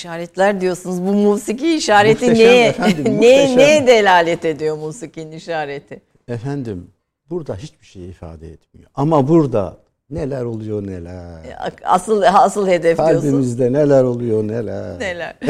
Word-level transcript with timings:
İşaretler 0.00 0.60
diyorsunuz. 0.60 1.02
Bu 1.02 1.12
musiki 1.12 1.76
işareti 1.76 2.24
muhteşem 2.24 2.46
neye, 2.46 2.68
efendim, 2.68 3.04
neye, 3.20 3.56
neye 3.56 3.86
delalet 3.86 4.44
ediyor 4.44 4.76
musikinin 4.76 5.32
işareti? 5.32 6.02
Efendim 6.28 6.90
burada 7.30 7.56
hiçbir 7.56 7.86
şey 7.86 8.08
ifade 8.08 8.48
etmiyor. 8.48 8.90
Ama 8.94 9.28
burada 9.28 9.78
Neler 10.10 10.44
oluyor 10.44 10.86
neler. 10.86 11.44
E, 11.44 11.56
asıl 11.84 12.22
asıl 12.22 12.68
hedef 12.68 12.96
Kalbimizde 12.96 13.22
diyorsun. 13.22 13.30
Kalbimizde 13.30 13.72
neler 13.72 14.02
oluyor 14.02 14.48
neler. 14.48 15.00
Neler. 15.00 15.34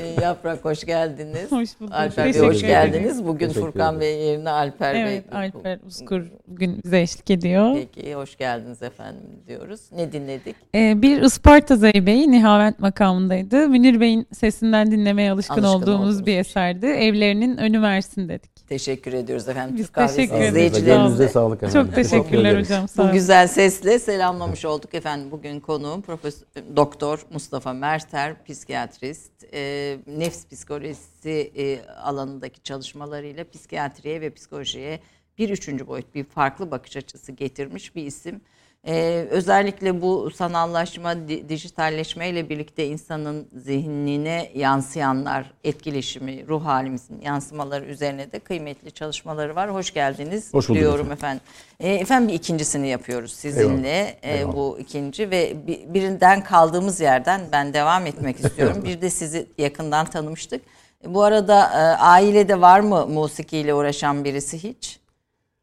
E, 0.00 0.22
Yaprak 0.22 0.64
hoş 0.64 0.84
geldiniz. 0.84 1.52
Hoş 1.52 1.80
bulduk. 1.80 1.94
Alper 1.94 2.34
Bey 2.34 2.40
hoş 2.40 2.60
geldiniz. 2.60 3.26
Bugün 3.26 3.48
Furkan 3.48 4.00
Bey 4.00 4.18
yerine 4.18 4.50
Alper 4.50 4.94
evet, 4.94 5.06
Bey. 5.06 5.14
Evet 5.14 5.54
Alper 5.56 5.78
Uskur 5.86 6.22
bugün 6.48 6.80
bize 6.84 7.00
eşlik 7.00 7.30
ediyor. 7.30 7.74
Peki 7.74 8.14
hoş 8.14 8.36
geldiniz 8.36 8.82
efendim 8.82 9.22
diyoruz. 9.48 9.80
Ne 9.96 10.12
dinledik? 10.12 10.56
Ee, 10.74 11.02
bir 11.02 11.22
Isparta 11.22 11.76
Zeybe'yi 11.76 12.30
Nihavent 12.30 12.78
makamındaydı. 12.78 13.68
Münir 13.68 14.00
Bey'in 14.00 14.26
sesinden 14.32 14.90
dinlemeye 14.90 15.30
alışkın, 15.30 15.62
alışkın 15.62 15.68
olduğumuz 15.68 16.26
bir 16.26 16.38
eserdi. 16.38 16.86
Evlerinin 16.86 17.56
önü 17.56 17.82
versin 17.82 18.28
dedik. 18.28 18.54
Teşekkür 18.68 19.12
ediyoruz 19.12 19.48
efendim. 19.48 19.76
Biz 19.76 19.86
Türk 19.86 20.08
teşekkür 20.08 20.34
ederiz. 20.34 20.48
İzleyicilerimize 20.48 21.28
sağlık 21.28 21.62
efendim. 21.62 21.82
Çok 21.82 21.94
teşekkürler 21.94 22.60
hocam. 22.60 22.88
Sağ 22.88 23.08
Bu 23.08 23.12
güzel 23.12 23.46
sesle 23.48 23.98
selamlamış 24.04 24.64
olduk 24.64 24.94
efendim. 24.94 25.30
Bugün 25.30 25.60
konuğum 25.60 26.02
Profesör 26.02 26.46
Doktor 26.76 27.26
Mustafa 27.30 27.72
Merter, 27.72 28.44
psikiyatrist. 28.44 29.32
E, 29.52 29.98
nefs 30.06 30.46
psikolojisi 30.46 31.52
e, 31.56 31.86
alanındaki 31.86 32.62
çalışmalarıyla 32.62 33.50
psikiyatriye 33.50 34.20
ve 34.20 34.30
psikolojiye 34.30 35.00
bir 35.38 35.50
üçüncü 35.50 35.86
boyut, 35.86 36.14
bir 36.14 36.24
farklı 36.24 36.70
bakış 36.70 36.96
açısı 36.96 37.32
getirmiş 37.32 37.94
bir 37.96 38.06
isim. 38.06 38.40
Ee, 38.86 39.26
özellikle 39.30 40.02
bu 40.02 40.30
sanallaşma, 40.30 41.28
di, 41.28 41.48
dijitalleşme 41.48 42.28
ile 42.28 42.48
birlikte 42.48 42.86
insanın 42.86 43.48
zihnine 43.52 44.50
yansıyanlar, 44.54 45.52
etkileşimi, 45.64 46.48
ruh 46.48 46.64
halimizin 46.64 47.20
yansımaları 47.20 47.84
üzerine 47.84 48.32
de 48.32 48.38
kıymetli 48.38 48.90
çalışmaları 48.90 49.56
var. 49.56 49.74
Hoş 49.74 49.94
geldiniz 49.94 50.54
Hoş 50.54 50.68
diyorum 50.68 51.12
efendim. 51.12 51.12
efendim. 51.12 51.40
Ee, 51.80 51.94
efendim 52.00 52.28
bir 52.28 52.34
ikincisini 52.34 52.88
yapıyoruz 52.88 53.32
sizinle. 53.32 53.88
Eyvallah. 53.88 54.14
Ee, 54.22 54.38
Eyvallah. 54.38 54.54
Bu 54.56 54.78
ikinci 54.80 55.30
ve 55.30 55.56
birinden 55.94 56.44
kaldığımız 56.44 57.00
yerden 57.00 57.40
ben 57.52 57.74
devam 57.74 58.06
etmek 58.06 58.40
istiyorum. 58.44 58.82
bir 58.84 59.00
de 59.00 59.10
sizi 59.10 59.46
yakından 59.58 60.06
tanımıştık. 60.06 60.62
Bu 61.06 61.22
arada 61.22 61.60
e, 61.64 61.96
ailede 62.02 62.60
var 62.60 62.80
mı 62.80 63.06
musikiyle 63.06 63.74
uğraşan 63.74 64.24
birisi 64.24 64.62
hiç? 64.62 65.00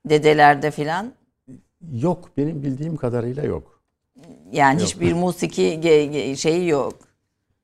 Dedelerde 0.06 0.72
filan? 0.72 1.14
Yok 1.94 2.30
benim 2.38 2.64
bildiğim 2.64 2.98
kadarıyla 2.98 3.44
yok. 3.44 3.82
Yani 4.52 4.80
yok. 4.80 4.90
hiçbir 4.90 5.14
musiki 5.14 5.82
şeyi 6.38 6.68
yok. 6.68 6.94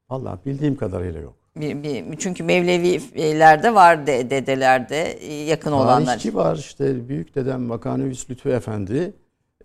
Allah 0.09 0.39
bildiğim 0.45 0.75
kadarıyla 0.77 1.19
yok. 1.19 1.33
Bir, 1.55 1.83
bir, 1.83 2.17
çünkü 2.17 2.43
Mevlevilerde 2.43 3.75
var 3.75 4.07
de, 4.07 4.29
dedelerde 4.29 5.11
e, 5.11 5.33
yakın 5.33 5.71
olanlar. 5.71 6.05
Tarihçi 6.05 6.35
var 6.35 6.55
işte 6.55 7.09
büyük 7.09 7.35
dedem 7.35 7.69
Vakanevis 7.69 8.29
Lütfü 8.29 8.49
Efendi 8.49 9.13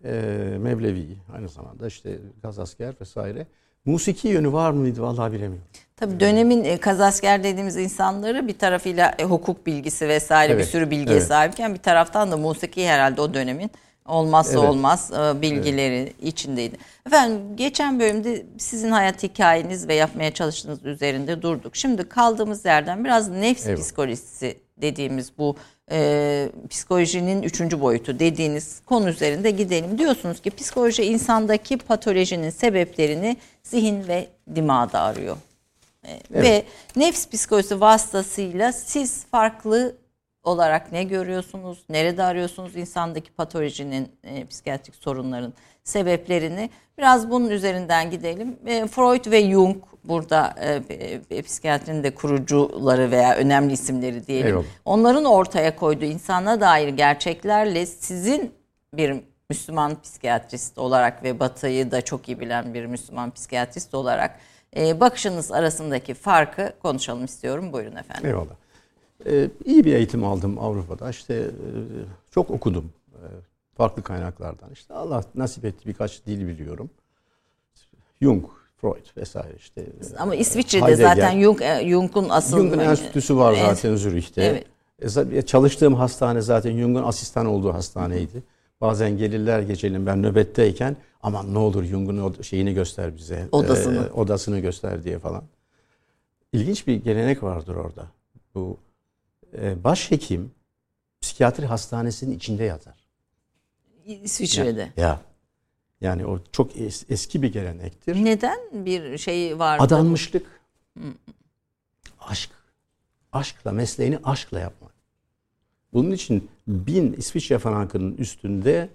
e, 0.04 0.10
Mevlevi 0.58 1.06
aynı 1.34 1.48
zamanda 1.48 1.86
işte 1.86 2.18
gazasker 2.42 2.94
vesaire. 3.00 3.46
Musiki 3.84 4.28
yönü 4.28 4.52
var 4.52 4.70
mıydı 4.70 5.02
vallahi 5.02 5.32
bilemiyorum. 5.32 5.66
Tabii 5.96 6.20
dönemin 6.20 6.64
e, 6.64 6.76
kazasker 6.78 7.44
dediğimiz 7.44 7.76
insanları 7.76 8.48
bir 8.48 8.58
tarafıyla 8.58 9.14
hukuk 9.22 9.66
bilgisi 9.66 10.08
vesaire 10.08 10.52
bir 10.52 10.56
Evet, 10.56 10.68
sürü 10.68 10.90
bilgiye 10.90 11.16
evet. 11.16 11.28
sahipken 11.28 11.74
bir 11.74 11.78
taraftan 11.78 12.30
da 12.30 12.36
musiki 12.36 12.88
herhalde 12.88 13.20
o 13.20 13.34
dönemin 13.34 13.70
olmazsa 14.06 14.52
Evet. 14.58 14.68
olmaz 14.70 15.10
e, 15.12 15.42
bilgileri 15.42 16.12
içindeydi. 16.22 16.76
Efendim 17.06 17.40
geçen 17.56 18.00
bölümde 18.00 18.46
sizin 18.58 18.90
hayat 18.90 19.22
hikayeniz 19.22 19.88
ve 19.88 19.94
yapmaya 19.94 20.34
çalıştığınız 20.34 20.84
üzerinde 20.84 21.42
durduk. 21.42 21.76
Şimdi 21.76 22.08
kaldığımız 22.08 22.64
yerden 22.64 23.04
biraz 23.04 23.28
nefs 23.28 23.66
Evet. 23.66 23.78
psikolojisi 23.78 24.56
dediğimiz 24.76 25.32
bu 25.38 25.56
e, 25.90 26.48
psikolojinin 26.70 27.42
üçüncü 27.42 27.80
boyutu 27.80 28.18
dediğiniz 28.18 28.80
konu 28.86 29.08
üzerinde 29.08 29.50
gidelim. 29.50 29.98
Diyorsunuz 29.98 30.40
ki 30.40 30.50
psikoloji 30.50 31.02
insandaki 31.02 31.78
patolojinin 31.78 32.50
sebeplerini 32.50 33.36
zihin 33.62 34.08
ve 34.08 34.28
dimağda 34.54 35.00
arıyor. 35.00 35.36
E, 36.06 36.20
Ve 36.30 36.64
nefs 36.96 37.28
psikolojisi 37.28 37.80
vasıtasıyla 37.80 38.72
siz 38.72 39.24
farklı 39.30 39.96
olarak 40.44 40.92
ne 40.92 41.02
görüyorsunuz? 41.02 41.84
Nerede 41.88 42.22
arıyorsunuz 42.22 42.76
insandaki 42.76 43.32
patolojinin, 43.32 44.08
e, 44.24 44.46
psikiyatrik 44.46 44.94
sorunların 44.94 45.52
sebeplerini? 45.84 46.70
Biraz 46.98 47.30
bunun 47.30 47.50
üzerinden 47.50 48.10
gidelim. 48.10 48.56
E, 48.66 48.86
Freud 48.86 49.30
ve 49.30 49.50
Jung 49.50 49.76
burada 50.04 50.54
e, 50.60 50.82
e, 51.30 51.42
psikiyatrinin 51.42 52.02
de 52.02 52.14
kurucuları 52.14 53.10
veya 53.10 53.36
önemli 53.36 53.72
isimleri 53.72 54.26
diyelim. 54.26 54.46
Eyvallah. 54.46 54.64
Onların 54.84 55.24
ortaya 55.24 55.76
koyduğu 55.76 56.04
insana 56.04 56.60
dair 56.60 56.88
gerçeklerle 56.88 57.86
sizin 57.86 58.54
bir 58.94 59.16
Müslüman 59.50 60.02
psikiyatrist 60.02 60.78
olarak 60.78 61.22
ve 61.24 61.40
Batı'yı 61.40 61.90
da 61.90 62.02
çok 62.02 62.28
iyi 62.28 62.40
bilen 62.40 62.74
bir 62.74 62.86
Müslüman 62.86 63.30
psikiyatrist 63.30 63.94
olarak 63.94 64.38
e, 64.76 65.00
bakışınız 65.00 65.52
arasındaki 65.52 66.14
farkı 66.14 66.72
konuşalım 66.82 67.24
istiyorum. 67.24 67.72
Buyurun 67.72 67.96
efendim. 67.96 68.26
Eyvallah. 68.26 68.61
Ee, 69.26 69.50
iyi 69.64 69.84
bir 69.84 69.94
eğitim 69.94 70.24
aldım 70.24 70.58
Avrupa'da. 70.58 71.10
İşte 71.10 71.34
e, 71.34 71.48
çok 72.30 72.50
okudum 72.50 72.92
e, 73.14 73.26
farklı 73.76 74.02
kaynaklardan. 74.02 74.70
İşte 74.72 74.94
Allah 74.94 75.24
nasip 75.34 75.64
etti 75.64 75.88
birkaç 75.88 76.26
dil 76.26 76.48
biliyorum. 76.48 76.90
Jung, 78.22 78.44
Freud 78.76 79.16
vesaire 79.16 79.54
işte. 79.58 79.86
Ama 80.18 80.34
İsviçre'de 80.34 80.84
Heidegger. 80.84 81.08
zaten 81.08 81.40
Jung, 81.40 81.62
e, 81.62 81.88
Jung'un 81.90 82.28
asıl... 82.28 82.56
Jung'un 82.58 82.78
enstitüsü 82.78 83.36
var 83.36 83.52
Evet. 83.52 83.64
zaten 83.66 83.96
Zürih'te. 83.96 84.42
Evet. 84.42 84.66
E, 85.32 85.42
Çalıştığım 85.42 85.94
hastane 85.94 86.40
zaten 86.40 86.78
Jung'un 86.78 87.02
asistan 87.02 87.46
olduğu 87.46 87.74
hastaneydi. 87.74 88.42
Bazen 88.80 89.16
gelirler 89.18 89.60
geceleyin 89.60 90.06
ben 90.06 90.22
nöbetteyken 90.22 90.96
aman 91.22 91.54
ne 91.54 91.58
olur 91.58 91.84
Jung'un 91.84 92.42
şeyini 92.42 92.74
göster 92.74 93.16
bize. 93.16 93.48
Odasını. 93.52 94.06
e, 94.06 94.10
odasını 94.12 94.58
göster 94.58 95.04
diye 95.04 95.18
falan. 95.18 95.42
İlginç 96.52 96.86
bir 96.86 96.94
gelenek 96.94 97.42
vardır 97.42 97.76
orada. 97.76 98.06
Bu 98.54 98.76
e, 98.76 98.91
başhekim 99.58 100.52
psikiyatri 101.20 101.66
hastanesinin 101.66 102.36
içinde 102.36 102.64
yatar. 102.64 102.96
İsviçre'de. 104.04 104.92
Ya. 104.96 105.20
Yani 106.00 106.26
o 106.26 106.40
çok 106.52 106.76
es- 106.76 107.04
eski 107.08 107.42
bir 107.42 107.52
gelenektir. 107.52 108.24
Neden 108.24 108.58
bir 108.86 109.18
şey 109.18 109.58
var? 109.58 109.78
Adanmışlık. 109.80 110.60
Aşk. 112.20 112.50
Aşkla, 113.32 113.72
mesleğini 113.72 114.18
aşkla 114.24 114.60
yapmak. 114.60 114.92
Bunun 115.92 116.10
için 116.10 116.50
bin 116.68 117.12
İsviçre 117.12 117.58
frankının 117.58 118.16
üstünde 118.16 118.88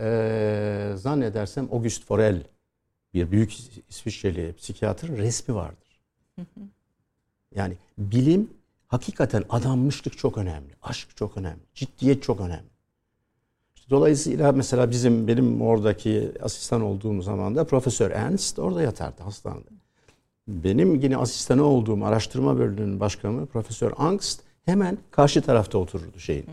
eee 0.00 0.92
zannedersem 0.96 1.68
August 1.72 2.04
Forel 2.04 2.42
bir 3.14 3.30
büyük 3.30 3.52
İsviçreli 3.88 4.54
psikiyatrın 4.58 5.16
resmi 5.16 5.54
vardır. 5.54 6.00
Yani 7.54 7.76
bilim 7.98 8.50
hakikaten 8.88 9.44
adanmışlık 9.50 10.18
çok 10.18 10.38
önemli. 10.38 10.72
Aşk 10.82 11.16
çok 11.16 11.36
önemli. 11.36 11.60
Ciddiyet 11.74 12.22
çok 12.22 12.40
önemli. 12.40 12.70
İşte 13.76 13.90
Dolayısıyla 13.90 14.52
mesela 14.52 14.90
bizim 14.90 15.28
benim 15.28 15.62
oradaki 15.62 16.32
asistan 16.42 16.82
olduğum 16.82 17.22
zaman 17.22 17.54
da 17.54 17.64
Profesör 17.64 18.10
Ernst 18.10 18.58
orada 18.58 18.82
yatardı 18.82 19.22
hastanede. 19.22 19.68
Benim 20.48 20.94
yine 20.94 21.16
asistanı 21.16 21.64
olduğum 21.64 22.04
araştırma 22.04 22.58
bölümünün 22.58 23.00
başkanı 23.00 23.46
Profesör 23.46 23.92
Angst 23.96 24.40
hemen 24.64 24.98
karşı 25.10 25.42
tarafta 25.42 25.78
otururdu 25.78 26.18
şeyin. 26.18 26.46
Ya, 26.46 26.52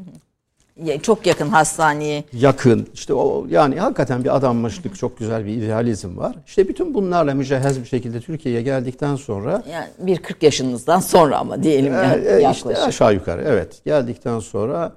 Çok 1.01 1.25
yakın 1.27 1.49
hastaneye. 1.49 2.23
Yakın 2.33 2.87
işte 2.93 3.13
o 3.13 3.45
yani 3.49 3.79
hakikaten 3.79 4.23
bir 4.23 4.35
adanmışlık 4.35 4.95
çok 4.95 5.17
güzel 5.17 5.45
bir 5.45 5.51
idealizm 5.51 6.17
var. 6.17 6.35
İşte 6.45 6.67
bütün 6.67 6.93
bunlarla 6.93 7.33
mücehhez 7.33 7.79
bir 7.79 7.85
şekilde 7.85 8.21
Türkiye'ye 8.21 8.61
geldikten 8.61 9.15
sonra 9.15 9.63
Yani 9.71 9.87
bir 9.99 10.17
40 10.17 10.43
yaşınızdan 10.43 10.99
sonra 10.99 11.37
ama 11.37 11.63
diyelim 11.63 11.93
yani 11.93 12.25
e, 12.25 12.29
e, 12.29 12.51
işte 12.51 12.69
yaklaşık. 12.69 12.87
aşağı 12.87 13.13
yukarı 13.13 13.43
evet 13.45 13.81
geldikten 13.85 14.39
sonra 14.39 14.93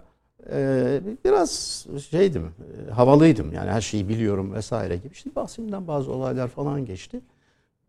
e, 0.53 1.01
biraz 1.25 1.85
şeydim 2.11 2.53
e, 2.89 2.91
havalıydım 2.91 3.53
yani 3.53 3.71
her 3.71 3.81
şeyi 3.81 4.09
biliyorum 4.09 4.55
vesaire 4.55 4.97
gibi. 4.97 5.13
İşte 5.13 5.31
bahsimden 5.37 5.89
bazı 5.89 6.13
olaylar 6.13 6.49
falan 6.49 6.85
geçti. 6.85 7.21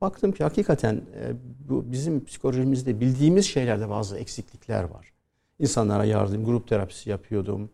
Baktım 0.02 0.32
ki 0.32 0.44
hakikaten 0.44 0.96
e, 0.96 1.34
bu 1.70 1.92
bizim 1.92 2.26
psikolojimizde 2.26 3.00
bildiğimiz 3.00 3.46
şeylerde 3.46 3.90
bazı 3.90 4.18
eksiklikler 4.18 4.84
var. 4.84 5.12
İnsanlara 5.60 6.06
yardım, 6.06 6.46
grup 6.46 6.68
terapisi 6.68 7.10
yapıyordum. 7.10 7.70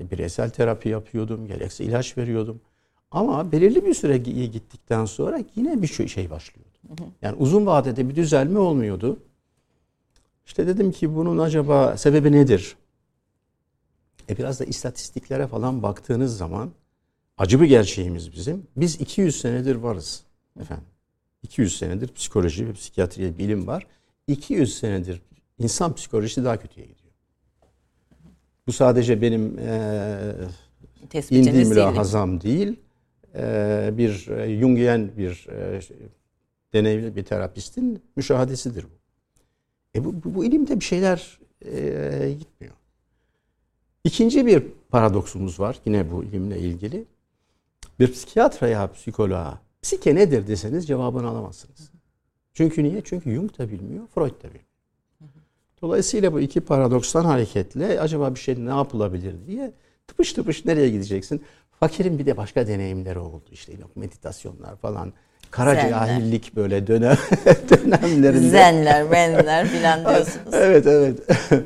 E, 0.00 0.10
Bireysel 0.10 0.50
terapi 0.50 0.88
yapıyordum. 0.88 1.46
Gerekse 1.46 1.84
ilaç 1.84 2.18
veriyordum. 2.18 2.60
Ama 3.10 3.52
belirli 3.52 3.86
bir 3.86 3.94
süre 3.94 4.16
gi- 4.16 4.44
gittikten 4.50 5.04
sonra 5.04 5.40
yine 5.56 5.82
bir 5.82 5.86
şey- 5.86 6.08
şey 6.08 6.30
başlıyordu. 6.30 6.68
Yani 7.22 7.36
uzun 7.38 7.66
vadede 7.66 8.08
bir 8.08 8.14
düzelme 8.14 8.58
olmuyordu. 8.58 9.18
İşte 10.46 10.66
dedim 10.66 10.92
ki 10.92 11.14
bunun 11.16 11.38
acaba 11.38 11.96
sebebi 11.96 12.32
nedir? 12.32 12.76
E 14.30 14.36
biraz 14.38 14.60
da 14.60 14.64
istatistiklere 14.64 15.46
falan 15.46 15.82
baktığınız 15.82 16.36
zaman 16.36 16.70
acı 17.38 17.60
bir 17.60 17.66
gerçeğimiz 17.66 18.32
bizim. 18.32 18.66
Biz 18.76 19.00
200 19.00 19.40
senedir 19.40 19.74
varız 19.76 20.22
efendim. 20.60 20.84
200 21.42 21.78
senedir 21.78 22.08
psikoloji 22.14 22.68
ve 22.68 22.72
psikiyatriye 22.72 23.38
bilim 23.38 23.66
var. 23.66 23.86
200 24.26 24.78
senedir 24.78 25.22
insan 25.58 25.94
psikolojisi 25.94 26.44
daha 26.44 26.56
kötüye 26.60 26.86
gidiyor. 26.86 27.01
Bu 28.66 28.72
sadece 28.72 29.22
benim 29.22 29.58
eee 29.58 30.34
Tespitiniz 31.10 31.68
mülahazam 31.70 32.40
değil. 32.40 32.76
Eee, 33.34 33.90
bir 33.92 34.28
e, 34.28 34.60
Jungian 34.60 35.16
bir 35.16 35.46
e, 35.50 35.80
deneyimli 36.72 37.16
bir 37.16 37.24
terapistin 37.24 38.02
müşahadesidir 38.16 38.84
bu. 38.84 38.88
E 39.98 40.04
bu, 40.04 40.24
bu, 40.24 40.34
bu 40.34 40.44
ilimde 40.44 40.80
bir 40.80 40.84
şeyler 40.84 41.38
e, 41.64 42.34
gitmiyor. 42.38 42.74
İkinci 44.04 44.46
bir 44.46 44.64
paradoksumuz 44.90 45.60
var 45.60 45.78
yine 45.84 46.10
bu 46.10 46.24
ilimle 46.24 46.58
ilgili. 46.58 47.04
Bir 48.00 48.12
psikiyatra 48.12 48.68
ya 48.68 48.92
psikoloğa 48.92 49.60
psike 49.82 50.14
nedir 50.14 50.46
deseniz 50.46 50.86
cevabını 50.86 51.28
alamazsınız. 51.28 51.90
Çünkü 52.54 52.84
niye? 52.84 53.02
Çünkü 53.04 53.34
Jung 53.34 53.58
da 53.58 53.70
bilmiyor, 53.70 54.06
Freud 54.14 54.42
da 54.42 54.48
bilmiyor. 54.48 54.64
Dolayısıyla 55.82 56.32
bu 56.32 56.40
iki 56.40 56.60
paradokstan 56.60 57.24
hareketle 57.24 58.00
acaba 58.00 58.34
bir 58.34 58.40
şey 58.40 58.66
ne 58.66 58.70
yapılabilir 58.70 59.34
diye 59.46 59.72
tıpış 60.06 60.32
tıpış 60.32 60.64
nereye 60.64 60.90
gideceksin? 60.90 61.42
Fakirin 61.80 62.18
bir 62.18 62.26
de 62.26 62.36
başka 62.36 62.66
deneyimleri 62.66 63.18
oldu. 63.18 63.44
İşte 63.52 63.72
yok 63.72 63.96
meditasyonlar 63.96 64.76
falan. 64.76 65.12
Kara 65.50 65.74
Zenler. 65.74 65.90
cahillik 65.90 66.56
böyle 66.56 66.86
dönem 66.86 67.16
dönemlerinde. 67.70 68.48
Zenler, 68.48 69.02
menler 69.02 69.66
filan 69.68 70.00
diyorsunuz. 70.00 70.52
Evet 70.52 70.86
evet. 70.86 71.20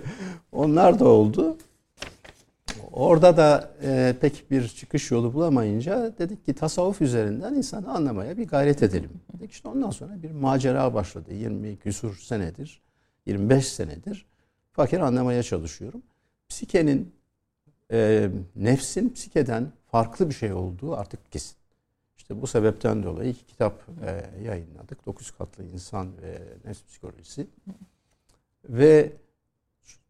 Onlar 0.52 0.98
da 0.98 1.04
oldu. 1.08 1.56
Orada 2.92 3.36
da 3.36 3.70
e, 3.82 4.14
pek 4.20 4.50
bir 4.50 4.68
çıkış 4.68 5.10
yolu 5.10 5.34
bulamayınca 5.34 6.12
dedik 6.18 6.46
ki 6.46 6.54
tasavvuf 6.54 7.02
üzerinden 7.02 7.54
insanı 7.54 7.94
anlamaya 7.94 8.36
bir 8.36 8.48
gayret 8.48 8.82
edelim. 8.82 9.10
Dedik 9.32 9.52
işte 9.52 9.68
ondan 9.68 9.90
sonra 9.90 10.22
bir 10.22 10.30
macera 10.30 10.94
başladı. 10.94 11.34
20 11.34 11.76
küsur 11.76 12.16
senedir, 12.16 12.82
25 13.26 13.68
senedir 13.68 14.26
fakir 14.72 15.00
anlamaya 15.00 15.42
çalışıyorum. 15.42 16.02
Psikenin, 16.48 17.14
e, 17.92 18.30
nefsin 18.56 19.12
psikeden 19.14 19.72
farklı 19.90 20.28
bir 20.28 20.34
şey 20.34 20.52
olduğu 20.52 20.96
artık 20.96 21.32
kesin. 21.32 21.56
İşte 22.16 22.42
bu 22.42 22.46
sebepten 22.46 23.02
dolayı 23.02 23.30
iki 23.30 23.46
kitap 23.46 23.82
e, 24.06 24.40
yayınladık. 24.42 25.06
Dokuz 25.06 25.30
katlı 25.30 25.64
insan 25.64 26.22
ve 26.22 26.42
nefs 26.64 26.82
psikolojisi. 26.84 27.46
Ve 28.64 29.12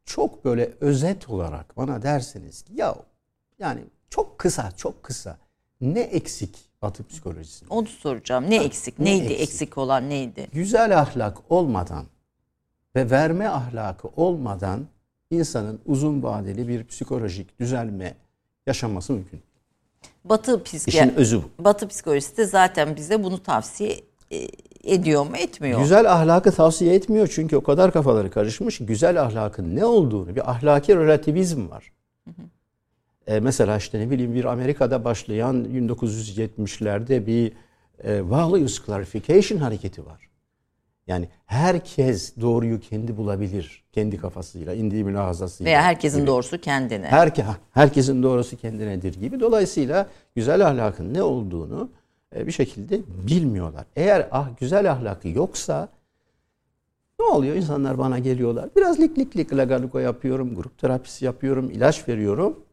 çok 0.04 0.44
böyle 0.44 0.72
özet 0.80 1.28
olarak 1.28 1.76
bana 1.76 2.02
derseniz 2.02 2.62
ki 2.62 2.72
ya 2.74 2.96
yani 3.58 3.80
çok 4.10 4.38
kısa 4.38 4.72
çok 4.76 5.02
kısa 5.02 5.38
ne 5.80 6.00
eksik 6.00 6.58
Batı 6.82 7.06
psikolojisinde? 7.06 7.74
Onu 7.74 7.86
soracağım. 7.86 8.50
Ne 8.50 8.64
eksik? 8.64 8.98
ne 8.98 9.04
Neydi 9.04 9.24
eksik? 9.32 9.40
eksik 9.40 9.78
olan 9.78 10.10
neydi? 10.10 10.48
Güzel 10.52 10.98
ahlak 11.00 11.52
olmadan 11.52 12.06
ve 12.96 13.10
verme 13.10 13.48
ahlakı 13.48 14.08
olmadan 14.16 14.86
insanın 15.30 15.80
uzun 15.86 16.22
vadeli 16.22 16.68
bir 16.68 16.84
psikolojik 16.84 17.60
düzelme 17.60 18.14
yaşaması 18.66 19.12
mümkün. 19.12 19.40
Batı 20.24 20.62
İşin 20.86 21.14
özü 21.14 21.42
bu. 21.42 21.64
Batı 21.64 21.88
psikolojisi 21.88 22.36
de 22.36 22.44
zaten 22.44 22.96
bize 22.96 23.22
bunu 23.22 23.42
tavsiye 23.42 24.00
e, 24.30 24.48
ediyor 24.84 25.26
mu 25.26 25.36
etmiyor. 25.36 25.80
Güzel 25.80 26.12
ahlakı 26.12 26.52
tavsiye 26.52 26.94
etmiyor 26.94 27.28
çünkü 27.32 27.56
o 27.56 27.62
kadar 27.62 27.92
kafaları 27.92 28.30
karışmış. 28.30 28.78
Güzel 28.78 29.22
ahlakın 29.22 29.76
ne 29.76 29.84
olduğunu 29.84 30.36
bir 30.36 30.50
ahlaki 30.50 30.96
relativizm 30.96 31.70
var. 31.70 31.92
E, 33.26 33.40
mesela 33.40 33.76
işte 33.76 34.00
ne 34.00 34.10
bileyim 34.10 34.34
bir 34.34 34.44
Amerika'da 34.44 35.04
başlayan 35.04 35.64
1970'lerde 35.64 37.26
bir 37.26 37.52
e, 38.04 38.30
values 38.30 38.86
clarification 38.86 39.58
hareketi 39.58 40.06
var. 40.06 40.26
Yani 41.06 41.28
herkes 41.46 42.36
doğruyu 42.40 42.80
kendi 42.80 43.16
bulabilir. 43.16 43.84
Kendi 43.92 44.16
kafasıyla, 44.16 44.74
indiği 44.74 45.04
mülahazasıyla. 45.04 45.70
Veya 45.70 45.82
herkesin 45.82 46.18
gibi. 46.18 46.26
doğrusu 46.26 46.60
kendine. 46.60 47.06
Herke, 47.06 47.44
herkesin 47.72 48.22
doğrusu 48.22 48.56
kendinedir 48.56 49.14
gibi. 49.14 49.40
Dolayısıyla 49.40 50.06
güzel 50.34 50.66
ahlakın 50.66 51.14
ne 51.14 51.22
olduğunu 51.22 51.90
e, 52.36 52.46
bir 52.46 52.52
şekilde 52.52 53.00
bilmiyorlar. 53.28 53.84
Eğer 53.96 54.28
ah, 54.30 54.48
güzel 54.60 54.90
ahlakı 54.92 55.28
yoksa 55.28 55.88
ne 57.20 57.26
oluyor? 57.26 57.56
İnsanlar 57.56 57.98
bana 57.98 58.18
geliyorlar. 58.18 58.68
Biraz 58.76 59.00
lik 59.00 59.18
lik 59.18 59.36
lik 59.36 59.54
lagaluko 59.54 59.98
yapıyorum, 59.98 60.54
grup 60.54 60.78
terapisi 60.78 61.24
yapıyorum, 61.24 61.70
ilaç 61.70 62.08
veriyorum. 62.08 62.64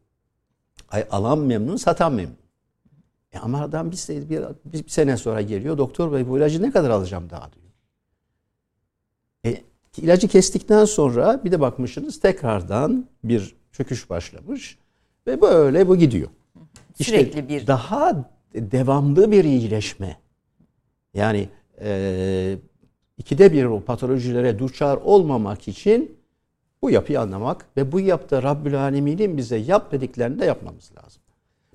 Ay 0.90 1.06
alan 1.10 1.38
memnun, 1.38 1.76
satan 1.76 2.12
memnun. 2.12 2.36
E 3.32 3.38
ama 3.38 3.62
adam 3.62 3.90
bir, 3.90 3.96
se- 3.96 4.28
bir, 4.30 4.44
bir 4.64 4.88
sene 4.88 5.16
sonra 5.16 5.42
geliyor. 5.42 5.78
Doktor 5.78 6.12
bey 6.12 6.28
bu 6.28 6.38
ilacı 6.38 6.62
ne 6.62 6.70
kadar 6.70 6.90
alacağım 6.90 7.30
daha 7.30 7.52
diyor. 7.52 7.63
İlacı 9.98 10.28
kestikten 10.28 10.84
sonra 10.84 11.44
bir 11.44 11.52
de 11.52 11.60
bakmışsınız 11.60 12.20
tekrardan 12.20 13.06
bir 13.24 13.54
çöküş 13.72 14.10
başlamış. 14.10 14.78
Ve 15.26 15.40
böyle 15.40 15.88
bu 15.88 15.96
gidiyor. 15.96 16.28
Sürekli 17.02 17.48
bir- 17.48 17.66
daha 17.66 18.30
devamlı 18.54 19.30
bir 19.30 19.44
iyileşme. 19.44 20.16
Yani 21.14 21.48
e, 21.80 22.56
ikide 23.18 23.52
bir 23.52 23.64
o 23.64 23.80
patolojilere 23.80 24.58
duçar 24.58 24.96
olmamak 24.96 25.68
için 25.68 26.16
bu 26.82 26.90
yapıyı 26.90 27.20
anlamak 27.20 27.66
ve 27.76 27.92
bu 27.92 28.00
yaptığı 28.00 28.42
Rabbül 28.42 28.80
Alemin'in 28.80 29.36
bize 29.36 29.56
yap 29.56 29.92
dediklerini 29.92 30.38
de 30.40 30.44
yapmamız 30.44 30.90
lazım. 30.96 31.22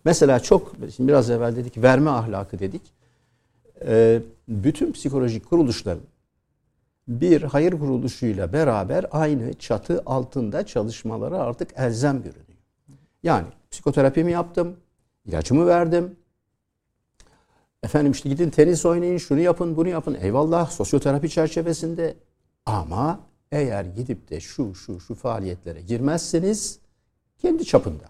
Mesela 0.05 0.39
çok, 0.39 0.75
şimdi 0.95 1.09
biraz 1.09 1.29
evvel 1.29 1.55
dedik 1.55 1.77
verme 1.77 2.09
ahlakı 2.09 2.59
dedik. 2.59 2.81
E, 3.85 4.21
bütün 4.47 4.91
psikolojik 4.91 5.45
kuruluşların 5.49 6.03
bir 7.09 7.41
hayır 7.41 7.71
kuruluşuyla 7.71 8.53
beraber 8.53 9.05
aynı 9.11 9.53
çatı 9.53 10.03
altında 10.05 10.65
çalışmaları 10.65 11.39
artık 11.39 11.69
elzem 11.75 12.17
görünüyor. 12.17 12.59
Yani 13.23 13.47
psikoterapimi 13.71 14.31
yaptım, 14.31 14.77
ilacımı 15.25 15.67
verdim. 15.67 16.15
Efendim 17.83 18.11
işte 18.11 18.29
gidin 18.29 18.49
tenis 18.49 18.85
oynayın, 18.85 19.17
şunu 19.17 19.39
yapın, 19.39 19.77
bunu 19.77 19.87
yapın. 19.87 20.17
Eyvallah 20.21 20.71
sosyoterapi 20.71 21.29
çerçevesinde. 21.29 22.15
Ama 22.65 23.19
eğer 23.51 23.85
gidip 23.85 24.29
de 24.29 24.39
şu 24.39 24.75
şu 24.75 24.99
şu 24.99 25.15
faaliyetlere 25.15 25.81
girmezseniz 25.81 26.79
kendi 27.37 27.65
çapında. 27.65 28.05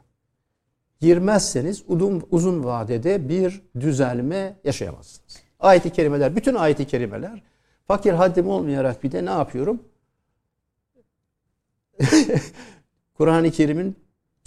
Girmezseniz 0.99 1.83
uzun, 1.87 2.23
uzun 2.31 2.63
vadede 2.63 3.29
bir 3.29 3.61
düzelme 3.79 4.55
yaşayamazsınız. 4.63 5.37
Ayet-i 5.59 5.89
kerimeler, 5.89 6.35
bütün 6.35 6.55
ayet-i 6.55 6.87
kerimeler 6.87 7.43
fakir 7.89 8.13
haddim 8.13 8.49
olmayarak 8.49 9.03
bir 9.03 9.11
de 9.11 9.25
ne 9.25 9.29
yapıyorum? 9.29 9.83
Kur'an-ı 13.17 13.51
Kerim'in 13.51 13.95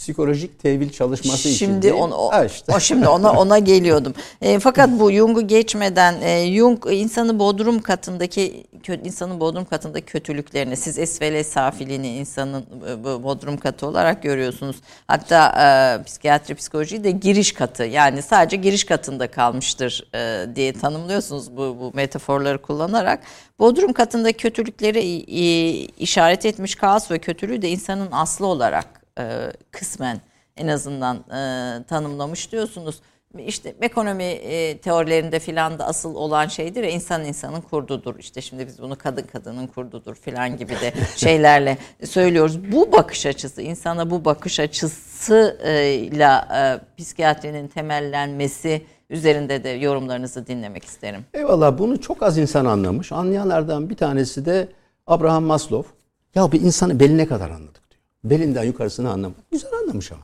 psikolojik 0.03 0.63
tevil 0.63 0.91
çalışması 0.91 1.49
için. 1.49 1.67
Şimdi 1.67 1.83
değil. 1.83 1.95
on, 1.95 2.11
o, 2.11 2.33
Ha 2.33 2.45
işte. 2.45 2.73
o 2.77 2.81
şimdi 2.81 3.09
ona 3.09 3.33
ona 3.41 3.59
geliyordum. 3.59 4.15
E, 4.41 4.59
fakat 4.59 4.91
bu 4.91 5.13
Jung'u 5.13 5.47
geçmeden 5.47 6.23
e, 6.23 6.53
Jung 6.57 6.87
insanı 6.91 7.39
bodrum 7.39 7.83
katındaki 7.83 8.67
insanın 9.05 9.41
bodrum 9.41 9.65
katındaki 9.65 10.07
kötülüklerini 10.07 10.77
siz 10.77 10.99
esvele 10.99 11.45
safiliğini 11.45 12.09
insanın 12.17 12.65
e, 12.89 13.05
bodrum 13.23 13.57
katı 13.57 13.87
olarak 13.87 14.23
görüyorsunuz. 14.23 14.77
Hatta 15.07 15.49
e, 15.49 16.05
psikiyatri 16.05 16.55
psikolojiyi 16.55 17.05
de 17.05 17.11
giriş 17.11 17.53
katı 17.53 17.85
yani 17.85 18.23
sadece 18.23 18.57
giriş 18.57 18.85
katında 18.85 19.31
kalmıştır 19.31 20.07
e, 20.15 20.55
diye 20.57 20.73
tanımlıyorsunuz 20.73 21.57
bu, 21.57 21.57
bu 21.57 21.93
metaforları 21.95 22.63
kullanarak. 22.63 23.21
Bodrum 23.59 23.93
katındaki 23.93 24.39
kötülükleri 24.39 24.99
e, 24.99 25.71
işaret 25.99 26.47
etmiş 26.47 26.75
kaos 26.75 27.11
ve 27.11 27.19
kötülüğü 27.19 27.63
de 27.63 27.69
insanın 27.69 28.09
aslı 28.13 28.47
olarak 28.47 29.02
e, 29.19 29.52
kısmen 29.71 30.21
en 30.57 30.69
azından 30.69 31.16
e, 31.16 31.85
tanımlamış 31.85 32.52
diyorsunuz. 32.52 33.00
İşte 33.38 33.75
ekonomi 33.81 34.23
e, 34.25 34.78
teorilerinde 34.78 35.38
filan 35.38 35.78
da 35.78 35.87
asıl 35.87 36.14
olan 36.14 36.47
şeydir 36.47 36.83
ya 36.83 36.90
insan 36.90 37.25
insanın 37.25 37.61
kurdudur. 37.61 38.19
İşte 38.19 38.40
şimdi 38.40 38.66
biz 38.66 38.83
bunu 38.83 38.97
kadın 38.99 39.23
kadının 39.23 39.66
kurdudur 39.66 40.14
filan 40.14 40.57
gibi 40.57 40.73
de 40.73 40.92
şeylerle 41.16 41.78
söylüyoruz. 42.04 42.73
Bu 42.73 42.92
bakış 42.92 43.26
açısı 43.26 43.62
insana 43.62 44.11
bu 44.11 44.25
bakış 44.25 44.61
açısıyla 44.61 46.49
e, 46.57 46.81
psikiyatrinin 47.02 47.69
temellenmesi 47.69 48.83
üzerinde 49.11 49.64
de 49.64 49.69
yorumlarınızı 49.69 50.47
dinlemek 50.47 50.85
isterim. 50.85 51.25
Eyvallah 51.35 51.78
bunu 51.78 52.00
çok 52.00 52.23
az 52.23 52.38
insan 52.38 52.64
anlamış. 52.64 53.12
Anlayanlardan 53.12 53.90
bir 53.90 53.97
tanesi 53.97 54.45
de 54.45 54.69
Abraham 55.07 55.45
Maslow. 55.45 55.90
Ya 56.35 56.52
bir 56.52 56.61
insanı 56.61 57.00
beline 57.00 57.26
kadar 57.26 57.50
anladık. 57.50 57.82
Belinden 58.25 58.64
yukarısını 58.64 59.11
anlamadık. 59.11 59.50
Güzel 59.50 59.73
anlamış 59.83 60.12
ama. 60.12 60.23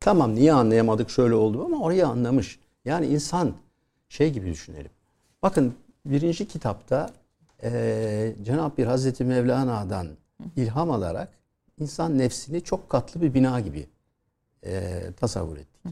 Tamam 0.00 0.34
niye 0.34 0.52
anlayamadık 0.52 1.10
şöyle 1.10 1.34
oldu 1.34 1.64
ama 1.64 1.80
orayı 1.80 2.06
anlamış. 2.06 2.58
Yani 2.84 3.06
insan 3.06 3.52
şey 4.08 4.32
gibi 4.32 4.46
düşünelim. 4.50 4.90
Bakın 5.42 5.74
birinci 6.06 6.48
kitapta 6.48 7.10
eee 7.62 8.34
Cenab-ı 8.42 8.76
Bir 8.76 8.86
Hazreti 8.86 9.24
Mevlana'dan 9.24 10.08
ilham 10.56 10.90
alarak 10.90 11.28
insan 11.80 12.18
nefsini 12.18 12.60
çok 12.64 12.90
katlı 12.90 13.22
bir 13.22 13.34
bina 13.34 13.60
gibi 13.60 13.86
eee, 14.62 15.12
tasavvur 15.12 15.56
ettik. 15.56 15.82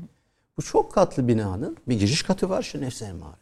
Bu 0.56 0.62
çok 0.62 0.92
katlı 0.92 1.28
binanın 1.28 1.76
bir 1.88 1.98
giriş 1.98 2.22
katı 2.22 2.48
var 2.50 2.62
şu 2.62 2.80
nefse 2.80 3.04
emmare. 3.04 3.36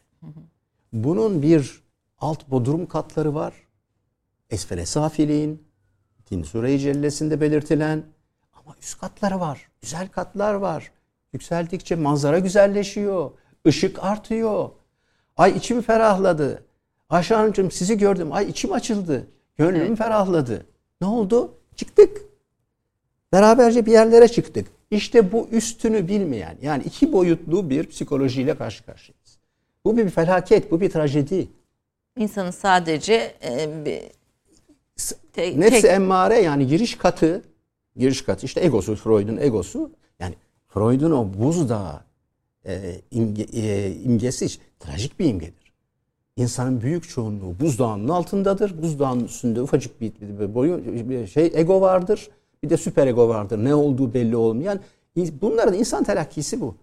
Bunun 0.93 1.43
bir 1.43 1.83
alt 2.21 2.51
bodrum 2.51 2.87
katları 2.87 3.35
var. 3.35 3.55
Esfele 4.51 4.87
safiliğin, 4.87 5.63
Tin 6.29 6.43
Sure-i 6.43 6.79
Cellesi'nde 6.79 7.41
belirtilen 7.41 8.03
ama 8.53 8.75
üst 8.83 9.01
katları 9.01 9.41
var. 9.41 9.69
Güzel 9.81 10.09
katlar 10.09 10.55
var. 10.55 10.93
Yükseldikçe 11.33 11.95
manzara 11.95 12.39
güzelleşiyor. 12.39 13.31
ışık 13.67 14.05
artıyor. 14.05 14.71
Ay 15.37 15.57
içim 15.57 15.83
ferahladı. 15.83 16.65
Ayşe 17.09 17.35
Hanımcığım 17.35 17.71
sizi 17.71 17.99
gördüm. 17.99 18.33
Ay 18.33 18.49
içim 18.49 18.73
açıldı. 18.73 19.27
Gönlüm 19.57 19.97
ferahladı. 19.97 20.67
Ne 21.01 21.07
oldu? 21.07 21.55
Çıktık. 21.77 22.23
Beraberce 23.33 23.87
bir 23.87 23.93
yerlere 23.93 24.29
çıktık. 24.29 24.67
İşte 24.91 25.33
bu 25.33 25.49
üstünü 25.53 26.09
bilmeyen 26.09 26.57
yani 26.63 26.83
iki 26.83 27.13
boyutlu 27.13 27.71
bir 27.71 27.87
psikolojiyle 27.87 28.57
karşı 28.57 28.85
karşıyayız. 28.85 29.39
Bu 29.85 29.97
bir 29.97 30.11
felaket, 30.11 30.71
bu 30.71 30.81
bir 30.81 30.91
trajedi. 30.91 31.49
İnsanın 32.17 32.51
sadece 32.51 33.35
e, 33.45 33.85
bir 33.85 34.18
te- 35.33 35.61
Nefsi 35.61 35.83
tek- 35.83 35.91
emmare 35.91 36.39
yani 36.39 36.67
giriş 36.67 36.95
katı, 36.99 37.43
giriş 37.97 38.23
katı 38.23 38.47
işte 38.47 38.65
egosu, 38.65 38.97
Freud'un 38.97 39.37
egosu. 39.37 39.91
Yani 40.21 40.35
Freud'un 40.69 41.11
o 41.11 41.35
buzdağı 41.39 42.01
e, 42.67 43.01
imge, 43.11 43.43
e, 43.43 43.93
imgesi 43.95 44.45
hiç 44.45 44.59
trajik 44.81 45.19
bir 45.19 45.25
imgedir. 45.25 45.73
İnsanın 46.37 46.81
büyük 46.81 47.09
çoğunluğu 47.09 47.61
buzdağının 47.61 48.09
altındadır. 48.09 48.83
Buzdağının 48.83 49.25
üstünde 49.25 49.63
ufacık 49.63 50.01
bir, 50.01 50.13
bir 50.21 50.55
boyu 50.55 50.85
bir 51.09 51.27
şey 51.27 51.53
ego 51.55 51.81
vardır. 51.81 52.29
Bir 52.63 52.71
de 52.71 52.77
süper 52.77 53.07
ego 53.07 53.29
vardır. 53.29 53.59
Ne 53.65 53.75
olduğu 53.75 54.15
belli 54.15 54.37
olmayan. 54.37 54.81
Bunların 55.17 55.75
insan 55.75 56.05
telakkisi 56.05 56.61
bu. 56.61 56.75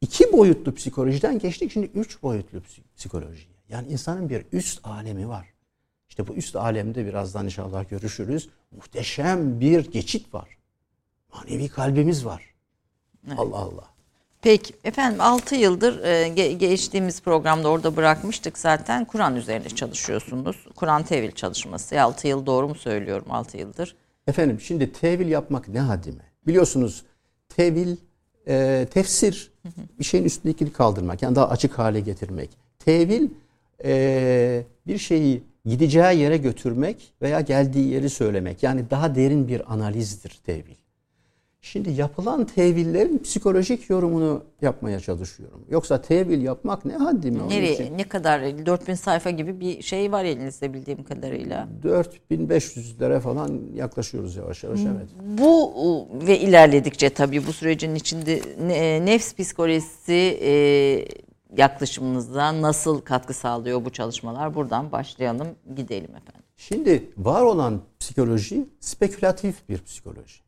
İki 0.00 0.32
boyutlu 0.32 0.74
psikolojiden 0.74 1.38
geçtik 1.38 1.72
şimdi 1.72 1.90
üç 1.94 2.22
boyutlu 2.22 2.58
psi- 2.58 2.80
psikoloji. 2.96 3.46
Yani 3.68 3.88
insanın 3.88 4.28
bir 4.30 4.44
üst 4.52 4.80
alemi 4.86 5.28
var. 5.28 5.46
İşte 6.18 6.28
bu 6.28 6.34
üst 6.34 6.56
alemde 6.56 7.06
birazdan 7.06 7.44
inşallah 7.44 7.88
görüşürüz. 7.90 8.48
Muhteşem 8.76 9.60
bir 9.60 9.90
geçit 9.92 10.34
var. 10.34 10.58
Manevi 11.34 11.68
kalbimiz 11.68 12.26
var. 12.26 12.54
Allah 13.36 13.56
Allah. 13.56 13.84
Peki 14.42 14.74
efendim 14.84 15.20
6 15.20 15.54
yıldır 15.54 16.02
e, 16.04 16.28
ge- 16.28 16.52
geçtiğimiz 16.52 17.20
programda 17.22 17.68
orada 17.68 17.96
bırakmıştık 17.96 18.58
zaten 18.58 19.04
Kur'an 19.04 19.36
üzerine 19.36 19.68
çalışıyorsunuz. 19.68 20.66
Kur'an 20.76 21.02
tevil 21.02 21.32
çalışması 21.32 22.02
6 22.02 22.28
yıl 22.28 22.46
doğru 22.46 22.68
mu 22.68 22.74
söylüyorum 22.74 23.26
6 23.30 23.56
yıldır? 23.56 23.96
Efendim 24.26 24.60
şimdi 24.60 24.92
tevil 24.92 25.28
yapmak 25.28 25.68
ne 25.68 25.80
haddime? 25.80 26.24
Biliyorsunuz 26.46 27.02
tevil, 27.48 27.96
e, 28.48 28.86
tefsir 28.90 29.52
bir 29.98 30.04
şeyin 30.04 30.24
üstündekini 30.24 30.72
kaldırmak. 30.72 31.22
Yani 31.22 31.36
daha 31.36 31.48
açık 31.48 31.78
hale 31.78 32.00
getirmek. 32.00 32.50
Tevil 32.78 33.28
e, 33.84 34.62
bir 34.86 34.98
şeyi 34.98 35.42
gideceği 35.66 36.18
yere 36.18 36.36
götürmek 36.36 37.12
veya 37.22 37.40
geldiği 37.40 37.88
yeri 37.88 38.10
söylemek. 38.10 38.62
Yani 38.62 38.90
daha 38.90 39.14
derin 39.14 39.48
bir 39.48 39.72
analizdir 39.74 40.38
tevil. 40.46 40.74
Şimdi 41.60 41.90
yapılan 41.90 42.46
tevillerin 42.46 43.18
psikolojik 43.18 43.90
yorumunu 43.90 44.44
yapmaya 44.62 45.00
çalışıyorum. 45.00 45.64
Yoksa 45.70 46.02
tevil 46.02 46.42
yapmak 46.42 46.84
ne 46.84 46.92
haddime 46.92 47.40
onun 47.40 47.50
Nereye, 47.50 47.74
için. 47.74 47.98
ne 47.98 48.04
kadar 48.04 48.66
4000 48.66 48.94
sayfa 48.94 49.30
gibi 49.30 49.60
bir 49.60 49.82
şey 49.82 50.12
var 50.12 50.24
elinizde 50.24 50.74
bildiğim 50.74 51.04
kadarıyla. 51.04 51.68
4500'lere 51.84 53.20
falan 53.20 53.60
yaklaşıyoruz 53.74 54.36
yavaş 54.36 54.64
yavaş 54.64 54.80
evet. 54.80 55.08
Bu 55.38 55.72
ve 56.26 56.38
ilerledikçe 56.40 57.10
tabii 57.10 57.46
bu 57.46 57.52
sürecin 57.52 57.94
içinde 57.94 58.40
ne- 58.66 59.06
nefs 59.06 59.34
psikolojisi 59.34 60.38
e, 60.42 60.52
yaklaşımınıza 61.56 62.62
nasıl 62.62 63.00
katkı 63.00 63.34
sağlıyor 63.34 63.84
bu 63.84 63.90
çalışmalar? 63.90 64.54
Buradan 64.54 64.92
başlayalım, 64.92 65.48
gidelim 65.76 66.10
efendim. 66.10 66.42
Şimdi 66.56 67.10
var 67.16 67.42
olan 67.42 67.80
psikoloji 68.00 68.68
spekülatif 68.80 69.68
bir 69.68 69.78
psikoloji. 69.78 70.40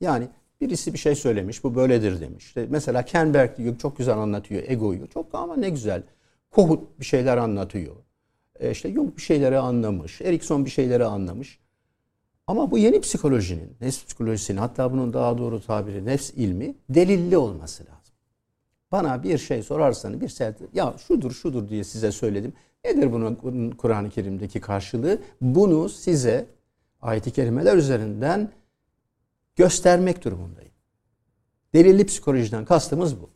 Yani 0.00 0.28
birisi 0.60 0.92
bir 0.92 0.98
şey 0.98 1.14
söylemiş, 1.14 1.64
bu 1.64 1.74
böyledir 1.74 2.20
demiş. 2.20 2.44
İşte 2.44 2.66
mesela 2.70 3.04
Kenberg 3.04 3.56
diyor, 3.56 3.78
çok 3.78 3.98
güzel 3.98 4.18
anlatıyor 4.18 4.62
egoyu. 4.66 5.08
Çok 5.08 5.34
ama 5.34 5.56
ne 5.56 5.70
güzel. 5.70 6.02
Kohut 6.50 7.00
bir 7.00 7.04
şeyler 7.04 7.36
anlatıyor. 7.36 7.96
E 8.60 8.70
işte 8.70 8.92
Jung 8.92 9.16
bir 9.16 9.22
şeyleri 9.22 9.58
anlamış. 9.58 10.20
Erikson 10.20 10.64
bir 10.64 10.70
şeyleri 10.70 11.04
anlamış. 11.04 11.58
Ama 12.46 12.70
bu 12.70 12.78
yeni 12.78 13.00
psikolojinin, 13.00 13.76
nefs 13.80 14.04
psikolojisinin 14.04 14.58
hatta 14.58 14.92
bunun 14.92 15.12
daha 15.12 15.38
doğru 15.38 15.60
tabiri 15.60 16.04
nefs 16.04 16.30
ilmi 16.30 16.74
delilli 16.88 17.36
olması 17.36 17.82
lazım. 17.82 17.97
Bana 18.92 19.22
bir 19.22 19.38
şey 19.38 19.62
sorarsanız 19.62 20.20
bir 20.20 20.28
şey 20.28 20.48
ya 20.74 20.94
şudur 21.08 21.32
şudur 21.32 21.68
diye 21.68 21.84
size 21.84 22.12
söyledim. 22.12 22.52
Nedir 22.84 23.12
bunun 23.12 23.70
Kur'an-ı 23.70 24.10
Kerim'deki 24.10 24.60
karşılığı? 24.60 25.18
Bunu 25.40 25.88
size 25.88 26.46
ayet-i 27.02 27.30
kerimeler 27.30 27.76
üzerinden 27.76 28.50
göstermek 29.56 30.24
durumundayım. 30.24 30.72
Delilli 31.74 32.06
psikolojiden 32.06 32.64
kastımız 32.64 33.20
bu. 33.20 33.30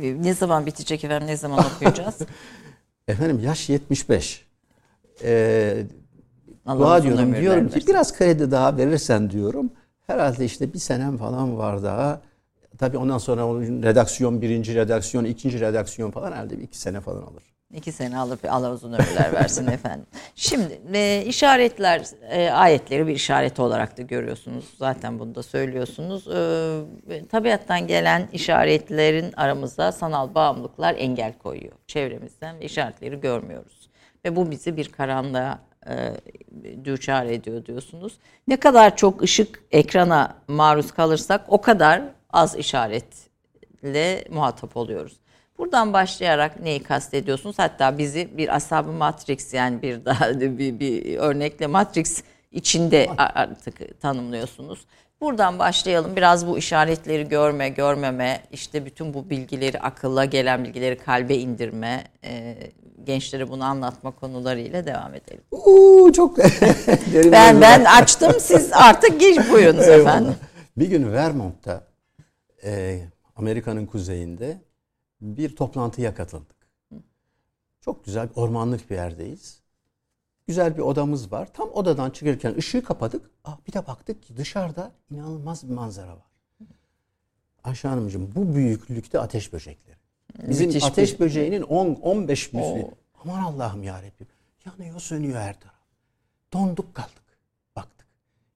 Ne 0.00 0.34
zaman 0.34 0.66
bitecek 0.66 1.04
efendim, 1.04 1.28
ne 1.28 1.36
zaman 1.36 1.64
okuyacağız? 1.74 2.18
Efendim 3.08 3.38
yaş 3.38 3.68
75. 3.68 4.46
Ee, 5.22 5.86
Allah 6.66 6.78
dua 6.78 7.02
diyorum 7.02 7.34
diyorum 7.34 7.68
ki 7.68 7.86
biraz 7.86 8.18
kredi 8.18 8.50
daha 8.50 8.76
verirsen 8.76 9.30
diyorum. 9.30 9.72
Herhalde 10.06 10.44
işte 10.44 10.72
bir 10.72 10.78
senem 10.78 11.16
falan 11.16 11.58
var 11.58 11.82
daha. 11.82 12.20
Tabii 12.78 12.98
ondan 12.98 13.18
sonra 13.18 13.46
onun 13.46 13.82
redaksiyon, 13.82 14.42
birinci 14.42 14.74
redaksiyon, 14.74 15.24
ikinci 15.24 15.60
redaksiyon 15.60 16.10
falan 16.10 16.32
herhalde 16.32 16.58
bir 16.58 16.62
iki 16.62 16.78
sene 16.78 17.00
falan 17.00 17.22
alır. 17.22 17.54
İki 17.74 17.92
sene 17.92 18.18
alıp 18.18 18.40
Allah 18.48 18.72
uzun 18.72 18.92
ömürler 18.92 19.32
versin 19.32 19.66
efendim. 19.72 20.06
Şimdi 20.34 20.80
e, 20.94 21.24
işaretler, 21.26 22.06
e, 22.30 22.50
ayetleri 22.50 23.06
bir 23.06 23.14
işaret 23.14 23.60
olarak 23.60 23.98
da 23.98 24.02
görüyorsunuz. 24.02 24.64
Zaten 24.78 25.18
bunu 25.18 25.34
da 25.34 25.42
söylüyorsunuz. 25.42 26.28
E, 26.28 27.26
tabiattan 27.26 27.86
gelen 27.86 28.28
işaretlerin 28.32 29.32
aramıza 29.36 29.92
sanal 29.92 30.34
bağımlılıklar 30.34 30.94
engel 30.94 31.32
koyuyor. 31.38 31.72
Çevremizden 31.86 32.60
ve 32.60 32.64
işaretleri 32.64 33.20
görmüyoruz. 33.20 33.88
Ve 34.24 34.36
bu 34.36 34.50
bizi 34.50 34.76
bir 34.76 34.88
karanlığa 34.88 35.58
e, 35.88 36.14
düçar 36.84 37.26
ediyor 37.26 37.66
diyorsunuz. 37.66 38.18
Ne 38.48 38.56
kadar 38.56 38.96
çok 38.96 39.22
ışık 39.22 39.62
ekrana 39.70 40.36
maruz 40.48 40.92
kalırsak 40.92 41.44
o 41.48 41.60
kadar 41.60 42.02
az 42.34 42.56
işaretle 42.56 44.24
muhatap 44.30 44.76
oluyoruz. 44.76 45.16
Buradan 45.58 45.92
başlayarak 45.92 46.60
neyi 46.60 46.82
kastediyorsunuz? 46.82 47.58
Hatta 47.58 47.98
bizi 47.98 48.38
bir 48.38 48.56
ashab 48.56 48.86
Matrix 48.86 49.54
yani 49.54 49.82
bir 49.82 50.04
daha 50.04 50.40
bir, 50.40 50.80
bir 50.80 51.16
örnekle 51.16 51.66
Matrix 51.66 52.22
içinde 52.52 53.10
artık 53.18 54.00
tanımlıyorsunuz. 54.00 54.86
Buradan 55.20 55.58
başlayalım. 55.58 56.16
Biraz 56.16 56.46
bu 56.46 56.58
işaretleri 56.58 57.28
görme, 57.28 57.68
görmeme, 57.68 58.40
işte 58.52 58.86
bütün 58.86 59.14
bu 59.14 59.30
bilgileri, 59.30 59.80
akılla 59.80 60.24
gelen 60.24 60.64
bilgileri 60.64 60.98
kalbe 60.98 61.34
indirme, 61.34 62.04
e, 62.24 62.56
gençlere 63.04 63.48
bunu 63.48 63.64
anlatma 63.64 64.10
konularıyla 64.10 64.86
devam 64.86 65.14
edelim. 65.14 65.42
Uuu 65.50 66.12
çok 66.12 66.38
Ben 67.32 67.60
ben 67.60 67.84
açtım, 67.84 68.32
siz 68.40 68.72
artık 68.72 69.20
gir 69.20 69.50
buyurunuz 69.52 69.88
efendim. 69.88 70.34
Bir 70.76 70.86
gün 70.86 71.12
Vermont'ta 71.12 71.93
e, 72.64 73.02
Amerika'nın 73.36 73.86
kuzeyinde 73.86 74.60
bir 75.20 75.56
toplantıya 75.56 76.14
katıldık. 76.14 76.56
Çok 77.80 78.04
güzel 78.04 78.28
ormanlık 78.36 78.90
bir 78.90 78.94
yerdeyiz. 78.94 79.60
Güzel 80.46 80.76
bir 80.76 80.82
odamız 80.82 81.32
var. 81.32 81.52
Tam 81.52 81.70
odadan 81.70 82.10
çıkarken 82.10 82.54
ışığı 82.54 82.84
kapadık. 82.84 83.30
Ah, 83.44 83.58
bir 83.66 83.72
de 83.72 83.86
baktık 83.86 84.22
ki 84.22 84.36
dışarıda 84.36 84.92
inanılmaz 85.10 85.68
bir 85.68 85.74
manzara 85.74 86.12
var. 86.12 86.24
Ayşe 87.64 87.88
Hanımcığım 87.88 88.34
bu 88.34 88.54
büyüklükte 88.54 89.20
ateş 89.20 89.52
böcekleri. 89.52 89.96
Bizim 90.48 90.66
Müthiş 90.66 90.84
ateş 90.84 91.14
bir- 91.14 91.18
böceğinin 91.18 91.62
10-15 91.62 92.52
misli. 92.52 92.90
Aman 93.24 93.42
Allah'ım 93.42 93.82
yarabbim. 93.82 94.26
Yanıyor 94.66 95.00
sönüyor 95.00 95.40
her 95.40 95.60
taraf. 95.60 95.74
Donduk 96.52 96.94
kaldık. 96.94 97.24
Baktık. 97.76 98.06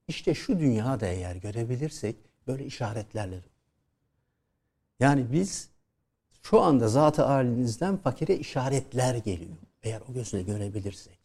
İşte 0.08 0.34
şu 0.34 0.60
dünyada 0.60 1.06
eğer 1.06 1.36
görebilirsek 1.36 2.16
böyle 2.46 2.64
işaretlerle. 2.64 3.40
Yani 5.00 5.32
biz 5.32 5.70
şu 6.42 6.60
anda 6.60 6.88
zat-ı 6.88 7.22
halinizden 7.22 7.96
fakire 7.96 8.36
işaretler 8.36 9.14
geliyor. 9.14 9.56
Eğer 9.82 10.02
o 10.10 10.12
gözle 10.12 10.42
görebilirsek. 10.42 11.18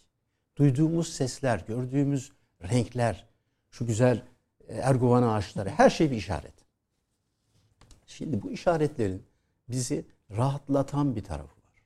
Duyduğumuz 0.58 1.14
sesler, 1.14 1.64
gördüğümüz 1.68 2.32
renkler, 2.64 3.26
şu 3.72 3.86
güzel 3.88 4.24
e, 4.68 4.76
erguvan 4.76 5.24
ağaçları 5.24 5.70
her 5.70 5.90
şey 5.90 6.12
bir 6.12 6.16
işaret. 6.16 6.54
Şimdi 8.08 8.42
bu 8.42 8.52
işaretlerin 8.52 9.24
bizi 9.70 10.06
rahatlatan 10.32 11.16
bir 11.16 11.24
tarafı 11.24 11.62
var. 11.62 11.84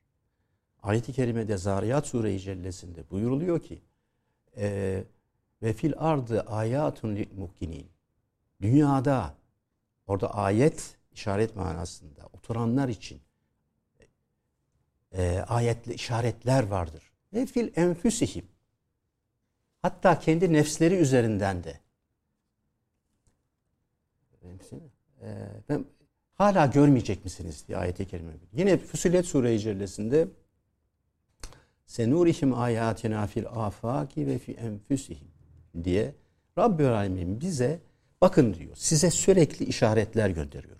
Ayet-i 0.83 1.13
Kerime'de 1.13 1.57
Zariyat 1.57 2.07
Sure-i 2.07 2.39
Cellesi'nde 2.39 3.09
buyuruluyor 3.11 3.59
ki 3.59 3.81
e, 4.57 5.03
ve 5.61 5.73
fil 5.73 5.93
ardı 5.97 6.41
ayatun 6.41 7.15
lil 7.15 7.37
mukkinin. 7.37 7.87
Dünyada 8.61 9.33
orada 10.07 10.33
ayet 10.35 10.96
işaret 11.17 11.55
manasında 11.55 12.29
oturanlar 12.33 12.89
için 12.89 13.21
e, 15.11 15.39
ayetli 15.39 15.93
işaretler 15.93 16.63
vardır. 16.63 17.11
Ve 17.33 17.45
fil 17.45 17.71
enfüsihim. 17.75 18.45
Hatta 19.81 20.19
kendi 20.19 20.53
nefsleri 20.53 20.95
üzerinden 20.95 21.63
de. 21.63 21.79
E, 25.21 25.27
ben, 25.69 25.85
hala 26.33 26.65
görmeyecek 26.65 27.23
misiniz 27.23 27.63
diye 27.67 27.77
ayet-i 27.77 28.07
kerime. 28.07 28.31
Yine 28.53 28.77
Füsilet 28.77 29.25
Sure-i 29.25 29.59
Cellesi'nde 29.59 30.27
senurihim 31.85 32.53
ayatina 32.53 33.27
fil 33.27 33.47
afaki 33.47 34.27
ve 34.27 34.37
fi 34.37 34.51
enfüsihim 34.51 35.27
diye 35.83 36.15
Rabbül 36.57 36.93
Alemin 36.93 37.41
bize 37.41 37.79
bakın 38.21 38.53
diyor 38.53 38.75
size 38.75 39.11
sürekli 39.11 39.65
işaretler 39.65 40.29
gönderiyorum. 40.29 40.76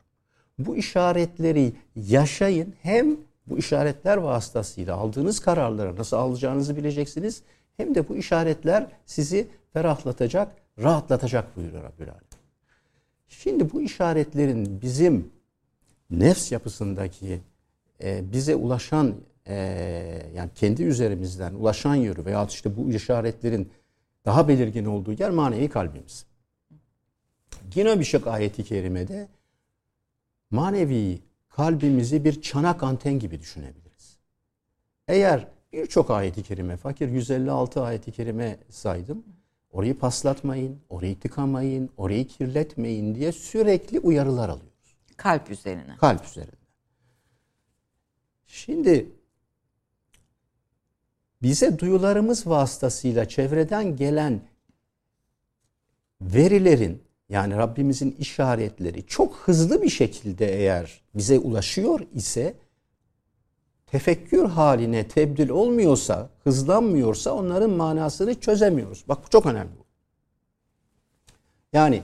Bu 0.60 0.76
işaretleri 0.76 1.74
yaşayın 1.96 2.74
hem 2.82 3.18
bu 3.48 3.58
işaretler 3.58 4.18
vasıtasıyla 4.18 4.96
aldığınız 4.96 5.40
kararları 5.40 5.96
nasıl 5.96 6.18
alacağınızı 6.18 6.78
bileceksiniz 6.78 7.42
hem 7.78 7.96
de 7.96 8.10
bu 8.10 8.16
işaretler 8.16 8.88
sizi 9.06 9.48
ferahlatacak, 9.74 10.56
rahatlatacak 10.80 11.58
buyuruyor 11.58 11.84
Rabbül 11.84 12.10
Alemin. 12.10 12.28
Şimdi 13.28 13.74
bu 13.74 13.82
işaretlerin 13.82 14.82
bizim 14.82 15.32
nefs 16.10 16.52
yapısındaki 16.52 17.40
e, 18.04 18.32
bize 18.32 18.56
ulaşan 18.56 19.16
e, 19.48 19.56
yani 20.36 20.50
kendi 20.56 20.84
üzerimizden 20.84 21.54
ulaşan 21.54 21.96
yönü 21.96 22.26
veya 22.26 22.46
işte 22.46 22.78
bu 22.78 22.90
işaretlerin 22.90 23.72
daha 24.26 24.48
belirgin 24.48 24.86
olduğu 24.86 25.12
yer 25.12 25.30
manevi 25.30 25.70
kalbimiz. 25.70 26.26
Yine 27.76 28.00
bir 28.00 28.06
şey 28.06 28.22
ayeti 28.26 28.64
kerimede 28.64 29.28
manevi 30.52 31.22
kalbimizi 31.50 32.26
bir 32.26 32.42
çanak 32.42 32.84
anten 32.84 33.20
gibi 33.20 33.40
düşünebiliriz. 33.40 34.18
Eğer 35.08 35.48
birçok 35.74 36.12
ayeti 36.12 36.44
kerime, 36.44 36.78
fakir 36.78 37.10
156 37.10 37.82
ayeti 37.82 38.12
kerime 38.12 38.58
saydım. 38.70 39.24
Orayı 39.72 40.00
paslatmayın, 40.00 40.80
orayı 40.90 41.20
tıkamayın, 41.20 41.90
orayı 41.98 42.28
kirletmeyin 42.28 43.16
diye 43.16 43.32
sürekli 43.32 44.00
uyarılar 44.00 44.50
alıyoruz. 44.50 44.96
Kalp 45.18 45.50
üzerine. 45.52 45.98
Kalp 45.98 46.26
üzerinde. 46.26 46.52
Şimdi 48.48 49.10
bize 51.42 51.80
duyularımız 51.80 52.48
vasıtasıyla 52.48 53.28
çevreden 53.28 53.96
gelen 53.96 54.42
verilerin 56.22 57.07
yani 57.30 57.58
Rabbimizin 57.58 58.16
işaretleri 58.20 59.06
çok 59.06 59.36
hızlı 59.36 59.82
bir 59.82 59.90
şekilde 59.90 60.56
eğer 60.56 61.02
bize 61.16 61.40
ulaşıyor 61.40 62.00
ise 62.14 62.54
tefekkür 63.88 64.46
haline 64.46 65.08
tebdil 65.08 65.50
olmuyorsa, 65.50 66.30
hızlanmıyorsa 66.44 67.32
onların 67.32 67.70
manasını 67.70 68.40
çözemiyoruz. 68.40 69.04
Bak 69.08 69.20
bu 69.26 69.30
çok 69.30 69.46
önemli. 69.46 69.72
Yani 71.74 72.04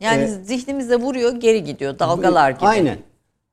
Yani 0.00 0.22
Ee, 0.22 0.28
zihnimize 0.28 0.96
vuruyor, 0.96 1.32
geri 1.32 1.64
gidiyor 1.64 1.98
dalgalar 1.98 2.50
gibi. 2.50 2.66
Aynen. 2.66 2.98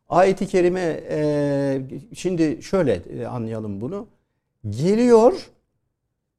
Ayet-i 0.10 0.48
kerime 0.48 1.04
e, 1.10 1.82
şimdi 2.16 2.64
şöyle 2.64 2.94
e, 2.94 3.26
anlayalım 3.26 3.82
bunu. 3.82 4.08
Geliyor 4.70 5.50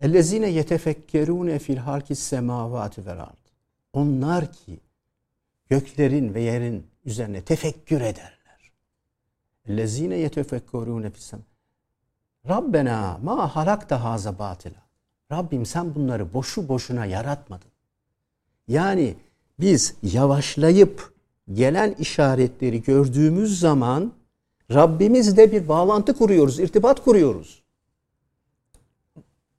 ellezine 0.00 0.50
yetefekkerune 0.50 1.58
fil 1.58 1.76
halki 1.76 2.14
semavati 2.14 3.06
vel 3.06 3.20
ard. 3.20 3.39
Onlar 3.92 4.52
ki 4.52 4.80
göklerin 5.68 6.34
ve 6.34 6.40
yerin 6.40 6.86
üzerine 7.04 7.42
tefekkür 7.42 8.00
ederler. 8.00 8.72
Ellezine 9.66 10.16
yetefekkerune 10.16 11.10
fis 11.10 11.24
sem 11.24 11.40
Rabbena 12.48 13.18
ma 13.22 13.56
halakta 13.56 14.04
haza 14.04 14.38
batila. 14.38 14.82
Rabbim 15.32 15.66
sen 15.66 15.94
bunları 15.94 16.34
boşu 16.34 16.68
boşuna 16.68 17.06
yaratmadın. 17.06 17.70
Yani 18.68 19.16
biz 19.60 19.94
yavaşlayıp 20.02 21.14
gelen 21.52 21.92
işaretleri 21.92 22.82
gördüğümüz 22.82 23.60
zaman 23.60 24.12
Rabbimizle 24.74 25.52
bir 25.52 25.68
bağlantı 25.68 26.14
kuruyoruz, 26.14 26.58
irtibat 26.58 27.04
kuruyoruz. 27.04 27.62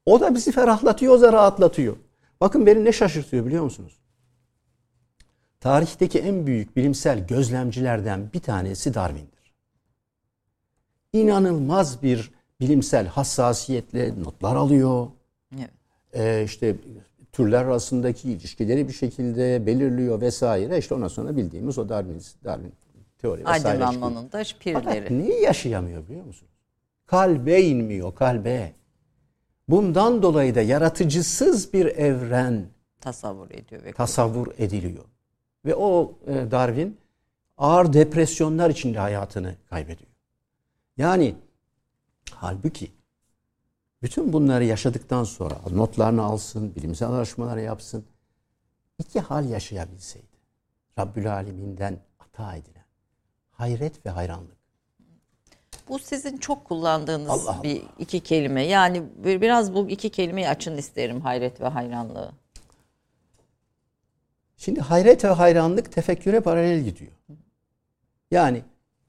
O 0.06 0.20
da 0.20 0.36
bizi 0.36 0.52
ferahlatıyor, 0.52 1.14
o 1.14 1.22
da 1.22 1.34
rahatlatıyor. 1.34 1.96
Bakın 2.42 2.66
beni 2.66 2.86
ne 2.86 2.92
şaşırtıyor 2.92 3.46
biliyor 3.46 3.64
musunuz? 3.64 4.01
Tarihteki 5.62 6.20
en 6.20 6.48
büyük 6.48 6.76
bilimsel 6.76 7.28
gözlemcilerden 7.28 8.30
bir 8.34 8.40
tanesi 8.40 8.94
Darwin'dir. 8.94 9.54
İnanılmaz 11.14 12.04
bir 12.04 12.32
bilimsel 12.60 13.08
hassasiyetle 13.08 14.24
notlar 14.24 14.56
alıyor. 14.56 15.08
Evet. 15.56 15.70
Ee, 16.14 16.44
işte 16.46 16.76
türler 17.32 17.66
arasındaki 17.66 18.32
ilişkileri 18.32 18.88
bir 18.88 18.94
şekilde 18.94 19.66
belirliyor 19.66 20.22
vesaire. 20.22 20.78
İşte 20.78 20.96
ondan 20.96 21.08
sonra 21.08 21.38
bildiğimiz 21.38 21.78
o 21.78 21.90
Darwin, 21.90 22.22
Darwin 22.44 22.74
teori 23.18 23.46
vesaire. 23.46 23.68
Aydınlanmanın 23.68 24.32
da 24.32 24.44
Fakat 24.44 24.60
pirleri. 24.60 25.20
neyi 25.20 25.42
yaşayamıyor 25.42 26.08
biliyor 26.08 26.26
musunuz? 26.26 26.52
Kalbe 27.06 27.62
inmiyor, 27.62 28.16
kalbe. 28.16 28.74
Bundan 29.70 30.24
dolayı 30.24 30.56
da 30.56 30.62
yaratıcısız 30.62 31.74
bir 31.74 31.86
evren 31.86 32.66
tasavvur 33.02 33.52
ediyor 33.52 33.84
ve 33.84 33.94
tasavvur 33.94 34.48
ediliyor. 34.58 35.06
Ve 35.66 35.76
o 35.76 36.14
e, 36.28 36.52
Darwin 36.52 36.98
ağır 37.58 37.94
depresyonlar 37.94 38.70
içinde 38.70 39.00
hayatını 39.00 39.56
kaybediyor. 39.70 40.10
Yani 40.98 41.36
halbuki 42.32 42.92
bütün 44.02 44.34
bunları 44.34 44.66
yaşadıktan 44.66 45.24
sonra 45.24 45.56
notlarını 45.72 46.24
alsın, 46.24 46.76
bilimsel 46.76 47.10
araştırmalar 47.12 47.58
yapsın. 47.58 48.06
iki 49.00 49.20
hal 49.20 49.50
yaşayabilseydi. 49.50 50.26
Rabbül 51.00 51.34
Alemin'den 51.34 51.98
ata 52.20 52.56
edilen 52.56 52.86
hayret 53.52 54.06
ve 54.06 54.10
hayranlık. 54.10 54.58
Bu 55.90 56.00
sizin 56.00 56.38
çok 56.38 56.66
kullandığınız 56.66 57.30
Allah 57.30 57.60
bir 57.64 57.84
iki 58.00 58.20
kelime. 58.20 58.66
Yani 58.68 59.04
bir- 59.24 59.42
biraz 59.42 59.74
bu 59.74 59.90
iki 59.90 60.10
kelimeyi 60.10 60.50
açın 60.50 60.78
isterim 60.78 61.22
hayret 61.22 61.62
ve 61.62 61.68
hayranlığı. 61.68 62.32
Şimdi 64.62 64.82
hayret 64.82 65.24
ve 65.24 65.28
hayranlık 65.28 65.92
tefekküre 65.92 66.40
paralel 66.40 66.82
gidiyor. 66.84 67.12
Yani 68.32 68.64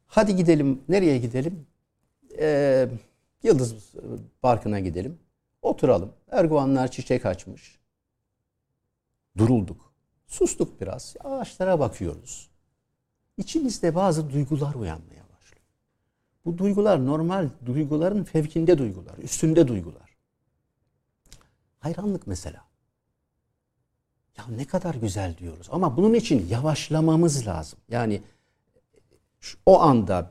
hadi 0.06 0.36
gidelim 0.36 0.82
nereye 0.88 1.18
gidelim? 1.18 1.66
Ee, 2.38 2.88
Yıldız 3.42 3.94
Parkı'na 4.42 4.80
gidelim. 4.80 5.18
Oturalım. 5.62 6.12
Erguvanlar 6.30 6.90
çiçek 6.90 7.26
açmış. 7.26 7.78
Durulduk. 9.36 9.92
Sustuk 10.26 10.80
biraz. 10.80 11.14
Ağaçlara 11.20 11.80
bakıyoruz. 11.80 12.50
İçimizde 13.36 13.94
bazı 13.94 14.30
duygular 14.30 14.74
uyanmaya 14.74 15.22
başlıyor. 15.34 15.66
Bu 16.44 16.58
duygular 16.58 17.06
normal 17.06 17.48
duyguların 17.66 18.24
fevkinde 18.24 18.78
duygular, 18.78 19.18
üstünde 19.18 19.68
duygular. 19.68 20.16
Hayranlık 21.78 22.26
mesela. 22.26 22.71
Ya 24.38 24.44
ne 24.56 24.64
kadar 24.64 24.94
güzel 24.94 25.36
diyoruz. 25.38 25.68
Ama 25.72 25.96
bunun 25.96 26.14
için 26.14 26.46
yavaşlamamız 26.50 27.46
lazım. 27.46 27.78
Yani 27.88 28.22
o 29.66 29.80
anda 29.80 30.30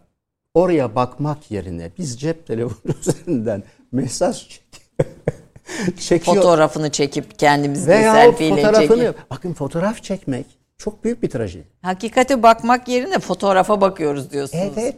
oraya 0.53 0.95
bakmak 0.95 1.51
yerine 1.51 1.91
biz 1.97 2.19
cep 2.19 2.47
telefonu 2.47 2.93
üzerinden 3.01 3.63
mesaj 3.91 4.47
çek 4.49 4.61
çekiyor 5.97 6.35
Fotoğrafını 6.35 6.89
çekip 6.91 7.39
kendimizi 7.39 7.87
veya 7.87 8.13
selfie 8.13 8.47
ile 8.47 8.55
fotoğrafını 8.55 8.97
çekip. 8.97 9.31
bakın 9.31 9.53
fotoğraf 9.53 10.03
çekmek 10.03 10.45
çok 10.77 11.03
büyük 11.03 11.23
bir 11.23 11.29
trajedi. 11.29 11.67
Hakikate 11.81 12.43
bakmak 12.43 12.87
yerine 12.87 13.19
fotoğrafa 13.19 13.81
bakıyoruz 13.81 14.31
diyorsunuz. 14.31 14.73
Evet. 14.77 14.95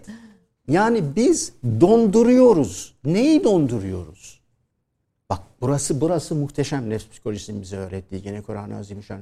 Yani 0.68 1.16
biz 1.16 1.54
donduruyoruz. 1.82 2.96
Neyi 3.06 3.44
donduruyoruz? 3.44 4.43
Bak 5.34 5.42
burası 5.62 6.02
burası 6.02 6.36
muhteşem 6.36 6.90
nefs 6.90 7.10
psikolojisinin 7.10 7.62
bize 7.62 7.78
öğrettiği 7.78 8.22
gene 8.22 8.42
Kur'an-ı 8.42 8.78
Azimüşşan. 8.78 9.22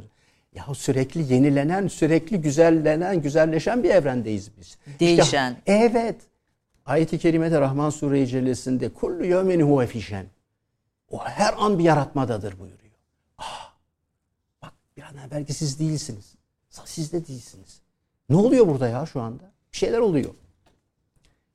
Ya 0.56 0.66
sürekli 0.74 1.34
yenilenen, 1.34 1.88
sürekli 1.88 2.42
güzellenen, 2.42 3.22
güzelleşen 3.22 3.84
bir 3.84 3.90
evrendeyiz 3.90 4.52
biz. 4.60 4.78
Değişen. 5.00 5.52
İşte, 5.52 5.62
evet. 5.66 6.16
Ayet-i 6.86 7.20
kerimede 7.20 7.62
Rahman 7.62 7.90
Sure-i 7.90 8.28
Cellesi'nde 8.28 8.90
kullu 8.90 9.26
yevmin 9.26 9.62
huve 9.62 9.88
fişen. 9.88 10.26
O 11.12 11.26
her 11.26 11.54
an 11.58 11.80
bir 11.80 11.84
yaratmadadır 11.84 12.60
buyuruyor. 12.60 12.96
Ah, 13.38 13.74
bak 14.62 14.74
bir 14.98 15.02
an 15.02 15.16
belki 15.32 15.54
siz 15.54 15.80
değilsiniz. 15.80 16.36
Siz 16.86 17.14
de 17.14 17.28
değilsiniz. 17.28 17.82
Ne 18.30 18.36
oluyor 18.36 18.68
burada 18.68 18.90
ya 18.90 19.06
şu 19.06 19.22
anda? 19.22 19.44
Bir 19.74 19.78
şeyler 19.78 20.00
oluyor. 20.00 20.34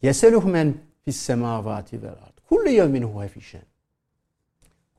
Yeseluh 0.03 0.45
men 0.45 0.75
fis 1.05 1.16
semavati 1.16 2.03
vel 2.03 2.11
ard. 2.11 2.38
Kullu 2.49 2.69
yevmin 2.69 3.03
huve 3.03 3.29
fişen. 3.29 3.62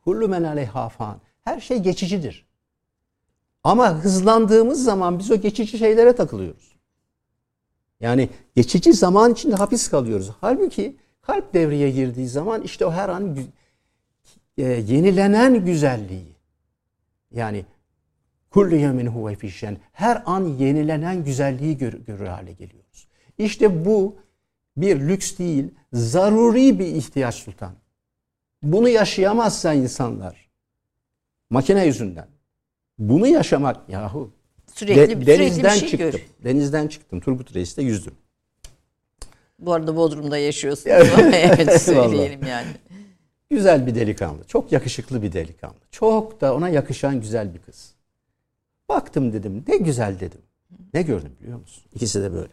Kullu 0.07 0.27
men 0.27 0.43
aleyha 0.43 0.89
fan. 0.89 1.21
Her 1.43 1.59
şey 1.59 1.77
geçicidir. 1.79 2.45
Ama 3.63 4.03
hızlandığımız 4.03 4.83
zaman 4.83 5.19
biz 5.19 5.31
o 5.31 5.35
geçici 5.35 5.77
şeylere 5.77 6.15
takılıyoruz. 6.15 6.75
Yani 7.99 8.29
geçici 8.55 8.93
zaman 8.93 9.33
içinde 9.33 9.55
hapis 9.55 9.87
kalıyoruz. 9.87 10.31
Halbuki 10.41 10.95
kalp 11.21 11.53
devreye 11.53 11.91
girdiği 11.91 12.27
zaman 12.27 12.61
işte 12.61 12.85
o 12.85 12.91
her 12.91 13.09
an 13.09 13.37
e, 14.57 14.63
yenilenen 14.63 15.65
güzelliği. 15.65 16.35
Yani 17.31 17.65
kullu 18.49 18.75
yemin 18.75 19.07
huve 19.07 19.35
fişen. 19.35 19.77
Her 19.91 20.23
an 20.25 20.43
yenilenen 20.43 21.23
güzelliği 21.23 21.77
gör, 21.77 21.93
görür 21.93 22.27
hale 22.27 22.51
geliyoruz. 22.51 23.07
İşte 23.37 23.85
bu 23.85 24.15
bir 24.77 24.99
lüks 24.99 25.37
değil, 25.37 25.65
zaruri 25.93 26.79
bir 26.79 26.87
ihtiyaç 26.87 27.35
sultan. 27.35 27.73
Bunu 28.63 28.89
yaşayamazsa 28.89 29.73
insanlar 29.73 30.49
makine 31.49 31.85
yüzünden. 31.85 32.27
Bunu 32.99 33.27
yaşamak 33.27 33.89
yahu 33.89 34.31
Sürekli, 34.73 34.97
de- 35.01 35.05
sürekli 35.05 35.21
bir 35.21 35.27
denizden 35.27 35.69
şey 35.75 35.89
çıktım. 35.89 36.11
gör. 36.11 36.21
Denizden 36.43 36.87
çıktım. 36.87 37.19
Turgut 37.19 37.55
Reis'te 37.55 37.81
yüzdüm. 37.81 38.13
Bu 39.59 39.73
arada 39.73 39.95
Bodrum'da 39.95 40.37
yaşıyorsunuz. 40.37 40.87
Evet. 40.87 41.13
evet 41.59 41.81
söyleyelim 41.81 42.45
yani. 42.47 42.67
Güzel 43.49 43.87
bir 43.87 43.95
delikanlı. 43.95 44.43
Çok 44.43 44.71
yakışıklı 44.71 45.21
bir 45.21 45.31
delikanlı. 45.33 45.75
Çok 45.91 46.41
da 46.41 46.55
ona 46.55 46.69
yakışan 46.69 47.21
güzel 47.21 47.53
bir 47.53 47.59
kız. 47.59 47.93
Baktım 48.89 49.33
dedim. 49.33 49.63
Ne 49.67 49.77
güzel 49.77 50.19
dedim. 50.19 50.41
Ne 50.93 51.01
gördüm 51.01 51.31
biliyor 51.41 51.59
musun? 51.59 51.83
İkisi 51.95 52.21
de 52.21 52.33
böyle. 52.33 52.51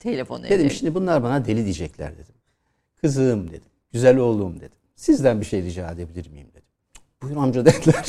Telefon 0.00 0.42
Dedim 0.42 0.54
ederim. 0.56 0.70
şimdi 0.70 0.94
bunlar 0.94 1.22
bana 1.22 1.44
deli 1.44 1.64
diyecekler 1.64 2.12
dedim. 2.14 2.34
Kızım 3.00 3.48
dedim. 3.50 3.68
Güzel 3.92 4.16
oğlum 4.16 4.56
dedim. 4.56 4.78
Sizden 5.00 5.40
bir 5.40 5.46
şey 5.46 5.62
rica 5.62 5.90
edebilir 5.90 6.30
miyim 6.30 6.48
dedim. 6.50 6.68
Buyur 7.22 7.36
amca 7.36 7.64
dediler. 7.64 8.06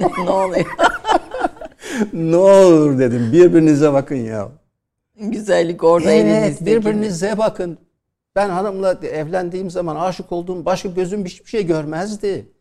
ne 0.18 0.30
oluyor? 0.30 0.66
ne 2.12 2.36
olur 2.36 2.98
dedim. 2.98 3.32
Birbirinize 3.32 3.92
bakın 3.92 4.16
ya. 4.16 4.48
Güzellik 5.16 5.84
orada 5.84 6.12
Evet 6.12 6.26
elinizde. 6.26 6.66
birbirinize 6.66 7.38
bakın. 7.38 7.78
Ben 8.36 8.50
hanımla 8.50 8.92
evlendiğim 8.92 9.70
zaman 9.70 9.96
aşık 9.96 10.32
olduğum 10.32 10.64
başka 10.64 10.88
gözüm 10.88 11.24
hiçbir 11.24 11.50
şey 11.50 11.66
görmezdi. 11.66 12.52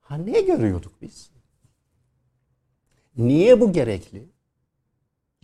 Ha 0.00 0.16
ne 0.16 0.40
görüyorduk 0.40 0.92
biz? 1.02 1.30
Niye 3.16 3.60
bu 3.60 3.72
gerekli? 3.72 4.28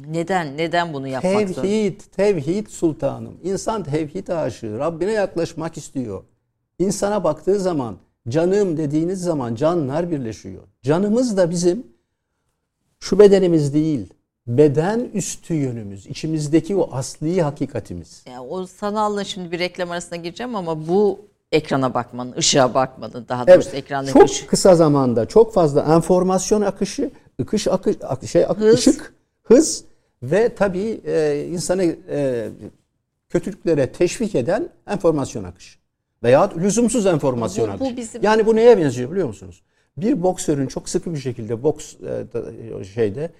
Neden? 0.00 0.56
Neden 0.56 0.92
bunu 0.92 1.08
yapmak 1.08 1.32
zorunda? 1.32 1.62
Tevhid, 1.62 2.00
tevhid 2.00 2.66
sultanım. 2.66 3.40
İnsan 3.42 3.84
tevhid 3.84 4.28
aşığı. 4.28 4.78
Rabbine 4.78 5.12
yaklaşmak 5.12 5.76
istiyor. 5.76 6.24
İnsana 6.80 7.24
baktığı 7.24 7.60
zaman, 7.60 7.96
canım 8.28 8.76
dediğiniz 8.76 9.20
zaman 9.20 9.54
canlar 9.54 10.10
birleşiyor. 10.10 10.62
Canımız 10.82 11.36
da 11.36 11.50
bizim 11.50 11.86
şu 13.00 13.18
bedenimiz 13.18 13.74
değil. 13.74 14.12
beden 14.46 15.00
üstü 15.14 15.54
yönümüz, 15.54 16.06
içimizdeki 16.06 16.76
o 16.76 16.88
asli 16.92 17.42
hakikatimiz. 17.42 18.22
Yani 18.28 18.40
o 18.40 18.66
sanalla 18.66 19.24
şimdi 19.24 19.52
bir 19.52 19.58
reklam 19.58 19.90
arasına 19.90 20.16
gireceğim 20.18 20.56
ama 20.56 20.88
bu 20.88 21.20
ekrana 21.52 21.94
bakmanın, 21.94 22.32
ışığa 22.36 22.74
bakmanın 22.74 23.26
daha 23.28 23.46
doğrusu 23.46 23.68
Evet, 23.70 23.74
ekrandaki 23.84 24.12
çok 24.12 24.24
ışık. 24.24 24.48
kısa 24.50 24.74
zamanda 24.74 25.26
çok 25.26 25.54
fazla 25.54 25.82
enformasyon 25.94 26.62
akışı, 26.62 27.10
akış, 27.42 27.68
akış, 27.68 27.96
ak- 28.02 28.24
şey, 28.26 28.44
ak- 28.44 28.58
Hız. 28.60 28.74
ışık, 28.78 29.14
hız 29.42 29.84
ve 30.22 30.54
tabii 30.54 31.00
e, 31.06 31.46
insanı 31.52 31.96
e, 32.08 32.48
kötülüklere 33.28 33.92
teşvik 33.92 34.34
eden 34.34 34.68
enformasyon 34.88 35.44
akışı. 35.44 35.78
Veya 36.22 36.50
lüzumsuz 36.56 37.06
enformasyon 37.06 37.80
Bu- 37.80 37.84
bu 37.84 37.96
bizim- 37.96 38.22
Yani 38.22 38.46
bu 38.46 38.56
neye 38.56 38.78
benziyor 38.78 39.10
biliyor 39.10 39.26
musunuz? 39.28 39.62
Bir 39.96 40.22
boksörün 40.22 40.66
çok 40.66 40.88
sıkı 40.88 41.14
bir 41.14 41.18
şekilde 41.18 41.62
boks 41.62 41.94
e, 41.94 42.02
da- 42.32 42.84
şeyde 42.84 43.32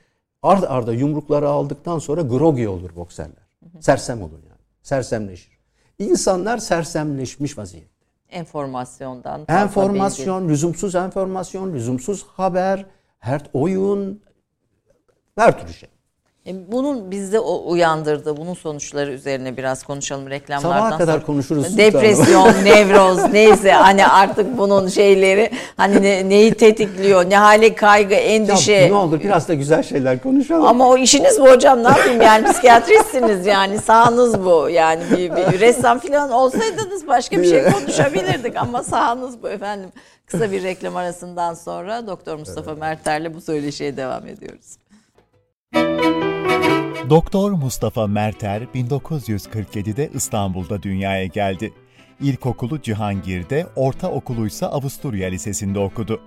ard 0.42 0.62
arda 0.62 0.92
yumrukları 0.92 1.48
aldıktan 1.48 1.98
sonra 1.98 2.20
groggy 2.22 2.68
olur 2.68 2.96
boksörler. 2.96 3.46
Sersem 3.80 4.22
olur 4.22 4.38
yani. 4.48 4.60
Sersemleşir. 4.82 5.56
İnsanlar 5.98 6.58
sersemleşmiş 6.58 7.58
vaziyette. 7.58 7.90
enformasyondan 8.28 9.44
fazla 9.44 9.58
bilgi. 9.58 9.62
Enformasyon, 9.62 10.48
lüzumsuz 10.48 10.94
enformasyon, 10.94 11.72
lüzumsuz 11.74 12.22
haber, 12.26 12.86
her 13.18 13.42
oyun, 13.52 14.20
her 15.36 15.60
türlü 15.60 15.72
şey. 15.72 15.88
E, 16.46 16.72
Bunun 16.72 17.11
bizde 17.11 17.40
o 17.40 17.70
uyandırdığı, 17.70 18.37
bunun 18.37 18.54
sonuçları 18.54 19.12
üzerine 19.12 19.56
biraz 19.56 19.82
konuşalım 19.82 20.30
reklamlardan 20.30 20.76
Sabaha 20.80 20.98
kadar 20.98 21.12
sonra. 21.12 21.24
konuşuruz 21.26 21.76
Depresyon, 21.78 22.48
nevroz 22.64 23.32
neyse 23.32 23.72
hani 23.72 24.06
artık 24.06 24.59
bunun 24.59 24.88
şeyleri 24.88 25.50
hani 25.76 26.02
ne- 26.02 26.28
neyi 26.28 26.54
tetikliyor, 26.54 27.30
ne 27.30 27.37
hale 27.37 27.74
kaygı, 27.74 28.14
endişe. 28.14 28.72
Ya 28.72 28.87
ne 28.88 28.94
olur 28.94 29.20
biraz 29.20 29.48
da 29.48 29.54
güzel 29.54 29.82
şeyler 29.82 30.22
konuşalım. 30.22 30.66
Ama 30.66 30.88
o 30.88 30.96
işiniz 30.96 31.40
bu 31.40 31.48
hocam 31.50 31.85
ne 31.85 31.88
yapayım 31.88 32.22
yani 32.22 32.52
psikiyatristsiniz 32.52 33.46
yani 33.46 33.78
sahanız 33.78 34.44
bu 34.44 34.68
yani 34.70 35.02
bir, 35.11 35.30
bir 35.37 35.61
ressam 35.61 35.98
falan 35.98 36.30
olsaydınız 36.30 37.06
başka 37.06 37.38
bir 37.42 37.48
şey 37.48 37.64
konuşabilirdik 37.64 38.56
ama 38.56 38.82
sahanız 38.82 39.42
bu 39.42 39.48
efendim. 39.48 39.90
Kısa 40.26 40.52
bir 40.52 40.62
reklam 40.62 40.96
arasından 40.96 41.54
sonra 41.54 42.06
Doktor 42.06 42.38
Mustafa 42.38 42.74
Merter'le 42.74 43.35
bu 43.35 43.40
söyleşiye 43.40 43.96
devam 43.96 44.22
ediyoruz. 44.26 44.76
Doktor 47.11 47.52
Mustafa 47.52 48.06
Merter 48.06 48.62
1947'de 48.74 50.11
İstanbul'da 50.14 50.82
dünyaya 50.82 51.26
geldi. 51.26 51.72
İlkokulu 52.20 52.82
Cihangir'de, 52.82 53.66
ortaokuluysa 53.76 54.66
Avusturya 54.66 55.28
Lisesi'nde 55.28 55.78
okudu. 55.78 56.20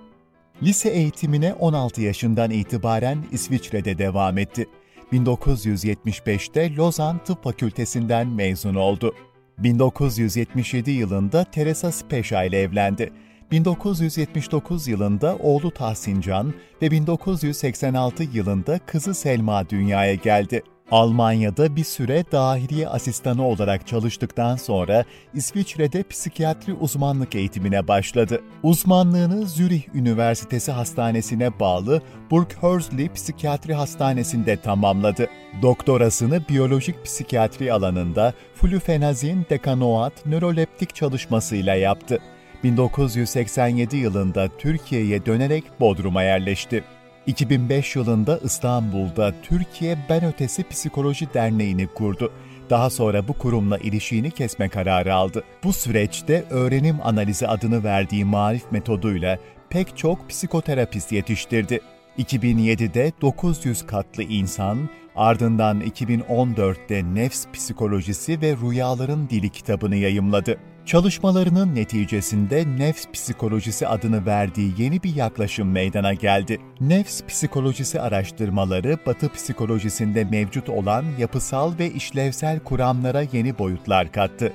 Lise 0.62 0.88
eğitimine 0.88 1.54
16 1.54 2.02
yaşından 2.02 2.50
itibaren 2.50 3.24
İsviçre'de 3.32 3.98
devam 3.98 4.38
etti. 4.38 4.68
1975'te 5.12 6.76
Lozan 6.76 7.18
Tıp 7.24 7.44
Fakültesinden 7.44 8.28
mezun 8.28 8.74
oldu. 8.74 9.14
1977 9.58 10.90
yılında 10.90 11.44
Teresa 11.44 11.92
Speşa 11.92 12.44
ile 12.44 12.60
evlendi. 12.60 13.12
1979 13.50 14.88
yılında 14.88 15.36
oğlu 15.36 15.70
Tahsin 15.70 16.20
Can 16.20 16.54
ve 16.82 16.90
1986 16.90 18.22
yılında 18.22 18.78
kızı 18.78 19.14
Selma 19.14 19.70
dünyaya 19.70 20.14
geldi. 20.14 20.62
Almanya'da 20.90 21.76
bir 21.76 21.84
süre 21.84 22.24
dahiliye 22.32 22.88
asistanı 22.88 23.46
olarak 23.46 23.86
çalıştıktan 23.86 24.56
sonra 24.56 25.04
İsviçre'de 25.34 26.02
psikiyatri 26.02 26.74
uzmanlık 26.74 27.34
eğitimine 27.34 27.88
başladı. 27.88 28.40
Uzmanlığını 28.62 29.46
Zürih 29.46 29.82
Üniversitesi 29.94 30.72
Hastanesi'ne 30.72 31.60
bağlı 31.60 32.02
Burghörsli 32.30 33.12
Psikiyatri 33.12 33.74
Hastanesi'nde 33.74 34.56
tamamladı. 34.56 35.28
Doktorasını 35.62 36.48
biyolojik 36.48 37.04
psikiyatri 37.04 37.72
alanında 37.72 38.34
flufenazin 38.54 39.46
dekanoat 39.50 40.26
nöroleptik 40.26 40.94
çalışmasıyla 40.94 41.74
yaptı. 41.74 42.18
1987 42.64 43.96
yılında 43.96 44.48
Türkiye'ye 44.58 45.26
dönerek 45.26 45.64
Bodrum'a 45.80 46.22
yerleşti. 46.22 46.84
2005 47.26 47.96
yılında 47.96 48.38
İstanbul'da 48.44 49.34
Türkiye 49.42 49.98
Ben 50.08 50.24
Ötesi 50.24 50.68
Psikoloji 50.68 51.34
Derneği'ni 51.34 51.86
kurdu. 51.86 52.32
Daha 52.70 52.90
sonra 52.90 53.28
bu 53.28 53.32
kurumla 53.32 53.78
ilişiğini 53.78 54.30
kesme 54.30 54.68
kararı 54.68 55.14
aldı. 55.14 55.44
Bu 55.64 55.72
süreçte 55.72 56.44
öğrenim 56.50 56.96
analizi 57.02 57.46
adını 57.46 57.84
verdiği 57.84 58.24
marif 58.24 58.72
metoduyla 58.72 59.38
pek 59.70 59.96
çok 59.96 60.28
psikoterapist 60.28 61.12
yetiştirdi. 61.12 61.80
2007'de 62.18 63.12
900 63.20 63.86
katlı 63.86 64.22
insan, 64.22 64.88
ardından 65.16 65.80
2014'te 65.80 67.14
Nefs 67.14 67.46
Psikolojisi 67.52 68.40
ve 68.40 68.56
Rüyaların 68.56 69.28
Dili 69.30 69.48
kitabını 69.48 69.96
yayımladı. 69.96 70.58
Çalışmalarının 70.90 71.74
neticesinde 71.74 72.64
nefs 72.78 73.06
psikolojisi 73.12 73.88
adını 73.88 74.26
verdiği 74.26 74.74
yeni 74.78 75.02
bir 75.02 75.14
yaklaşım 75.14 75.70
meydana 75.70 76.14
geldi. 76.14 76.60
Nefs 76.80 77.22
psikolojisi 77.22 78.00
araştırmaları 78.00 78.98
Batı 79.06 79.28
psikolojisinde 79.28 80.24
mevcut 80.24 80.68
olan 80.68 81.04
yapısal 81.18 81.78
ve 81.78 81.90
işlevsel 81.90 82.60
kuramlara 82.60 83.22
yeni 83.32 83.58
boyutlar 83.58 84.12
kattı. 84.12 84.52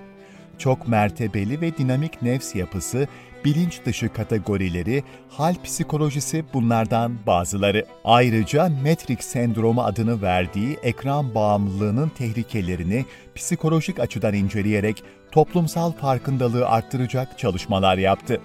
Çok 0.58 0.88
mertebeli 0.88 1.62
ve 1.62 1.78
dinamik 1.78 2.22
nefs 2.22 2.56
yapısı, 2.56 3.08
bilinç 3.46 3.86
dışı 3.86 4.14
kategorileri, 4.14 5.04
hal 5.30 5.56
psikolojisi 5.64 6.46
bunlardan 6.54 7.18
bazıları. 7.28 7.86
Ayrıca 8.04 8.70
Matrix 8.70 9.20
sendromu 9.20 9.84
adını 9.84 10.22
verdiği 10.22 10.78
ekran 10.84 11.36
bağımlılığının 11.36 12.10
tehlikelerini 12.10 13.06
psikolojik 13.36 14.00
açıdan 14.00 14.34
inceleyerek 14.34 15.04
toplumsal 15.32 15.92
farkındalığı 15.92 16.68
arttıracak 16.68 17.40
çalışmalar 17.40 17.98
yaptı. 17.98 18.42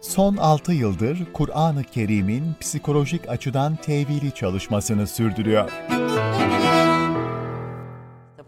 Son 0.00 0.36
6 0.36 0.72
yıldır 0.72 1.18
Kur'an-ı 1.32 1.84
Kerim'in 1.84 2.54
psikolojik 2.60 3.28
açıdan 3.28 3.76
tevili 3.76 4.34
çalışmasını 4.34 5.06
sürdürüyor. 5.06 5.70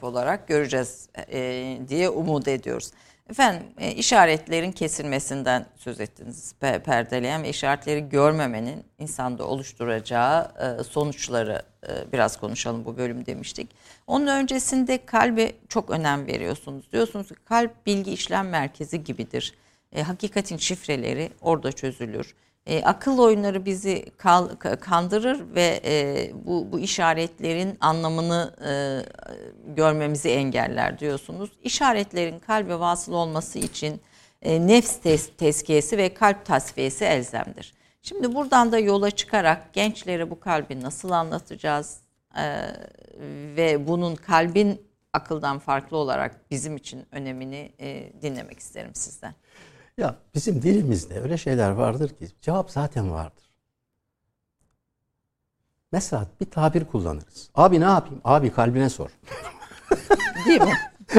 olarak 0.02 0.48
göreceğiz 0.48 1.08
e, 1.32 1.78
diye 1.88 2.08
umut 2.08 2.48
ediyoruz. 2.48 2.90
Efendim 3.30 3.62
e, 3.78 3.92
işaretlerin 3.92 4.72
kesilmesinden 4.72 5.66
söz 5.76 6.00
ettiniz. 6.00 6.54
Pe- 6.62 6.78
perdeleyen 6.78 7.42
ve 7.42 7.48
işaretleri 7.48 8.08
görmemenin 8.08 8.84
insanda 8.98 9.44
oluşturacağı 9.46 10.52
e, 10.80 10.84
sonuçları 10.84 11.62
e, 11.88 12.12
biraz 12.12 12.36
konuşalım 12.36 12.84
bu 12.84 12.96
bölüm 12.96 13.26
demiştik. 13.26 13.70
Onun 14.06 14.26
öncesinde 14.26 15.06
kalbe 15.06 15.52
çok 15.68 15.90
önem 15.90 16.26
veriyorsunuz. 16.26 16.92
Diyorsunuz 16.92 17.28
ki 17.28 17.34
kalp 17.44 17.86
bilgi 17.86 18.12
işlem 18.12 18.48
merkezi 18.48 19.04
gibidir. 19.04 19.54
E, 19.92 20.02
hakikatin 20.02 20.56
şifreleri 20.56 21.30
orada 21.40 21.72
çözülür. 21.72 22.34
E, 22.68 22.82
akıl 22.84 23.18
oyunları 23.18 23.64
bizi 23.64 24.04
kal- 24.16 24.50
ka- 24.50 24.76
kandırır 24.80 25.54
ve 25.54 25.80
e, 25.84 26.30
bu, 26.46 26.72
bu 26.72 26.78
işaretlerin 26.80 27.76
anlamını 27.80 28.54
e, 28.66 28.72
görmemizi 29.74 30.28
engeller 30.28 30.98
diyorsunuz. 30.98 31.50
İşaretlerin 31.62 32.38
kalbe 32.38 32.78
vasıl 32.78 33.12
olması 33.12 33.58
için 33.58 34.00
e, 34.42 34.66
nefs 34.66 34.98
tes- 34.98 35.36
tezkiyesi 35.36 35.98
ve 35.98 36.14
kalp 36.14 36.46
tasfiyesi 36.46 37.04
elzemdir. 37.04 37.74
Şimdi 38.02 38.34
buradan 38.34 38.72
da 38.72 38.78
yola 38.78 39.10
çıkarak 39.10 39.72
gençlere 39.72 40.30
bu 40.30 40.40
kalbi 40.40 40.80
nasıl 40.80 41.10
anlatacağız 41.10 42.00
E, 42.36 42.70
ve 43.56 43.88
bunun 43.88 44.14
kalbin 44.14 44.82
akıldan 45.12 45.58
farklı 45.58 45.96
olarak 45.96 46.50
bizim 46.50 46.76
için 46.76 47.06
önemini 47.12 47.72
e, 47.80 48.12
dinlemek 48.22 48.58
isterim 48.58 48.90
sizden. 48.94 49.34
Ya 49.98 50.16
bizim 50.34 50.62
dilimizde 50.62 51.20
öyle 51.20 51.38
şeyler 51.38 51.70
vardır 51.70 52.08
ki 52.08 52.28
cevap 52.40 52.70
zaten 52.70 53.10
vardır. 53.10 53.44
Mesela 55.92 56.26
bir 56.40 56.50
tabir 56.50 56.84
kullanırız. 56.84 57.50
Abi 57.54 57.80
ne 57.80 57.84
yapayım? 57.84 58.20
Abi 58.24 58.52
kalbine 58.52 58.88
sor. 58.90 59.10
Değil 60.46 60.60
mi? 60.60 60.72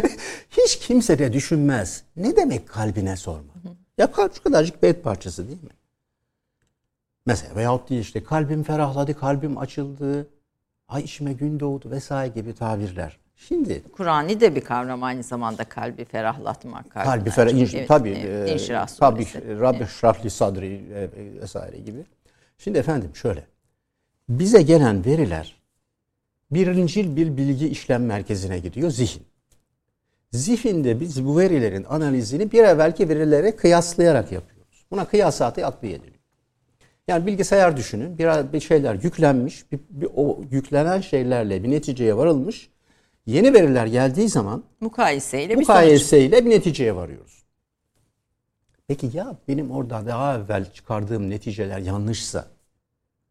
Hiç 0.50 0.80
kimse 0.80 1.20
de 1.20 1.34
düşünmez. 1.34 2.04
Ne 2.16 2.36
demek 2.36 2.70
kalbine 2.70 3.18
sorma? 3.18 3.54
Ya 3.98 4.10
şu 4.36 4.44
kadarcık 4.44 4.84
bet 4.84 5.04
parçası 5.04 5.48
değil 5.48 5.64
mi? 5.64 5.70
Mesela 7.26 7.56
veyahut 7.56 7.90
değil 7.90 8.02
işte 8.02 8.24
kalbim 8.24 8.64
ferahladı, 8.64 9.20
kalbim 9.20 9.58
açıldı, 9.58 10.28
ay 10.88 11.04
içime 11.04 11.34
gün 11.34 11.60
doğdu 11.60 11.92
vesaire 11.92 12.34
gibi 12.34 12.56
tabirler. 12.56 13.20
Şimdi 13.48 13.84
Kur'an'ı 13.92 14.40
de 14.40 14.56
bir 14.56 14.62
kavram 14.62 15.04
aynı 15.04 15.24
zamanda 15.24 15.64
kalbi 15.64 16.06
ferahlatmak. 16.06 16.92
kalbi 16.92 17.30
ferah, 17.30 17.52
inş, 17.52 17.74
Evet, 17.74 17.88
tabii, 17.88 18.10
evet, 18.10 18.50
e, 18.50 18.54
İnşirah 18.54 18.88
tabii. 18.88 19.26
Rabbi 19.60 19.86
şrahli 19.88 20.30
sadri 20.30 20.82
e, 20.94 21.00
e, 21.00 21.42
vesaire 21.42 21.78
gibi. 21.78 22.00
Şimdi 22.58 22.78
efendim 22.78 23.12
şöyle, 23.16 23.44
bize 24.30 24.62
gelen 24.62 25.06
veriler 25.06 25.56
birincil 26.52 27.16
bir 27.16 27.38
bilgi 27.38 27.68
işlem 27.68 28.06
merkezine 28.06 28.60
gidiyor, 28.60 28.90
zihin. 28.90 29.24
Zihinde 30.32 31.00
biz 31.00 31.26
bu 31.26 31.40
verilerin 31.40 31.84
analizini 31.84 32.52
bir 32.52 32.64
evvelki 32.64 33.10
verilere 33.10 33.56
kıyaslayarak 33.56 34.32
yapıyoruz. 34.32 34.86
Buna 34.92 35.06
kıyasatı 35.06 35.66
akliye 35.66 36.00
deniyor. 36.00 36.20
Yani 37.08 37.26
bilgisayar 37.26 37.78
düşünün. 37.78 38.18
Biraz 38.18 38.54
bir 38.54 38.60
şeyler 38.60 38.94
yüklenmiş. 38.94 39.72
Bir, 39.72 39.80
bir, 39.90 40.08
o 40.16 40.42
yüklenen 40.52 41.02
şeylerle 41.02 41.64
bir 41.64 41.72
neticeye 41.72 42.18
varılmış. 42.18 42.70
Yeni 43.26 43.54
veriler 43.54 43.86
geldiği 43.86 44.30
zaman 44.30 44.64
Mukayeseyle 44.80 45.54
bir 45.54 45.60
mukayeseyle 45.60 46.46
bir 46.46 46.50
neticeye 46.50 46.96
varıyoruz. 46.96 47.44
Peki 48.88 49.10
ya 49.14 49.36
benim 49.48 49.72
orada 49.72 50.06
daha 50.06 50.38
evvel 50.38 50.74
çıkardığım 50.74 51.30
neticeler 51.30 51.80
yanlışsa 51.80 52.48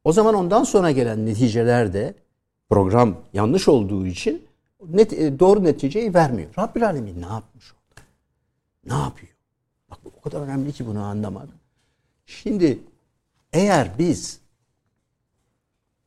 o 0.05 0.13
zaman 0.13 0.35
ondan 0.35 0.65
sonra 0.65 0.91
gelen 0.91 1.27
neticeler 1.27 1.93
de 1.93 2.15
program 2.71 3.17
yanlış 3.33 3.69
olduğu 3.69 4.07
için 4.07 4.47
net, 4.89 5.13
e, 5.13 5.39
doğru 5.39 5.65
neticeyi 5.65 6.15
vermiyor. 6.15 6.51
Rabbül 6.59 6.87
Alemin 6.87 7.23
ne 7.23 7.27
yapmış 7.27 7.73
orada? 7.73 8.07
Ne 8.85 9.03
yapıyor? 9.05 9.33
Bak 9.91 9.99
o 10.19 10.21
kadar 10.21 10.41
önemli 10.41 10.73
ki 10.73 10.87
bunu 10.87 11.03
anlamak. 11.03 11.49
Şimdi 12.27 12.79
eğer 13.53 13.91
biz 13.99 14.41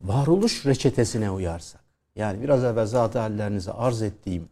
varoluş 0.00 0.66
reçetesine 0.66 1.30
uyarsak, 1.30 1.81
yani 2.16 2.42
biraz 2.42 2.64
evvel 2.64 2.86
zat 2.86 3.14
hallerinize 3.14 3.72
arz 3.72 4.02
ettiğim 4.02 4.48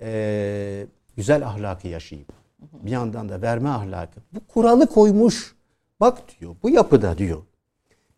eee, 0.00 0.86
güzel 1.16 1.46
ahlakı 1.46 1.88
yaşayıp 1.88 2.28
bir 2.72 2.90
yandan 2.90 3.28
da 3.28 3.42
verme 3.42 3.68
ahlakı, 3.68 4.20
bu 4.32 4.40
kuralı 4.48 4.86
koymuş. 4.86 5.54
Bak 6.00 6.18
diyor, 6.40 6.56
bu 6.62 6.70
yapıda 6.70 7.18
diyor, 7.18 7.42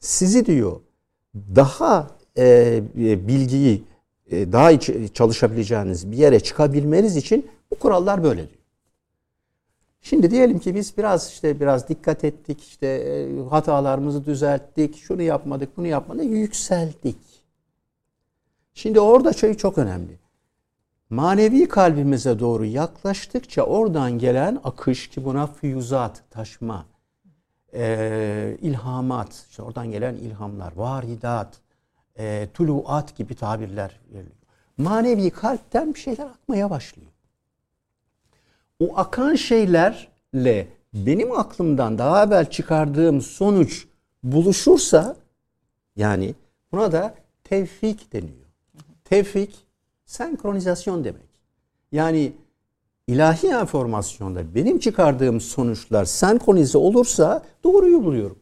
sizi 0.00 0.46
diyor 0.46 0.80
daha 1.34 2.10
eee, 2.36 2.82
bilgiyi 3.28 3.84
e, 4.30 4.52
daha 4.52 4.70
iç- 4.70 5.14
çalışabileceğiniz 5.14 6.10
bir 6.12 6.16
yere 6.16 6.40
çıkabilmeniz 6.40 7.16
için 7.16 7.50
bu 7.70 7.78
kurallar 7.78 8.22
böyle 8.24 8.48
diyor. 8.48 8.60
Şimdi 10.02 10.30
diyelim 10.30 10.58
ki 10.58 10.74
biz 10.74 10.96
biraz 10.98 11.28
işte 11.28 11.60
biraz 11.60 11.88
dikkat 11.88 12.24
ettik, 12.24 12.62
işte 12.62 12.86
e, 12.86 13.42
hatalarımızı 13.48 14.24
düzelttik, 14.24 14.96
şunu 14.96 15.22
yapmadık, 15.22 15.76
bunu 15.76 15.86
yapmadık, 15.86 16.24
yükseldik. 16.24 17.16
Şimdi 18.80 19.00
orada 19.00 19.32
şey 19.32 19.54
çok 19.54 19.78
önemli. 19.78 20.18
Manevi 21.10 21.68
kalbimize 21.68 22.38
doğru 22.38 22.64
yaklaştıkça 22.64 23.62
oradan 23.62 24.18
gelen 24.18 24.60
akış 24.64 25.08
ki 25.08 25.24
buna 25.24 25.46
füyüzat, 25.46 26.22
taşma, 26.30 26.86
e, 27.74 28.56
ilhamat, 28.62 29.46
işte 29.50 29.62
oradan 29.62 29.90
gelen 29.90 30.14
ilhamlar, 30.14 30.72
varidat, 30.76 31.60
e, 32.18 32.48
tuluat 32.54 33.16
gibi 33.16 33.34
tabirler 33.34 34.00
veriliyor. 34.08 34.36
Manevi 34.78 35.30
kalpten 35.30 35.94
bir 35.94 35.98
şeyler 35.98 36.26
akmaya 36.26 36.70
başlıyor 36.70 37.10
o 38.80 38.96
akan 38.96 39.34
şeylerle 39.34 40.68
benim 40.94 41.32
aklımdan 41.32 41.98
daha 41.98 42.24
evvel 42.24 42.50
çıkardığım 42.50 43.20
sonuç 43.22 43.86
buluşursa 44.22 45.16
yani 45.96 46.34
buna 46.72 46.92
da 46.92 47.14
tevfik 47.44 48.12
deniyor. 48.12 48.39
Tevfik 49.11 49.66
senkronizasyon 50.05 51.05
demek. 51.05 51.29
Yani 51.92 52.33
ilahi 53.07 53.46
enformasyonda 53.46 54.55
benim 54.55 54.79
çıkardığım 54.79 55.40
sonuçlar 55.40 56.05
senkronize 56.05 56.79
olursa 56.79 57.42
doğruyu 57.64 58.05
buluyorum. 58.05 58.38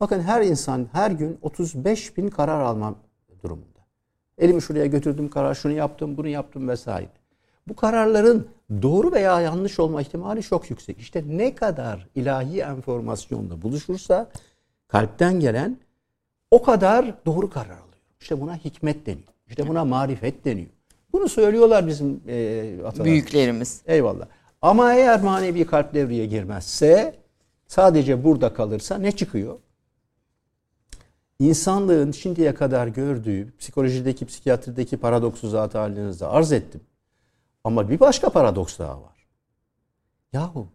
Bakın 0.00 0.20
her 0.20 0.42
insan 0.42 0.88
her 0.92 1.10
gün 1.10 1.38
35 1.42 2.16
bin 2.16 2.28
karar 2.28 2.60
almam 2.60 2.98
durumunda. 3.42 3.80
Elimi 4.38 4.62
şuraya 4.62 4.86
götürdüm 4.86 5.30
karar, 5.30 5.54
şunu 5.54 5.72
yaptım, 5.72 6.16
bunu 6.16 6.28
yaptım 6.28 6.68
vesaire. 6.68 7.10
Bu 7.68 7.76
kararların 7.76 8.48
doğru 8.82 9.12
veya 9.12 9.40
yanlış 9.40 9.78
olma 9.80 10.00
ihtimali 10.00 10.42
çok 10.42 10.70
yüksek. 10.70 10.98
İşte 10.98 11.24
ne 11.26 11.54
kadar 11.54 12.08
ilahi 12.14 12.60
enformasyonla 12.60 13.62
buluşursa 13.62 14.30
kalpten 14.88 15.40
gelen 15.40 15.78
o 16.50 16.62
kadar 16.62 17.14
doğru 17.26 17.50
karar 17.50 17.70
alıyor. 17.70 18.02
İşte 18.20 18.40
buna 18.40 18.56
hikmet 18.56 19.06
deniyor. 19.06 19.35
İşte 19.46 19.68
buna 19.68 19.84
marifet 19.84 20.44
deniyor. 20.44 20.70
Bunu 21.12 21.28
söylüyorlar 21.28 21.86
bizim 21.86 22.20
e, 22.28 22.62
atalarımız. 22.78 23.04
Büyüklerimiz. 23.04 23.82
Eyvallah. 23.86 24.26
Ama 24.62 24.94
eğer 24.94 25.22
manevi 25.22 25.66
kalp 25.66 25.94
devreye 25.94 26.26
girmezse 26.26 27.14
sadece 27.66 28.24
burada 28.24 28.54
kalırsa 28.54 28.98
ne 28.98 29.12
çıkıyor? 29.12 29.58
İnsanlığın 31.38 32.12
şimdiye 32.12 32.54
kadar 32.54 32.86
gördüğü 32.86 33.56
psikolojideki, 33.58 34.26
psikiyatrideki 34.26 34.96
paradoksu 34.96 35.48
zaten 35.48 35.80
halinizde 35.80 36.26
arz 36.26 36.52
ettim. 36.52 36.80
Ama 37.64 37.90
bir 37.90 38.00
başka 38.00 38.30
paradoks 38.30 38.78
daha 38.78 39.02
var. 39.02 39.26
Yahu 40.32 40.68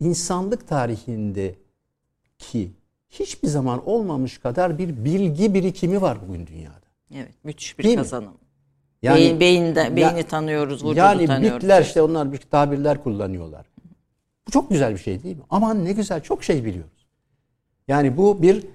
insanlık 0.00 0.68
tarihinde 0.68 1.54
ki 2.38 2.70
hiçbir 3.08 3.48
zaman 3.48 3.88
olmamış 3.88 4.38
kadar 4.38 4.78
bir 4.78 5.04
bilgi 5.04 5.54
birikimi 5.54 6.02
var 6.02 6.18
bugün 6.28 6.46
dünyada. 6.46 6.89
Evet, 7.14 7.34
müthiş 7.44 7.78
bir 7.78 7.84
Değil 7.84 7.94
mi? 7.96 8.02
kazanım. 8.02 8.34
Yani 9.02 9.18
Beyin, 9.20 9.40
beyinden, 9.40 9.84
Ya- 9.84 9.96
beyni 9.96 10.22
tanıyoruz, 10.22 10.84
vücudu 10.84 10.94
yani 10.98 11.26
tanıyoruz. 11.26 11.62
bitler 11.62 11.82
işte 11.82 12.02
onlar 12.02 12.32
bir 12.32 12.38
tabirler 12.38 13.02
kullanıyorlar. 13.02 13.66
Bu 14.46 14.50
çok 14.50 14.70
güzel 14.70 14.92
bir 14.92 14.98
şey 14.98 15.22
değil 15.22 15.36
mi? 15.36 15.42
Aman 15.50 15.84
ne 15.84 15.92
güzel 15.92 16.20
çok 16.22 16.44
şey 16.44 16.64
biliyoruz. 16.64 17.06
Yani 17.88 18.16
bu 18.16 18.42
bir 18.42 18.66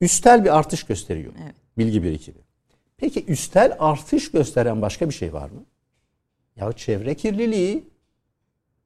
üstel 0.00 0.44
bir 0.44 0.58
artış 0.58 0.82
gösteriyor. 0.82 1.32
Evet. 1.44 1.54
Bilgi 1.78 2.02
birikimi. 2.02 2.38
Peki 2.96 3.24
üstel 3.26 3.76
artış 3.78 4.30
gösteren 4.30 4.82
başka 4.82 5.08
bir 5.08 5.14
şey 5.14 5.32
var 5.32 5.50
mı? 5.50 5.64
Ya 6.56 6.72
çevre 6.72 7.14
kirliliği, 7.14 7.84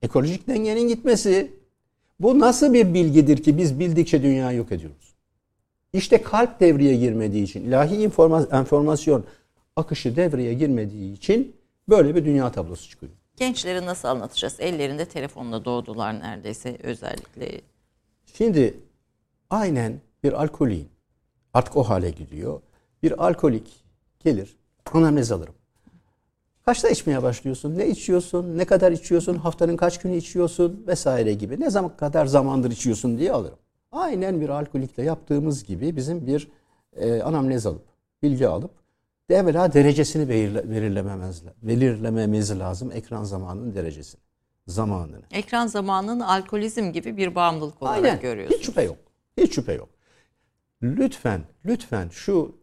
ekolojik 0.02 0.48
dengenin 0.48 0.88
gitmesi. 0.88 1.52
Bu 2.20 2.38
nasıl 2.38 2.72
bir 2.74 2.94
bilgidir 2.94 3.42
ki 3.42 3.58
biz 3.58 3.78
bildikçe 3.78 4.22
dünyayı 4.22 4.58
yok 4.58 4.72
ediyoruz? 4.72 5.07
İşte 5.92 6.22
kalp 6.22 6.60
devreye 6.60 6.96
girmediği 6.96 7.44
için, 7.44 7.64
ilahi 7.64 8.04
enformasyon 8.52 9.24
akışı 9.76 10.16
devreye 10.16 10.54
girmediği 10.54 11.12
için 11.12 11.56
böyle 11.88 12.14
bir 12.14 12.24
dünya 12.24 12.52
tablosu 12.52 12.90
çıkıyor. 12.90 13.12
Gençleri 13.36 13.86
nasıl 13.86 14.08
anlatacağız? 14.08 14.56
Ellerinde 14.58 15.04
telefonla 15.04 15.64
doğdular 15.64 16.20
neredeyse 16.20 16.78
özellikle. 16.82 17.60
Şimdi 18.34 18.80
aynen 19.50 20.00
bir 20.24 20.32
alkolin 20.32 20.88
artık 21.54 21.76
o 21.76 21.82
hale 21.82 22.10
gidiyor. 22.10 22.60
Bir 23.02 23.26
alkolik 23.26 23.84
gelir 24.20 24.56
anamnez 24.92 25.32
alırım. 25.32 25.54
Kaçta 26.64 26.88
içmeye 26.88 27.22
başlıyorsun? 27.22 27.78
Ne 27.78 27.88
içiyorsun? 27.88 28.58
Ne 28.58 28.64
kadar 28.64 28.92
içiyorsun? 28.92 29.34
Haftanın 29.34 29.76
kaç 29.76 29.98
günü 29.98 30.16
içiyorsun? 30.16 30.84
Vesaire 30.86 31.34
gibi. 31.34 31.60
Ne 31.60 31.70
zaman 31.70 31.96
kadar 31.96 32.26
zamandır 32.26 32.70
içiyorsun 32.70 33.18
diye 33.18 33.32
alırım. 33.32 33.58
Aynen 33.92 34.40
bir 34.40 34.48
alkolikle 34.48 35.02
yaptığımız 35.02 35.64
gibi 35.64 35.96
bizim 35.96 36.26
bir 36.26 36.48
e, 36.96 37.22
anamnez 37.22 37.66
alıp, 37.66 37.84
bilgi 38.22 38.48
alıp 38.48 38.70
evvela 39.30 39.72
derecesini 39.72 40.28
belirle, 40.28 40.70
belirlememiz, 40.70 41.42
belirlememiz 41.62 42.58
lazım. 42.58 42.92
Ekran 42.92 43.24
zamanının 43.24 43.74
derecesini, 43.74 44.20
zamanını. 44.66 45.22
Ekran 45.30 45.66
zamanının 45.66 46.20
alkolizm 46.20 46.92
gibi 46.92 47.16
bir 47.16 47.34
bağımlılık 47.34 47.82
olarak 47.82 48.04
Aynen. 48.04 48.20
görüyorsunuz. 48.20 48.60
Hiç 48.60 48.66
şüphe 48.66 48.82
yok. 48.82 48.96
Hiç 49.36 49.54
şüphe 49.54 49.72
yok. 49.72 49.88
Lütfen, 50.82 51.40
lütfen 51.64 52.08
şu 52.08 52.56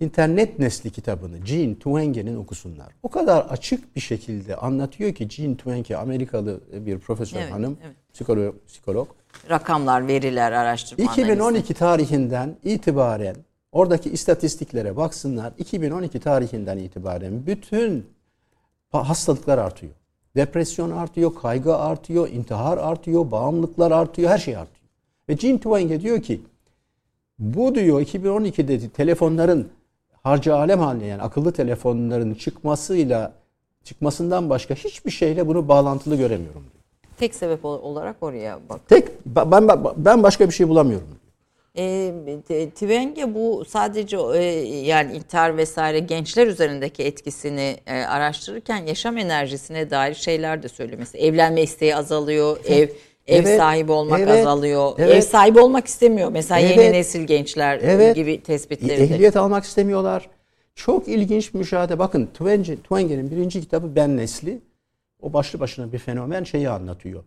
internet 0.00 0.58
nesli 0.58 0.90
kitabını 0.90 1.38
Gene 1.38 1.74
Twenge'nin 1.74 2.36
okusunlar. 2.36 2.88
O 3.02 3.08
kadar 3.08 3.40
açık 3.44 3.96
bir 3.96 4.00
şekilde 4.00 4.56
anlatıyor 4.56 5.14
ki 5.14 5.28
Gene 5.28 5.56
Twenge 5.56 5.96
Amerikalı 5.96 6.60
bir 6.86 6.98
profesör 6.98 7.40
Evet, 7.40 7.52
hanım, 7.52 7.78
evet. 7.84 7.96
Psikolog, 8.14 8.54
psikolog. 8.68 9.08
Rakamlar, 9.50 10.08
veriler, 10.08 10.52
araştırma 10.52 11.04
analizi. 11.04 11.22
2012 11.22 11.74
tarihinden 11.74 12.56
itibaren 12.64 13.36
oradaki 13.72 14.10
istatistiklere 14.10 14.96
baksınlar. 14.96 15.52
2012 15.58 16.20
tarihinden 16.20 16.78
itibaren 16.78 17.46
bütün 17.46 18.06
ha- 18.92 19.08
hastalıklar 19.08 19.58
artıyor. 19.58 19.92
Depresyon 20.36 20.90
artıyor, 20.90 21.34
kaygı 21.34 21.76
artıyor, 21.76 22.28
intihar 22.28 22.78
artıyor, 22.78 23.30
bağımlılıklar 23.30 23.90
artıyor, 23.90 24.30
her 24.30 24.38
şey 24.38 24.56
artıyor. 24.56 24.86
Ve 25.28 25.36
Jim 25.36 25.58
Twenge 25.58 26.00
diyor 26.00 26.22
ki 26.22 26.40
bu 27.38 27.74
diyor 27.74 28.00
2012'de 28.00 28.88
telefonların 28.88 29.68
harcı 30.22 30.54
alem 30.56 30.78
haline 30.80 31.06
yani 31.06 31.22
akıllı 31.22 31.52
telefonların 31.52 32.34
çıkmasıyla 32.34 33.32
çıkmasından 33.84 34.50
başka 34.50 34.74
hiçbir 34.74 35.10
şeyle 35.10 35.46
bunu 35.46 35.68
bağlantılı 35.68 36.16
göremiyorum 36.16 36.62
diyor. 36.72 36.79
Tek 37.20 37.34
sebep 37.34 37.64
ol- 37.64 37.82
olarak 37.82 38.16
oraya 38.20 38.58
bak. 38.68 38.80
Tek 38.88 39.08
ben 39.26 39.68
ben, 39.96 40.22
başka 40.22 40.48
bir 40.48 40.54
şey 40.54 40.68
bulamıyorum. 40.68 41.08
E, 41.76 42.12
Twenge 42.74 43.34
bu 43.34 43.64
sadece 43.64 44.16
e, 44.34 44.42
yani 44.86 45.16
intihar 45.16 45.56
vesaire 45.56 45.98
gençler 45.98 46.46
üzerindeki 46.46 47.02
etkisini 47.02 47.76
e, 47.86 47.92
araştırırken 47.94 48.86
yaşam 48.86 49.18
enerjisine 49.18 49.90
dair 49.90 50.14
şeyler 50.14 50.62
de 50.62 50.68
söylemesi. 50.68 51.18
Evlenme 51.18 51.62
isteği 51.62 51.96
azalıyor, 51.96 52.56
ev 52.68 52.88
ev 53.26 53.44
Evet, 53.44 53.58
sahibi 53.58 53.92
olmak 53.92 54.20
evet, 54.20 54.40
azalıyor. 54.46 54.92
evet. 54.98 55.14
Ev 55.14 55.20
sahibi 55.20 55.60
olmak 55.60 55.86
istemiyor. 55.86 56.30
Mesela 56.32 56.58
yeni 56.58 56.80
Evet. 56.80 56.92
nesil 56.92 57.20
gençler 57.24 57.80
Evet. 57.82 58.16
gibi 58.16 58.42
tespitleri 58.42 59.00
de. 59.00 59.14
Ehliyet 59.14 59.36
almak 59.36 59.64
istemiyorlar. 59.64 60.30
Çok 60.74 61.08
ilginç 61.08 61.54
müşahede. 61.54 61.98
Bakın 61.98 62.26
Twenge, 62.26 62.76
Twenge'nin 62.76 63.30
birinci 63.30 63.60
kitabı 63.60 63.96
Ben 63.96 64.16
Nesli. 64.16 64.58
O 65.22 65.32
başlı 65.32 65.60
başına 65.60 65.92
bir 65.92 65.98
fenomen 65.98 66.44
şeyi 66.44 66.70
anlatıyor. 66.70 67.24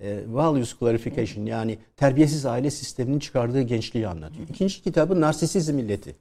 e, 0.00 0.22
Values 0.28 0.78
Clarification 0.78 1.46
yani 1.46 1.78
terbiyesiz 1.96 2.46
aile 2.46 2.70
sisteminin 2.70 3.18
çıkardığı 3.18 3.62
gençliği 3.62 4.08
anlatıyor. 4.08 4.48
İkinci 4.48 4.82
kitabı 4.82 5.20
Narsisizm 5.20 5.74
Milleti. 5.74 6.16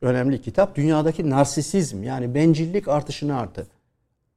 Önemli 0.00 0.42
kitap. 0.42 0.76
Dünyadaki 0.76 1.30
narsisizm 1.30 2.02
yani 2.02 2.34
bencillik 2.34 2.88
artışını 2.88 3.38
artı. 3.38 3.66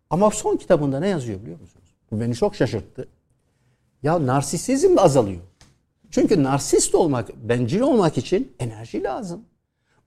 Ama 0.09 0.31
son 0.31 0.57
kitabında 0.57 0.99
ne 0.99 1.07
yazıyor 1.07 1.41
biliyor 1.41 1.59
musunuz? 1.59 1.95
Bu 2.11 2.19
beni 2.19 2.35
çok 2.35 2.55
şaşırttı. 2.55 3.07
Ya 4.03 4.27
narsisizm 4.27 4.99
azalıyor. 4.99 5.41
Çünkü 6.11 6.43
narsist 6.43 6.95
olmak, 6.95 7.35
bencil 7.35 7.79
olmak 7.79 8.17
için 8.17 8.55
enerji 8.59 9.03
lazım. 9.03 9.45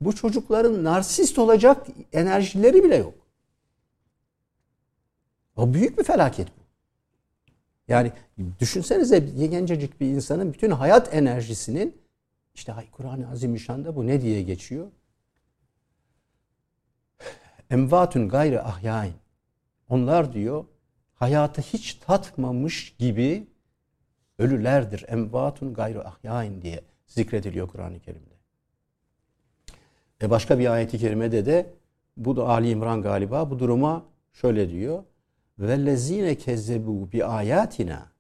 Bu 0.00 0.14
çocukların 0.14 0.84
narsist 0.84 1.38
olacak 1.38 1.86
enerjileri 2.12 2.84
bile 2.84 2.96
yok. 2.96 3.14
O 5.56 5.74
büyük 5.74 5.98
bir 5.98 6.04
felaket 6.04 6.48
bu. 6.48 6.62
Yani 7.88 8.12
düşünsenize 8.60 9.18
gencecik 9.18 10.00
bir 10.00 10.06
insanın 10.06 10.52
bütün 10.52 10.70
hayat 10.70 11.14
enerjisinin 11.14 12.02
işte 12.54 12.74
Kur'an-ı 12.92 13.30
Azimüşşan'da 13.30 13.96
bu 13.96 14.06
ne 14.06 14.20
diye 14.20 14.42
geçiyor? 14.42 14.90
Emvatun 17.70 18.28
gayrı 18.28 18.64
ahyain. 18.64 19.14
Onlar 19.88 20.32
diyor 20.32 20.64
hayatı 21.14 21.62
hiç 21.62 21.94
tatmamış 21.94 22.96
gibi 22.98 23.46
ölülerdir. 24.38 25.04
Emvatun 25.08 25.74
gayrı 25.74 26.08
ahyain 26.08 26.62
diye 26.62 26.80
zikrediliyor 27.06 27.68
Kur'an-ı 27.68 28.00
Kerim'de. 28.00 28.34
E 30.22 30.30
başka 30.30 30.58
bir 30.58 30.72
ayeti 30.72 30.98
kerimede 30.98 31.46
de 31.46 31.74
bu 32.16 32.36
da 32.36 32.48
Ali 32.48 32.70
İmran 32.70 33.02
galiba 33.02 33.50
bu 33.50 33.58
duruma 33.58 34.04
şöyle 34.32 34.70
diyor. 34.70 35.04
Vellezine 35.62 36.34
kezzebu 36.34 37.12
bi 37.12 37.24
ayatina 37.24 38.12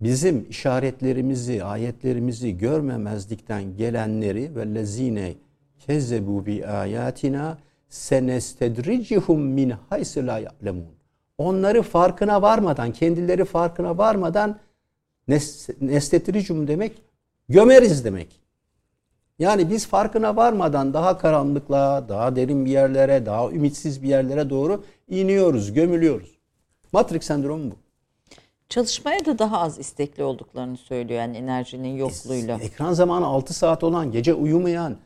bizim 0.00 0.46
işaretlerimizi, 0.50 1.64
ayetlerimizi 1.64 2.58
görmemezlikten 2.58 3.76
gelenleri 3.76 4.56
vellezine 4.56 5.34
kezzebu 5.78 6.46
bi 6.46 6.66
ayatina 6.66 7.58
senestedricihum 7.88 9.40
min 9.40 9.70
haysi 9.88 10.26
la 10.26 10.38
ya'lemun. 10.38 10.86
Onları 11.38 11.82
farkına 11.82 12.42
varmadan, 12.42 12.92
kendileri 12.92 13.44
farkına 13.44 13.98
varmadan 13.98 14.58
nestetricum 15.80 16.68
demek 16.68 17.02
gömeriz 17.48 18.04
demek. 18.04 18.45
Yani 19.38 19.70
biz 19.70 19.86
farkına 19.86 20.36
varmadan 20.36 20.94
daha 20.94 21.18
karanlıkla, 21.18 22.04
daha 22.08 22.36
derin 22.36 22.64
bir 22.64 22.70
yerlere, 22.70 23.26
daha 23.26 23.50
ümitsiz 23.50 24.02
bir 24.02 24.08
yerlere 24.08 24.50
doğru 24.50 24.84
iniyoruz, 25.08 25.72
gömülüyoruz. 25.72 26.38
Matrix 26.92 27.24
sendromu 27.24 27.70
bu. 27.70 27.74
Çalışmaya 28.68 29.24
da 29.24 29.38
daha 29.38 29.60
az 29.60 29.78
istekli 29.78 30.22
olduklarını 30.22 30.76
söylüyor 30.76 31.20
yani 31.20 31.36
enerjinin 31.36 31.96
yokluğuyla. 31.96 32.58
Ekran 32.58 32.92
zamanı 32.92 33.26
6 33.26 33.54
saat 33.54 33.84
olan, 33.84 34.12
gece 34.12 34.34
uyumayan 34.34 34.96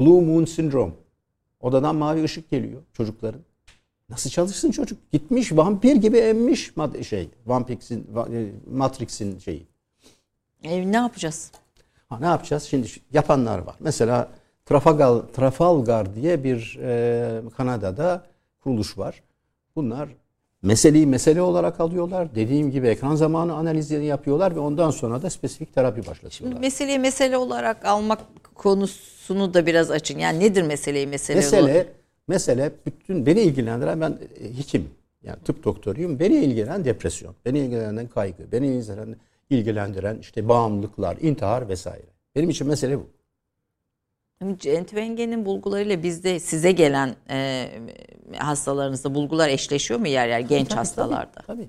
Blue 0.00 0.20
Moon 0.20 0.44
Syndrome. 0.44 0.92
Odadan 1.60 1.96
mavi 1.96 2.24
ışık 2.24 2.50
geliyor 2.50 2.82
çocukların. 2.92 3.40
Nasıl 4.08 4.30
çalışsın 4.30 4.70
çocuk? 4.70 5.12
Gitmiş 5.12 5.52
vampir 5.52 5.96
gibi 5.96 6.18
emmiş 6.18 6.72
şey 7.08 7.28
Vampix'in 7.46 8.06
e, 8.32 8.50
Matrix'in 8.70 9.38
şeyi. 9.38 9.66
E, 10.62 10.92
ne 10.92 10.96
yapacağız? 10.96 11.52
Ha, 12.08 12.18
ne 12.20 12.26
yapacağız? 12.26 12.62
Şimdi 12.62 12.88
yapanlar 13.12 13.58
var. 13.58 13.74
Mesela 13.80 14.28
Trafalgar, 14.66 15.22
Trafalgar 15.32 16.14
diye 16.14 16.44
bir 16.44 16.78
e, 16.82 17.40
Kanada'da 17.56 18.24
kuruluş 18.60 18.98
var. 18.98 19.22
Bunlar 19.76 20.08
meseleyi 20.62 21.06
mesele 21.06 21.42
olarak 21.42 21.80
alıyorlar. 21.80 22.34
Dediğim 22.34 22.70
gibi 22.70 22.88
ekran 22.88 23.14
zamanı 23.14 23.54
analizlerini 23.54 24.06
yapıyorlar 24.06 24.56
ve 24.56 24.60
ondan 24.60 24.90
sonra 24.90 25.22
da 25.22 25.30
spesifik 25.30 25.74
terapi 25.74 26.06
başlatıyorlar. 26.06 26.30
Şimdi 26.30 26.60
meseleyi 26.60 26.98
mesele 26.98 27.36
olarak 27.36 27.84
almak 27.84 28.20
konusunu 28.54 29.54
da 29.54 29.66
biraz 29.66 29.90
açın. 29.90 30.18
Yani 30.18 30.40
nedir 30.40 30.62
meseleyi 30.62 31.06
mesele, 31.06 31.36
mesele 31.36 31.62
olarak? 31.62 31.86
Mesele 32.28 32.72
bütün 32.86 33.26
beni 33.26 33.40
ilgilendiren 33.40 34.00
ben 34.00 34.18
e, 34.40 34.58
hekim 34.58 34.88
yani 35.22 35.36
tıp 35.44 35.64
doktoruyum. 35.64 36.18
Beni 36.18 36.34
ilgilendiren 36.34 36.84
depresyon, 36.84 37.34
beni 37.44 37.58
ilgilendiren 37.58 38.08
kaygı, 38.08 38.52
beni 38.52 38.66
ilgilendiren 38.66 39.16
ilgilendiren 39.50 40.18
işte 40.18 40.48
bağımlılıklar, 40.48 41.16
intihar 41.20 41.68
vesaire. 41.68 42.06
Benim 42.36 42.50
için 42.50 42.66
mesele 42.68 42.98
bu. 42.98 43.06
Entwengen'in 44.64 45.46
bulgularıyla 45.46 46.02
bizde 46.02 46.40
size 46.40 46.72
gelen 46.72 47.14
e, 47.30 47.68
hastalarınızda 48.36 49.14
bulgular 49.14 49.48
eşleşiyor 49.48 50.00
mu 50.00 50.08
yer 50.08 50.28
yer 50.28 50.40
genç 50.40 50.68
tabii, 50.68 50.78
hastalarda? 50.78 51.32
Tabii, 51.32 51.46
tabii. 51.46 51.68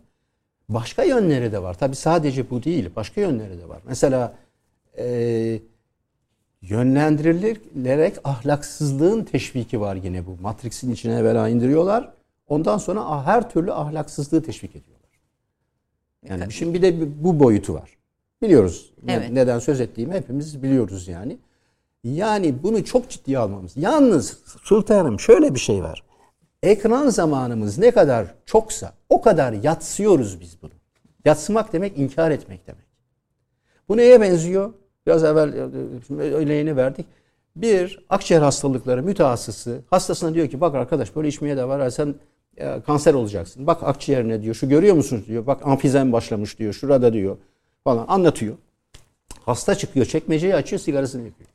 Başka 0.70 1.04
yönleri 1.04 1.52
de 1.52 1.64
var. 1.64 1.74
Tabii 1.74 1.96
sadece 1.96 2.50
bu 2.50 2.64
değil. 2.64 2.90
Başka 2.96 3.22
yönleri 3.22 3.62
de 3.62 3.70
var. 3.70 3.82
Mesela 3.86 4.36
e, 4.98 5.60
yönlendirilerek 6.62 8.16
ahlaksızlığın 8.24 9.24
teşviki 9.24 9.82
var 9.82 9.96
yine 9.96 10.26
bu. 10.26 10.38
Matrix'in 10.42 10.92
içine 10.92 11.16
evvela 11.16 11.50
indiriyorlar. 11.50 12.14
Ondan 12.48 12.78
sonra 12.78 13.26
her 13.26 13.50
türlü 13.50 13.74
ahlaksızlığı 13.74 14.44
teşvik 14.44 14.72
ediyorlar. 14.72 14.95
Yani 16.30 16.44
evet. 16.44 16.52
şimdi 16.52 16.74
bir 16.74 16.82
de 16.82 17.24
bu 17.24 17.40
boyutu 17.40 17.74
var. 17.74 17.98
Biliyoruz 18.42 18.94
evet. 19.08 19.32
neden 19.32 19.60
söz 19.60 19.82
ettiğimi 19.82 20.14
hepimiz 20.14 20.64
biliyoruz 20.64 21.08
yani. 21.08 21.38
Yani 22.04 22.64
bunu 22.64 22.86
çok 22.86 23.10
ciddiye 23.10 23.38
almamız. 23.38 23.78
Yalnız 23.78 24.40
sultanım 24.64 25.20
şöyle 25.20 25.56
bir 25.56 25.60
şey 25.60 25.84
var. 25.84 26.04
Ekran 26.64 27.10
zamanımız 27.10 27.78
ne 27.78 27.92
kadar 27.92 28.36
çoksa 28.46 28.94
o 29.10 29.22
kadar 29.22 29.54
yatsıyoruz 29.54 30.42
biz 30.42 30.62
bunu. 30.62 30.72
Yatsımak 31.26 31.74
demek 31.74 31.98
inkar 31.98 32.32
etmek 32.32 32.68
demek. 32.68 32.86
Bu 33.90 33.98
neye 33.98 34.22
benziyor? 34.22 34.74
Biraz 35.08 35.24
evvel 35.24 35.54
örneğini 36.10 36.78
verdik. 36.78 37.06
Bir 37.56 38.06
akciğer 38.10 38.42
hastalıkları 38.42 39.04
mütehassısı 39.04 39.82
hastasına 39.90 40.34
diyor 40.34 40.50
ki 40.50 40.62
bak 40.62 40.76
arkadaş 40.76 41.16
böyle 41.16 41.28
içmeye 41.28 41.58
de 41.58 41.68
var 41.68 41.90
sen 41.90 42.16
e, 42.58 42.82
kanser 42.82 43.14
olacaksın. 43.14 43.68
Bak 43.68 43.84
akciğerine 43.84 44.42
diyor 44.42 44.56
şu 44.56 44.70
görüyor 44.70 44.96
musunuz 44.96 45.28
diyor. 45.28 45.48
Bak 45.48 45.68
amfizem 45.68 46.12
başlamış 46.12 46.60
diyor 46.60 46.74
şurada 46.74 47.14
diyor 47.14 47.38
falan 47.84 48.06
anlatıyor. 48.08 48.58
Hasta 49.46 49.76
çıkıyor 49.76 50.06
çekmeceyi 50.06 50.56
açıyor 50.56 50.80
sigarasını 50.80 51.26
yakıyor. 51.26 51.50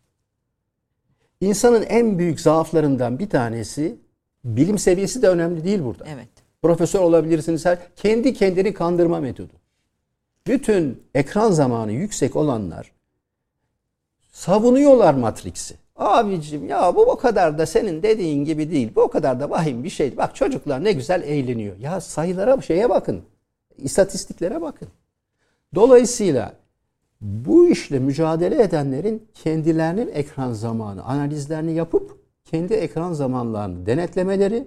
İnsanın 1.41 1.83
en 1.83 2.19
büyük 2.19 2.41
zaaflarından 2.41 3.19
bir 3.19 3.29
tanesi 3.29 3.97
bilim 4.45 4.79
seviyesi 4.79 5.23
de 5.23 5.29
önemli 5.29 5.65
değil 5.65 5.85
burada. 5.85 6.05
Evet. 6.09 6.29
Profesör 6.63 7.01
olabilirsiniz. 7.01 7.67
Her, 7.67 7.79
kendi 7.97 8.35
kendini 8.35 8.75
kandırma 8.75 9.21
metodu. 9.21 9.53
Bütün 10.47 11.03
ekran 11.15 11.51
zamanı 11.51 11.93
yüksek 11.93 12.37
olanlar 12.37 12.93
savunuyorlar 14.33 15.15
Matrix'i. 15.15 15.75
Abicim 16.01 16.69
ya 16.69 16.97
bu 16.97 17.03
o 17.03 17.17
kadar 17.17 17.59
da 17.59 17.67
senin 17.67 18.03
dediğin 18.03 18.45
gibi 18.45 18.71
değil. 18.71 18.93
Bu 18.97 19.01
o 19.01 19.09
kadar 19.09 19.41
da 19.41 19.51
vahim 19.51 19.85
bir 19.85 19.91
şey. 19.91 20.17
Bak 20.17 20.37
çocuklar 20.37 20.85
ne 20.85 20.93
güzel 20.93 21.23
eğleniyor. 21.23 21.77
Ya 21.77 22.01
sayılara 22.01 22.61
şeye 22.61 22.91
bakın. 22.91 23.23
İstatistiklere 23.79 24.63
bakın. 24.63 24.89
Dolayısıyla 25.75 26.53
bu 27.21 27.69
işle 27.69 27.99
mücadele 27.99 28.63
edenlerin 28.63 29.29
kendilerinin 29.35 30.11
ekran 30.15 30.53
zamanı 30.53 31.05
analizlerini 31.05 31.73
yapıp 31.73 32.19
kendi 32.45 32.75
ekran 32.75 33.13
zamanlarını 33.13 33.87
denetlemeleri 33.87 34.67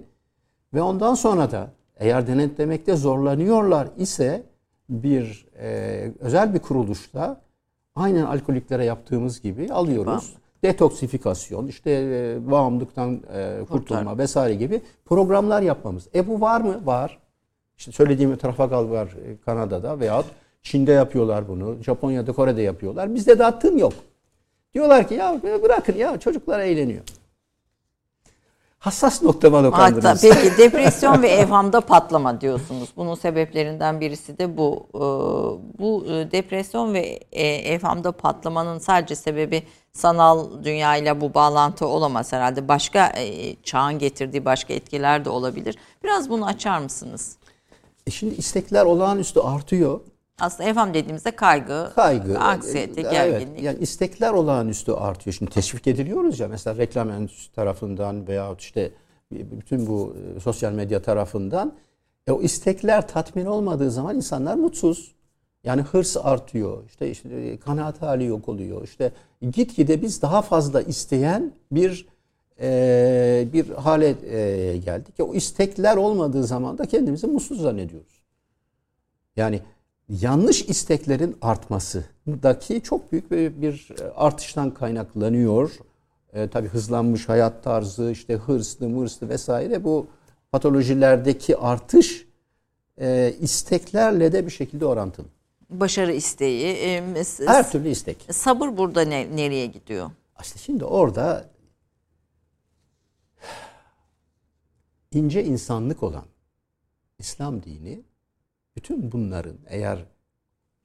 ve 0.74 0.82
ondan 0.82 1.14
sonra 1.14 1.50
da 1.50 1.70
eğer 1.96 2.26
denetlemekte 2.26 2.96
zorlanıyorlar 2.96 3.88
ise 3.96 4.42
bir 4.88 5.46
e, 5.58 6.12
özel 6.20 6.54
bir 6.54 6.58
kuruluşta 6.58 7.40
aynen 7.94 8.24
alkoliklere 8.24 8.84
yaptığımız 8.84 9.40
gibi 9.40 9.72
alıyoruz. 9.72 10.26
Tamam. 10.26 10.43
Detoksifikasyon, 10.64 11.66
işte 11.66 11.90
e, 11.90 12.50
bağımlılıktan 12.50 13.22
e, 13.34 13.64
kurtulma 13.68 14.00
Kurtar. 14.00 14.18
vesaire 14.18 14.54
gibi 14.54 14.80
programlar 15.04 15.62
yapmamız. 15.62 16.08
E 16.14 16.28
bu 16.28 16.40
var 16.40 16.60
mı? 16.60 16.86
Var. 16.86 17.18
İşte 17.78 17.92
söylediğim 17.92 18.36
Trafalgar 18.36 18.84
var 18.84 19.06
e, 19.06 19.36
Kanada'da 19.44 20.00
veyahut 20.00 20.26
Çin'de 20.62 20.92
yapıyorlar 20.92 21.48
bunu. 21.48 21.82
Japonya'da, 21.82 22.32
Kore'de 22.32 22.62
yapıyorlar. 22.62 23.14
Bizde 23.14 23.38
de 23.38 23.44
attığım 23.44 23.78
yok. 23.78 23.92
Diyorlar 24.74 25.08
ki 25.08 25.14
ya 25.14 25.40
bırakın 25.62 25.96
ya 25.96 26.20
çocuklar 26.20 26.60
eğleniyor. 26.60 27.02
Hassas 28.84 29.22
nokta 29.22 29.52
dokandınız. 29.64 30.04
Hatta 30.04 30.18
peki 30.20 30.58
depresyon 30.58 31.22
ve 31.22 31.28
evhamda 31.28 31.80
patlama 31.80 32.40
diyorsunuz. 32.40 32.88
Bunun 32.96 33.14
sebeplerinden 33.14 34.00
birisi 34.00 34.38
de 34.38 34.56
bu. 34.56 34.86
Ee, 34.94 34.98
bu 35.78 36.06
e, 36.06 36.32
depresyon 36.32 36.94
ve 36.94 37.00
e, 37.32 37.46
evhamda 37.46 38.12
patlamanın 38.12 38.78
sadece 38.78 39.14
sebebi 39.14 39.62
sanal 39.92 40.64
dünyayla 40.64 41.20
bu 41.20 41.34
bağlantı 41.34 41.86
olamaz 41.86 42.32
herhalde. 42.32 42.68
Başka 42.68 43.06
e, 43.06 43.56
çağın 43.62 43.98
getirdiği 43.98 44.44
başka 44.44 44.74
etkiler 44.74 45.24
de 45.24 45.30
olabilir. 45.30 45.76
Biraz 46.04 46.30
bunu 46.30 46.46
açar 46.46 46.78
mısınız? 46.78 47.36
E 48.06 48.10
şimdi 48.10 48.34
istekler 48.34 48.84
olağanüstü 48.84 49.40
artıyor. 49.40 50.00
Aslında 50.40 50.68
evham 50.68 50.94
dediğimizde 50.94 51.30
kaygı, 51.30 51.92
kaygı 51.94 52.38
anksiyete, 52.38 53.02
gerginlik. 53.02 53.48
Evet, 53.52 53.62
yani 53.62 53.78
istekler 53.78 54.32
olağanüstü 54.32 54.92
artıyor. 54.92 55.34
Şimdi 55.34 55.50
teşvik 55.50 55.86
ediliyoruz 55.86 56.40
ya 56.40 56.48
mesela 56.48 56.76
reklam 56.76 57.10
endüstrisi 57.10 57.52
tarafından 57.52 58.28
veya 58.28 58.54
işte 58.58 58.92
bütün 59.30 59.86
bu 59.86 60.16
e, 60.36 60.40
sosyal 60.40 60.72
medya 60.72 61.02
tarafından 61.02 61.74
E 62.26 62.32
o 62.32 62.42
istekler 62.42 63.08
tatmin 63.08 63.46
olmadığı 63.46 63.90
zaman 63.90 64.16
insanlar 64.16 64.54
mutsuz. 64.54 65.14
Yani 65.64 65.82
hırs 65.82 66.16
artıyor. 66.16 66.84
İşte, 66.86 67.10
işte 67.10 67.58
kanaat 67.58 68.02
hali 68.02 68.24
yok 68.24 68.48
oluyor. 68.48 68.84
İşte 68.84 69.12
gitgide 69.42 70.02
biz 70.02 70.22
daha 70.22 70.42
fazla 70.42 70.82
isteyen 70.82 71.52
bir 71.72 72.06
e, 72.60 73.48
bir 73.52 73.70
hale 73.70 74.08
e, 74.08 74.76
geldik. 74.76 75.14
O 75.20 75.34
istekler 75.34 75.96
olmadığı 75.96 76.44
zaman 76.44 76.78
da 76.78 76.86
kendimizi 76.86 77.26
mutsuz 77.26 77.60
zannediyoruz. 77.60 78.22
Yani 79.36 79.60
yanlış 80.08 80.62
isteklerin 80.62 81.36
artmasındaki 81.42 82.80
çok 82.82 83.12
büyük 83.12 83.30
bir, 83.30 83.62
bir 83.62 83.92
artıştan 84.16 84.74
kaynaklanıyor. 84.74 85.70
E, 86.32 86.48
tabii 86.48 86.68
hızlanmış 86.68 87.28
hayat 87.28 87.64
tarzı, 87.64 88.10
işte 88.10 88.34
hırslı, 88.34 88.88
mırslı 88.88 89.28
vesaire 89.28 89.84
bu 89.84 90.06
patolojilerdeki 90.52 91.56
artış 91.56 92.26
e, 93.00 93.34
isteklerle 93.40 94.32
de 94.32 94.46
bir 94.46 94.50
şekilde 94.50 94.86
orantılı. 94.86 95.26
Başarı 95.70 96.12
isteği. 96.12 96.64
E, 96.64 97.14
Her 97.46 97.70
türlü 97.70 97.88
istek. 97.88 98.26
Sabır 98.30 98.76
burada 98.76 99.02
ne, 99.02 99.36
nereye 99.36 99.66
gidiyor? 99.66 100.10
İşte 100.42 100.58
şimdi 100.58 100.84
orada 100.84 101.50
ince 105.12 105.44
insanlık 105.44 106.02
olan 106.02 106.24
İslam 107.18 107.62
dini 107.62 108.02
bütün 108.76 109.12
bunların 109.12 109.56
eğer 109.66 110.06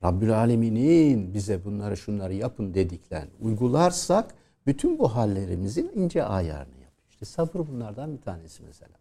Rabbül 0.04 0.38
Alemin'in 0.38 1.34
bize 1.34 1.66
bunları 1.66 1.98
şunları 1.98 2.34
yapın 2.34 2.74
dediklerini 2.74 3.32
uygularsak 3.40 4.36
bütün 4.66 5.00
bu 5.00 5.16
hallerimizin 5.16 5.92
ince 5.96 6.24
ayarını 6.24 6.74
yapıyor. 6.74 7.10
İşte 7.10 7.26
sabır 7.26 7.68
bunlardan 7.68 8.18
bir 8.18 8.22
tanesi 8.22 8.64
mesela. 8.64 9.00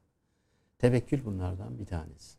Tevekkül 0.79 1.25
bunlardan 1.25 1.79
bir 1.79 1.87
tanesi. 1.87 2.39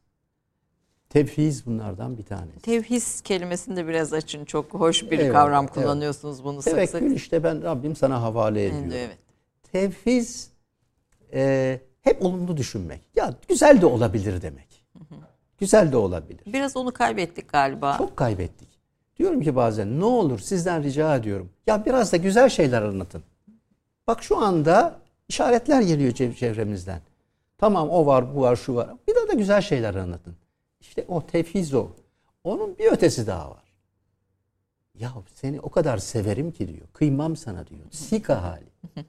Tevhiz 1.10 1.66
bunlardan 1.66 2.18
bir 2.18 2.24
tanesi. 2.24 2.62
Tevhiz 2.62 3.22
kelimesini 3.22 3.76
de 3.76 3.88
biraz 3.88 4.14
açın. 4.14 4.46
Çok 4.46 4.74
hoş 4.74 5.12
bir 5.12 5.20
evet, 5.20 5.34
kavram 5.34 5.68
kullanıyorsunuz 5.68 6.36
evet. 6.36 6.46
bunu 6.46 6.62
sık 6.62 6.74
Tevekkül 6.74 6.92
sık. 6.92 7.00
Tevekkül 7.00 7.16
işte 7.16 7.44
ben 7.44 7.64
Rabbim 7.64 7.96
sana 7.96 8.22
havale 8.22 8.66
ediyorum. 8.66 8.92
Evet. 8.94 9.18
Tevhiz 9.72 10.52
e, 11.34 11.80
hep 12.02 12.26
olumlu 12.26 12.58
düşünmek. 12.58 13.02
Ya 13.16 13.34
güzel 13.48 13.82
de 13.82 13.86
olabilir 13.86 14.42
demek. 14.42 14.86
Güzel 15.60 15.92
de 15.92 15.98
olabilir. 15.98 16.42
Biraz 16.48 16.78
onu 16.78 16.92
kaybettik 16.92 17.50
galiba. 17.50 17.98
Çok 17.98 18.18
kaybettik. 18.18 18.70
Diyorum 19.20 19.42
ki 19.42 19.56
bazen 19.56 20.00
ne 20.00 20.06
olur 20.06 20.40
sizden 20.40 20.84
rica 20.84 21.16
ediyorum. 21.16 21.50
Ya 21.68 21.86
biraz 21.86 22.12
da 22.12 22.18
güzel 22.18 22.50
şeyler 22.50 22.82
anlatın. 22.82 23.24
Bak 24.08 24.24
şu 24.24 24.38
anda 24.38 25.00
işaretler 25.30 25.82
geliyor 25.82 26.12
çevremizden. 26.14 27.02
Tamam 27.58 27.90
o 27.90 28.06
var, 28.06 28.36
bu 28.36 28.42
var, 28.42 28.56
şu 28.56 28.76
var. 28.76 28.90
Bir 29.08 29.16
daha 29.16 29.28
da 29.28 29.34
güzel 29.34 29.62
şeyler 29.62 29.96
anlatın. 29.96 30.36
İşte 30.82 31.06
o 31.08 31.26
tefhiz 31.26 31.74
o. 31.74 31.88
Onun 32.44 32.78
bir 32.78 32.92
ötesi 32.92 33.28
daha 33.28 33.50
var. 33.50 33.64
Ya 35.00 35.14
seni 35.34 35.60
o 35.62 35.70
kadar 35.70 35.98
severim 35.98 36.52
ki 36.52 36.68
diyor. 36.68 36.88
Kıymam 36.94 37.36
sana 37.36 37.68
diyor. 37.68 37.82
Sika 37.92 38.44
hali. 38.44 38.70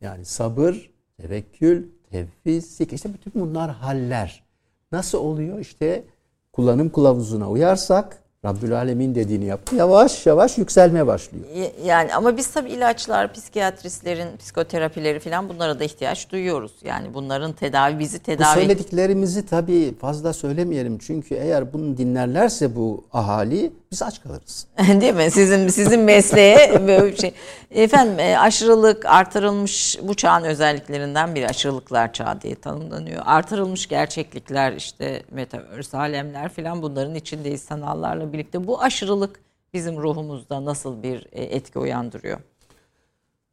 Yani 0.00 0.24
sabır, 0.24 0.90
tevekkül, 1.16 1.88
tevfiz, 2.10 2.76
sika. 2.76 2.96
İşte 2.96 3.14
bütün 3.14 3.32
bunlar 3.34 3.70
haller. 3.70 4.44
Nasıl 4.92 5.18
oluyor? 5.18 5.58
İşte 5.58 6.04
kullanım 6.52 6.90
kılavuzuna 6.90 7.50
uyarsak 7.50 8.22
Rabbül 8.44 8.76
Alemin 8.76 9.14
dediğini 9.14 9.44
yap. 9.44 9.60
Yavaş 9.76 10.26
yavaş 10.26 10.58
yükselmeye 10.58 11.06
başlıyor. 11.06 11.44
Yani 11.84 12.14
ama 12.14 12.36
biz 12.36 12.46
tabii 12.46 12.70
ilaçlar, 12.70 13.32
psikiyatristlerin 13.32 14.36
psikoterapileri 14.36 15.20
falan 15.20 15.48
bunlara 15.48 15.78
da 15.80 15.84
ihtiyaç 15.84 16.30
duyuyoruz. 16.30 16.72
Yani 16.84 17.14
bunların 17.14 17.52
tedavi 17.52 17.98
bizi 17.98 18.18
tedavi... 18.18 18.56
Bu 18.56 18.60
söylediklerimizi 18.60 19.46
tabii 19.46 19.94
fazla 19.98 20.32
söylemeyelim. 20.32 20.98
Çünkü 20.98 21.34
eğer 21.34 21.72
bunu 21.72 21.96
dinlerlerse 21.96 22.76
bu 22.76 23.04
ahali 23.12 23.72
biz 23.92 24.02
aç 24.02 24.22
kalırız. 24.22 24.66
Değil 24.78 25.14
mi? 25.14 25.30
Sizin 25.30 25.68
sizin 25.68 26.00
mesleğe 26.00 26.86
böyle 26.86 27.12
bir 27.12 27.16
şey. 27.16 27.34
Efendim 27.70 28.18
e, 28.18 28.38
aşırılık 28.38 29.06
artırılmış 29.06 29.98
bu 30.02 30.14
çağın 30.14 30.44
özelliklerinden 30.44 31.34
biri 31.34 31.48
aşırılıklar 31.48 32.12
çağı 32.12 32.40
diye 32.40 32.54
tanımlanıyor. 32.54 33.22
Artırılmış 33.26 33.88
gerçeklikler 33.88 34.72
işte 34.72 35.22
metaverse 35.30 35.98
alemler 35.98 36.48
falan 36.48 36.82
bunların 36.82 37.14
içindeyiz 37.14 37.62
sanallarla 37.62 38.32
birlikte. 38.32 38.66
Bu 38.66 38.82
aşırılık 38.82 39.40
bizim 39.74 39.96
ruhumuzda 39.96 40.64
nasıl 40.64 41.02
bir 41.02 41.26
e, 41.32 41.44
etki 41.44 41.78
uyandırıyor? 41.78 42.38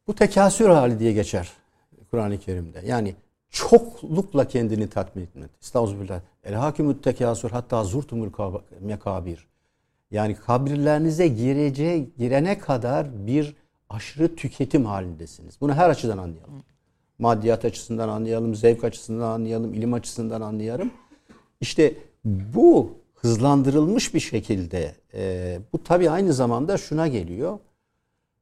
Bu 0.06 0.14
tekasür 0.14 0.68
hali 0.68 0.98
diye 0.98 1.12
geçer 1.12 1.52
Kur'an-ı 2.10 2.38
Kerim'de. 2.38 2.82
Yani 2.86 3.14
çoklukla 3.50 4.48
kendini 4.48 4.90
tatmin 4.90 5.22
etmek. 5.22 5.50
Estağfirullah. 5.62 6.20
El 6.44 6.54
hakimut 6.54 7.04
tekasür 7.04 7.50
hatta 7.50 7.84
zurtumul 7.84 8.30
mekabir. 8.80 9.46
Yani 10.10 10.34
kabirlerinize 10.34 11.28
girece, 11.28 11.98
girene 12.18 12.58
kadar 12.58 13.26
bir 13.26 13.56
aşırı 13.88 14.36
tüketim 14.36 14.84
halindesiniz. 14.84 15.60
Bunu 15.60 15.74
her 15.74 15.90
açıdan 15.90 16.18
anlayalım. 16.18 16.62
Maddiyat 17.18 17.64
açısından 17.64 18.08
anlayalım, 18.08 18.54
zevk 18.54 18.84
açısından 18.84 19.30
anlayalım, 19.30 19.74
ilim 19.74 19.94
açısından 19.94 20.40
anlayalım. 20.40 20.90
İşte 21.60 21.94
bu 22.24 22.98
hızlandırılmış 23.14 24.14
bir 24.14 24.20
şekilde 24.20 24.94
e, 25.14 25.58
bu 25.72 25.84
tabii 25.84 26.10
aynı 26.10 26.32
zamanda 26.32 26.76
şuna 26.76 27.08
geliyor. 27.08 27.58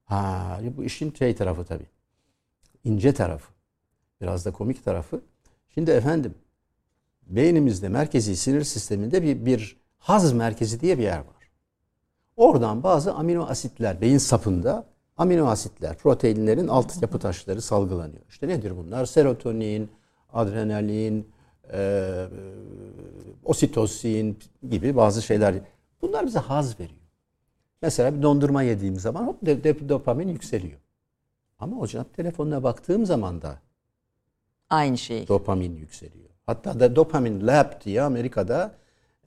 Ha, 0.04 0.60
bu 0.76 0.84
işin 0.84 1.14
şey 1.14 1.34
tarafı 1.34 1.64
tabii. 1.64 1.86
ince 2.84 3.14
tarafı. 3.14 3.52
Biraz 4.20 4.44
da 4.46 4.52
komik 4.52 4.84
tarafı. 4.84 5.20
Şimdi 5.74 5.90
efendim 5.90 6.34
beynimizde 7.26 7.88
merkezi 7.88 8.36
sinir 8.36 8.64
sisteminde 8.64 9.22
bir, 9.22 9.46
bir 9.46 9.76
haz 9.98 10.32
merkezi 10.32 10.80
diye 10.80 10.98
bir 10.98 11.02
yer 11.02 11.18
var. 11.18 11.41
Oradan 12.36 12.82
bazı 12.82 13.14
amino 13.14 13.46
asitler 13.46 14.00
beyin 14.00 14.18
sapında 14.18 14.84
amino 15.16 15.46
asitler, 15.46 15.96
proteinlerin 15.98 16.68
alt 16.68 17.02
yapı 17.02 17.18
taşları 17.18 17.62
salgılanıyor. 17.62 18.22
İşte 18.28 18.48
nedir 18.48 18.76
bunlar? 18.76 19.06
Serotonin, 19.06 19.90
adrenalin, 20.32 21.28
e, 21.72 22.24
ositosin 23.44 24.38
gibi 24.70 24.96
bazı 24.96 25.22
şeyler. 25.22 25.54
Bunlar 26.02 26.26
bize 26.26 26.38
haz 26.38 26.80
veriyor. 26.80 27.00
Mesela 27.82 28.16
bir 28.16 28.22
dondurma 28.22 28.62
yediğim 28.62 28.96
zaman 28.96 29.26
hop 29.26 29.42
dopamin 29.88 30.28
yükseliyor. 30.28 30.78
Ama 31.58 31.76
hocam 31.76 32.06
telefonuna 32.16 32.62
baktığım 32.62 33.06
zaman 33.06 33.42
da 33.42 33.58
aynı 34.70 34.98
şey. 34.98 35.28
Dopamin 35.28 35.76
yükseliyor. 35.76 36.30
Hatta 36.46 36.80
da 36.80 36.96
dopamin 36.96 37.46
lab 37.46 37.84
diye 37.84 38.02
Amerika'da 38.02 38.74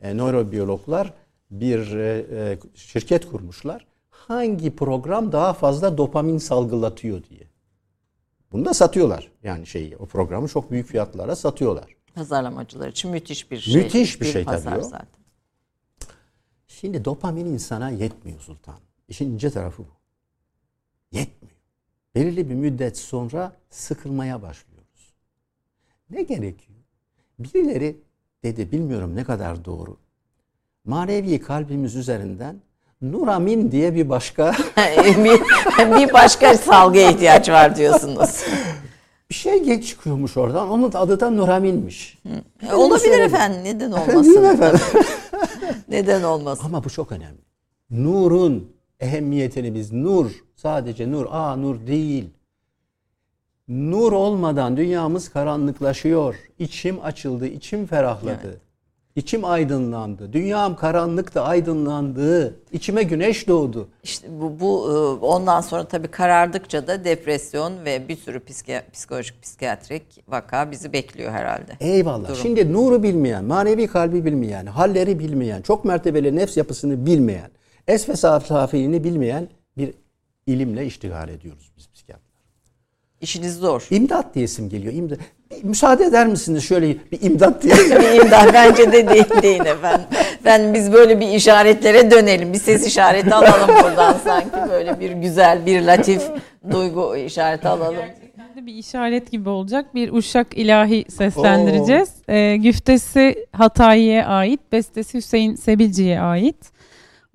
e, 0.02 0.18
nörobiyologlar 0.18 1.14
bir 1.52 1.96
e, 1.96 2.26
e, 2.32 2.60
şirket 2.76 3.30
kurmuşlar. 3.32 3.88
Hangi 4.10 4.76
program 4.76 5.32
daha 5.32 5.54
fazla 5.54 5.98
dopamin 5.98 6.38
salgılatıyor 6.38 7.24
diye. 7.24 7.50
Bunu 8.52 8.66
da 8.66 8.74
satıyorlar. 8.74 9.32
Yani 9.44 9.68
şeyi 9.68 9.98
o 9.98 10.06
programı 10.06 10.48
çok 10.48 10.72
büyük 10.72 10.88
fiyatlara 10.88 11.36
satıyorlar. 11.36 11.96
Pazarlamacılar 12.14 12.90
için 12.90 13.12
müthiş 13.12 13.52
bir 13.52 13.60
şey. 13.60 13.76
Müthiş 13.76 14.22
bir, 14.22 14.26
bir 14.26 14.32
şey 14.32 14.46
tabii 14.46 14.80
o. 14.80 14.82
Zaten. 14.82 15.08
Şimdi 16.68 17.06
dopamin 17.06 17.46
insana 17.46 17.90
yetmiyor 17.90 18.40
Sultan. 18.40 18.80
İşin 19.08 19.34
ince 19.34 19.50
tarafı 19.50 19.84
bu. 19.84 19.92
Yetmiyor. 21.12 21.56
Belirli 22.16 22.50
bir 22.50 22.56
müddet 22.56 22.98
sonra 22.98 23.56
sıkılmaya 23.70 24.42
başlıyoruz. 24.42 25.14
Ne 26.10 26.22
gerekiyor? 26.22 26.80
Birileri 27.40 27.98
dedi 28.44 28.72
bilmiyorum 28.72 29.16
ne 29.16 29.24
kadar 29.24 29.66
doğru 29.66 29.98
manevi 30.86 31.40
kalbimiz 31.40 31.96
üzerinden 31.96 32.56
Nuramin 33.02 33.72
diye 33.72 33.96
bir 33.96 34.10
başka 34.10 34.56
bir, 35.80 36.14
başka 36.14 36.58
salgıya 36.58 37.12
ihtiyaç 37.12 37.50
var 37.50 37.76
diyorsunuz. 37.76 38.44
bir 39.30 39.36
şey 39.36 39.64
geç 39.64 39.88
çıkıyormuş 39.88 40.38
oradan. 40.38 40.70
Onun 40.70 40.92
adı 40.94 41.20
da 41.20 41.30
Nuramin'miş. 41.30 42.18
Hı. 42.68 42.78
Olabilir 42.78 43.20
efendim. 43.20 43.60
Neden 43.64 43.92
olmasın? 43.92 44.44
efendim? 44.44 44.80
Neden 45.90 46.24
olmasın? 46.24 46.66
Ama 46.66 46.84
bu 46.84 46.90
çok 46.90 47.12
önemli. 47.12 47.46
Nurun 47.90 48.72
ehemmiyetini 49.00 49.74
biz 49.74 49.92
nur 49.94 50.32
sadece 50.56 51.12
nur, 51.12 51.26
aa 51.30 51.56
nur 51.56 51.88
değil. 51.88 52.30
Nur 53.68 54.12
olmadan 54.12 54.78
dünyamız 54.78 55.30
karanlıklaşıyor. 55.30 56.36
İçim 56.60 57.02
açıldı, 57.04 57.48
içim 57.48 57.86
ferahladı. 57.86 58.40
Evet. 58.44 58.65
İçim 59.16 59.46
aydınlandı. 59.46 60.34
Dünyam 60.34 60.76
karanlıkta 60.76 61.44
aydınlandı. 61.44 62.60
İçime 62.72 63.04
güneş 63.04 63.48
doğdu. 63.48 63.90
İşte 64.04 64.28
bu, 64.42 64.60
bu 64.60 64.92
e, 64.92 65.26
ondan 65.26 65.62
sonra 65.62 65.88
tabii 65.88 66.08
karardıkça 66.08 66.88
da 66.88 67.04
depresyon 67.06 67.86
ve 67.86 68.08
bir 68.08 68.16
sürü 68.16 68.42
psikolojik 68.94 69.42
psikiyatrik 69.42 70.04
vaka 70.28 70.72
bizi 70.72 70.94
bekliyor 70.94 71.32
herhalde. 71.32 71.78
Eyvallah. 71.80 72.28
Durum. 72.28 72.40
Şimdi 72.42 72.74
nuru 72.74 73.04
bilmeyen, 73.04 73.46
manevi 73.46 73.88
kalbi 73.88 74.26
bilmeyen, 74.26 74.66
halleri 74.66 75.20
bilmeyen, 75.20 75.62
çok 75.62 75.86
mertebeli 75.86 76.36
nefs 76.36 76.58
yapısını 76.58 77.06
bilmeyen, 77.06 77.52
es 77.88 78.10
ve 78.10 78.16
safiliğini 78.16 79.04
bilmeyen 79.04 79.48
bir 79.78 79.94
ilimle 80.48 80.86
iştigal 80.86 81.30
ediyoruz 81.30 81.72
biz 81.78 81.90
psikiyatrlar. 81.94 82.26
İşiniz 83.22 83.58
zor. 83.58 83.88
İmdat 83.90 84.36
diyesim 84.36 84.70
geliyor. 84.70 84.94
İmdat. 84.94 85.20
Bir 85.52 85.64
müsaade 85.64 86.06
eder 86.06 86.28
misiniz 86.28 86.64
şöyle 86.64 86.88
bir 87.12 87.22
imdat 87.22 87.64
diye? 87.64 87.76
bir 87.76 88.24
imdat 88.24 88.54
bence 88.54 88.92
de 88.92 89.10
değil, 89.10 89.42
değil 89.42 89.66
efendim. 89.66 90.06
Ben 90.46 90.74
biz 90.74 90.94
böyle 90.94 91.20
bir 91.20 91.28
işaretlere 91.28 92.12
dönelim. 92.12 92.54
Bir 92.54 92.58
ses 92.60 92.88
işareti 92.88 93.36
alalım 93.36 93.76
buradan 93.84 94.16
sanki 94.24 94.70
böyle 94.70 95.00
bir 95.00 95.12
güzel 95.12 95.66
bir 95.66 95.82
latif 95.82 96.22
duygu 96.72 97.16
işareti 97.18 97.68
alalım. 97.68 98.04
bir 98.62 98.74
işaret 98.74 99.32
gibi 99.32 99.50
olacak. 99.50 99.96
Bir 99.96 100.12
uşak 100.14 100.58
ilahi 100.58 101.06
seslendireceğiz. 101.12 102.10
E, 102.28 102.58
güftesi 102.58 103.48
Hatayi'ye 103.52 104.26
ait, 104.26 104.60
bestesi 104.72 105.18
Hüseyin 105.18 105.56
Sebilci'ye 105.56 106.20
ait. 106.20 106.75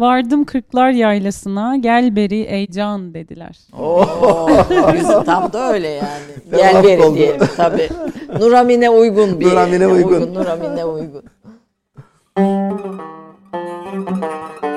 Vardım 0.01 0.44
kırklar 0.44 0.90
yaylasına, 0.90 1.76
gel 1.76 2.16
beri 2.16 2.40
ey 2.40 2.70
can 2.70 3.14
dediler. 3.14 3.59
Oo, 3.78 4.48
güzel, 4.92 5.24
tam 5.24 5.53
da 5.53 5.72
öyle 5.72 5.88
yani. 5.88 6.57
Gel 6.57 6.84
beri 6.84 7.14
diyelim 7.14 7.46
tabii. 7.57 7.88
Nuramine 8.38 8.90
uygun 8.90 9.40
bir. 9.40 9.46
Nuramine 9.46 9.86
uygun. 9.86 10.34
Nuramine 10.34 10.84
uygun. 10.84 11.22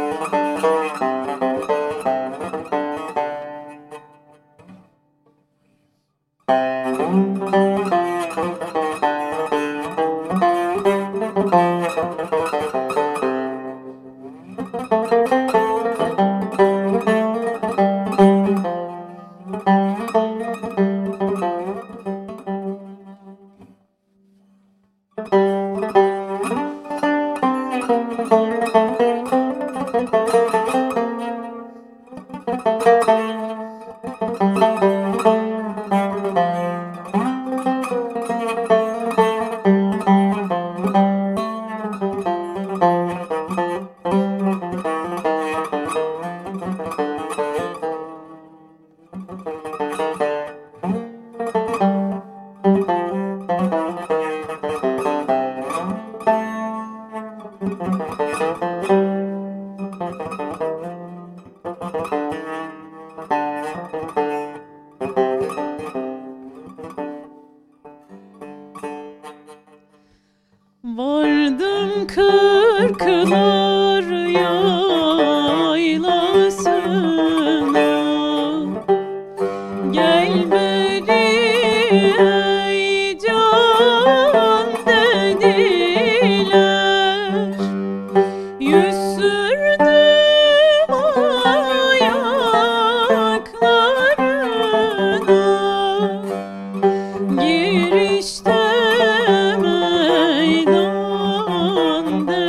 meydan 102.13 102.27
dediler 102.27 102.42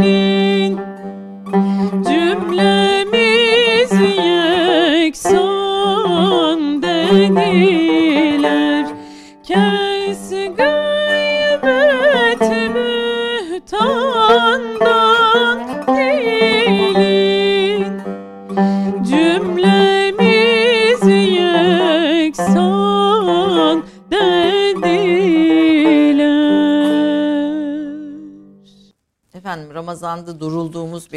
Thank 0.00 0.22
you. 0.22 0.27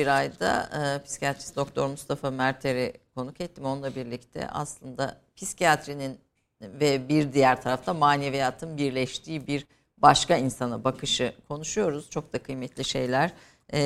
Bir 0.01 0.07
ayda 0.07 0.69
e, 0.73 1.03
psikiyatrist 1.03 1.55
doktor 1.55 1.87
Mustafa 1.87 2.31
Merter'i 2.31 2.93
konuk 3.15 3.41
ettim. 3.41 3.65
Onunla 3.65 3.95
birlikte 3.95 4.47
aslında 4.47 5.17
psikiyatrinin 5.35 6.17
ve 6.61 7.09
bir 7.09 7.33
diğer 7.33 7.61
tarafta 7.61 7.93
maneviyatın 7.93 8.77
birleştiği 8.77 9.47
bir 9.47 9.67
başka 9.97 10.37
insana 10.37 10.83
bakışı 10.83 11.33
konuşuyoruz. 11.47 12.09
Çok 12.09 12.33
da 12.33 12.43
kıymetli 12.43 12.83
şeyler 12.83 13.31
e, 13.73 13.81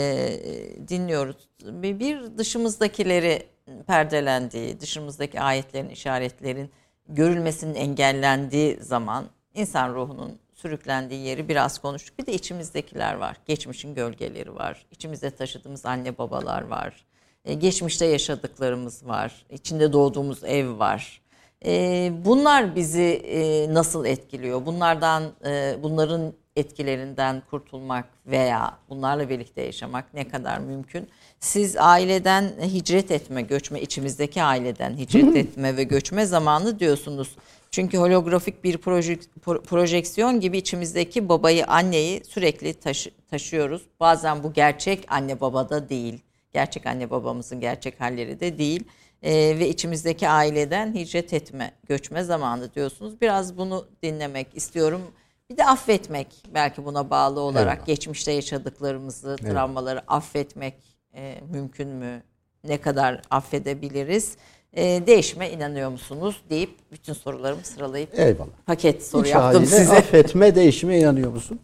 dinliyoruz. 0.88 1.50
Bir, 1.64 2.38
dışımızdakileri 2.38 3.48
perdelendiği, 3.88 4.80
dışımızdaki 4.80 5.42
ayetlerin, 5.42 5.90
işaretlerin 5.90 6.72
görülmesinin 7.08 7.76
engellendiği 7.76 8.78
zaman 8.82 9.26
insan 9.54 9.94
ruhunun 9.94 10.40
sürüklendiği 10.66 11.26
yeri 11.26 11.50
biraz 11.50 11.80
konuştuk. 11.80 12.20
Bir 12.20 12.26
de 12.26 12.34
içimizdekiler 12.34 13.16
var. 13.16 13.38
Geçmişin 13.46 13.96
gölgeleri 13.96 14.56
var. 14.56 14.86
İçimizde 14.92 15.30
taşıdığımız 15.30 15.86
anne 15.86 16.18
babalar 16.18 16.62
var. 16.62 17.06
E, 17.46 17.54
geçmişte 17.54 18.06
yaşadıklarımız 18.06 19.08
var. 19.08 19.46
İçinde 19.50 19.94
doğduğumuz 19.94 20.44
ev 20.44 20.80
var. 20.80 21.22
E, 21.66 22.12
bunlar 22.26 22.76
bizi 22.76 23.22
e, 23.26 23.74
nasıl 23.74 24.06
etkiliyor? 24.06 24.66
Bunlardan, 24.66 25.24
e, 25.46 25.76
bunların 25.84 26.34
etkilerinden 26.56 27.44
kurtulmak 27.50 28.06
veya 28.26 28.78
bunlarla 28.90 29.30
birlikte 29.30 29.62
yaşamak 29.62 30.14
ne 30.14 30.28
kadar 30.28 30.58
mümkün? 30.58 31.10
Siz 31.40 31.78
aileden 31.78 32.52
hicret 32.64 33.12
etme, 33.12 33.42
göçme, 33.42 33.82
içimizdeki 33.82 34.44
aileden 34.44 34.98
hicret 34.98 35.36
etme 35.44 35.78
ve 35.78 35.84
göçme 35.84 36.26
zamanı 36.26 36.80
diyorsunuz. 36.80 37.36
Çünkü 37.76 37.98
holografik 37.98 38.64
bir 38.64 38.78
proje, 38.78 39.14
pro- 39.46 39.62
projeksiyon 39.64 40.40
gibi 40.40 40.58
içimizdeki 40.58 41.30
babayı, 41.30 41.66
anneyi 41.68 42.24
sürekli 42.26 42.74
taşı- 42.74 43.12
taşıyoruz. 43.30 43.82
Bazen 44.00 44.44
bu 44.44 44.54
gerçek 44.54 45.06
anne 45.08 45.42
babada 45.42 45.90
değil. 45.90 46.22
Gerçek 46.54 46.86
anne 46.88 47.10
babamızın 47.10 47.60
gerçek 47.60 48.02
halleri 48.02 48.40
de 48.40 48.58
değil. 48.58 48.84
Ee, 49.24 49.32
ve 49.60 49.70
içimizdeki 49.70 50.30
aileden 50.30 50.94
hicret 50.96 51.34
etme, 51.34 51.72
göçme 51.88 52.24
zamanı 52.24 52.74
diyorsunuz. 52.74 53.22
Biraz 53.22 53.58
bunu 53.58 53.88
dinlemek 54.04 54.48
istiyorum. 54.58 55.02
Bir 55.50 55.58
de 55.58 55.66
affetmek 55.66 56.28
belki 56.54 56.86
buna 56.86 57.10
bağlı 57.10 57.40
olarak 57.40 57.74
Eyvallah. 57.74 57.86
geçmişte 57.86 58.32
yaşadıklarımızı, 58.32 59.36
travmaları 59.36 60.02
affetmek 60.12 60.74
e, 61.16 61.36
mümkün 61.52 61.88
mü? 61.90 62.24
Ne 62.64 62.78
kadar 62.82 63.22
affedebiliriz? 63.30 64.38
E, 64.76 65.08
değişime 65.08 65.52
inanıyor 65.52 65.90
musunuz? 65.90 66.42
deyip 66.50 66.70
bütün 66.92 67.14
sorularımı 67.14 67.64
sıralayıp 67.66 68.20
Eyvallah. 68.20 68.50
paket 68.66 69.06
soru 69.06 69.26
İç 69.26 69.32
yaptım 69.34 69.62
haliyle 69.62 69.66
size. 69.80 69.98
affetme 69.98 70.56
değişime 70.56 71.00
inanıyor 71.00 71.32
musun? 71.32 71.60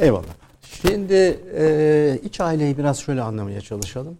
Eyvallah. 0.00 0.34
Şimdi 0.62 1.40
e, 1.56 2.18
iç 2.24 2.40
aileyi 2.40 2.78
biraz 2.78 2.98
şöyle 2.98 3.22
anlamaya 3.22 3.60
çalışalım. 3.60 4.18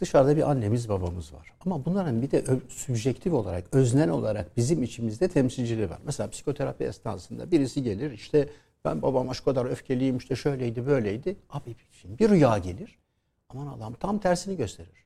Dışarıda 0.00 0.36
bir 0.36 0.50
annemiz 0.50 0.88
babamız 0.88 1.32
var. 1.34 1.52
Ama 1.66 1.84
bunların 1.84 2.22
bir 2.22 2.30
de 2.30 2.38
ö- 2.40 2.60
sübjektif 2.68 3.32
olarak, 3.32 3.64
öznel 3.72 4.10
olarak 4.10 4.56
bizim 4.56 4.82
içimizde 4.82 5.28
temsilcileri 5.28 5.90
var. 5.90 5.98
Mesela 6.04 6.30
psikoterapi 6.30 6.84
esnasında 6.84 7.50
birisi 7.50 7.82
gelir 7.82 8.10
işte 8.10 8.48
ben 8.84 9.02
babama 9.02 9.34
şu 9.34 9.44
kadar 9.44 9.64
öfkeliyim 9.66 10.16
işte 10.16 10.36
şöyleydi 10.36 10.86
böyleydi. 10.86 11.36
Abi 11.50 11.76
şimdi 11.92 12.18
bir 12.18 12.28
rüya 12.30 12.58
gelir. 12.58 12.98
Aman 13.48 13.66
Allah'ım 13.66 13.94
tam 13.94 14.18
tersini 14.18 14.56
gösterir. 14.56 15.04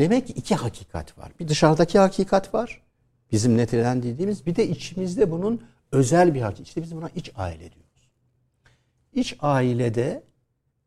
Demek 0.00 0.26
ki 0.26 0.32
iki 0.32 0.54
hakikat 0.54 1.18
var. 1.18 1.32
Bir 1.40 1.48
dışarıdaki 1.48 1.98
hakikat 1.98 2.54
var. 2.54 2.82
Bizim 3.32 3.56
nitelendirdiğimiz 3.56 4.46
bir 4.46 4.56
de 4.56 4.68
içimizde 4.68 5.30
bunun 5.30 5.62
özel 5.92 6.34
bir 6.34 6.40
hakikat. 6.40 6.66
İşte 6.66 6.82
biz 6.82 6.96
buna 6.96 7.08
iç 7.08 7.32
aile 7.36 7.72
diyoruz. 7.72 8.10
İç 9.12 9.36
ailede 9.40 10.22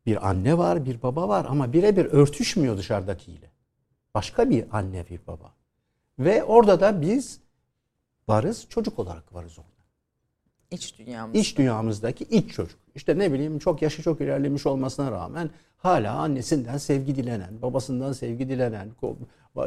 bir 0.06 0.28
anne 0.28 0.58
var, 0.58 0.86
bir 0.86 1.02
baba 1.02 1.28
var 1.28 1.46
ama 1.48 1.72
birebir 1.72 2.04
örtüşmüyor 2.04 2.78
dışarıdakiyle. 2.78 3.50
Başka 4.14 4.50
bir 4.50 4.64
anne, 4.72 5.04
bir 5.10 5.20
baba. 5.26 5.54
Ve 6.18 6.44
orada 6.44 6.80
da 6.80 7.02
biz 7.02 7.40
varız, 8.28 8.66
çocuk 8.68 8.98
olarak 8.98 9.34
varız 9.34 9.58
orada. 9.58 9.84
İç 10.70 10.98
dünyamız. 10.98 11.36
İç 11.36 11.58
dünyamızdaki 11.58 12.24
iç 12.24 12.52
çocuk. 12.52 12.83
İşte 12.94 13.18
ne 13.18 13.32
bileyim 13.32 13.58
çok 13.58 13.82
yaşı 13.82 14.02
çok 14.02 14.20
ilerlemiş 14.20 14.66
olmasına 14.66 15.10
rağmen 15.10 15.50
hala 15.76 16.14
annesinden 16.14 16.78
sevgi 16.78 17.16
dilenen, 17.16 17.62
babasından 17.62 18.12
sevgi 18.12 18.48
dilenen, 18.48 18.88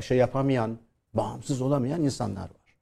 şey 0.02 0.18
yapamayan, 0.18 0.78
bağımsız 1.14 1.62
olamayan 1.62 2.04
insanlar 2.04 2.42
var. 2.42 2.78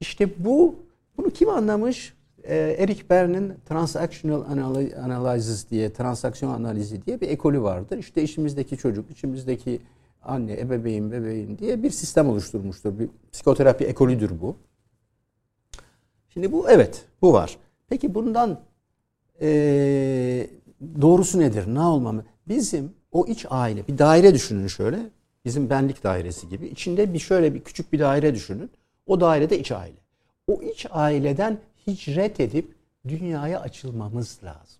İşte 0.00 0.44
bu 0.44 0.76
bunu 1.16 1.30
kim 1.30 1.48
anlamış? 1.48 2.16
Ee, 2.42 2.76
Eric 2.78 3.10
Berne'in 3.10 3.54
Transactional 3.68 4.44
Analysis 5.04 5.70
diye, 5.70 5.92
transaksiyon 5.92 6.52
analizi 6.52 7.06
diye 7.06 7.20
bir 7.20 7.28
ekolü 7.28 7.62
vardır. 7.62 7.98
İşte 7.98 8.22
içimizdeki 8.22 8.76
çocuk, 8.76 9.10
içimizdeki 9.10 9.80
anne, 10.22 10.60
ebeveyn, 10.60 11.12
bebeğin 11.12 11.58
diye 11.58 11.82
bir 11.82 11.90
sistem 11.90 12.28
oluşturmuştur. 12.28 12.98
Bir 12.98 13.08
psikoterapi 13.32 13.84
ekolüdür 13.84 14.40
bu. 14.40 14.56
Şimdi 16.28 16.52
bu 16.52 16.70
evet 16.70 17.04
bu 17.22 17.32
var. 17.32 17.56
Peki 17.88 18.14
bundan 18.14 18.60
eee, 19.40 20.50
doğrusu 21.02 21.40
nedir? 21.40 21.64
Ne 21.74 21.80
olmamı? 21.80 22.24
Bizim 22.48 22.92
o 23.12 23.26
iç 23.26 23.46
aile 23.50 23.86
bir 23.88 23.98
daire 23.98 24.34
düşünün 24.34 24.66
şöyle. 24.66 24.98
Bizim 25.44 25.70
benlik 25.70 26.04
dairesi 26.04 26.48
gibi. 26.48 26.66
İçinde 26.66 27.14
bir 27.14 27.18
şöyle 27.18 27.54
bir 27.54 27.60
küçük 27.60 27.92
bir 27.92 27.98
daire 27.98 28.34
düşünün. 28.34 28.70
O 29.06 29.20
dairede 29.20 29.58
iç 29.58 29.72
aile. 29.72 29.96
O 30.46 30.62
iç 30.62 30.86
aileden 30.90 31.58
hicret 31.86 32.40
edip 32.40 32.74
dünyaya 33.08 33.60
açılmamız 33.60 34.38
lazım. 34.44 34.76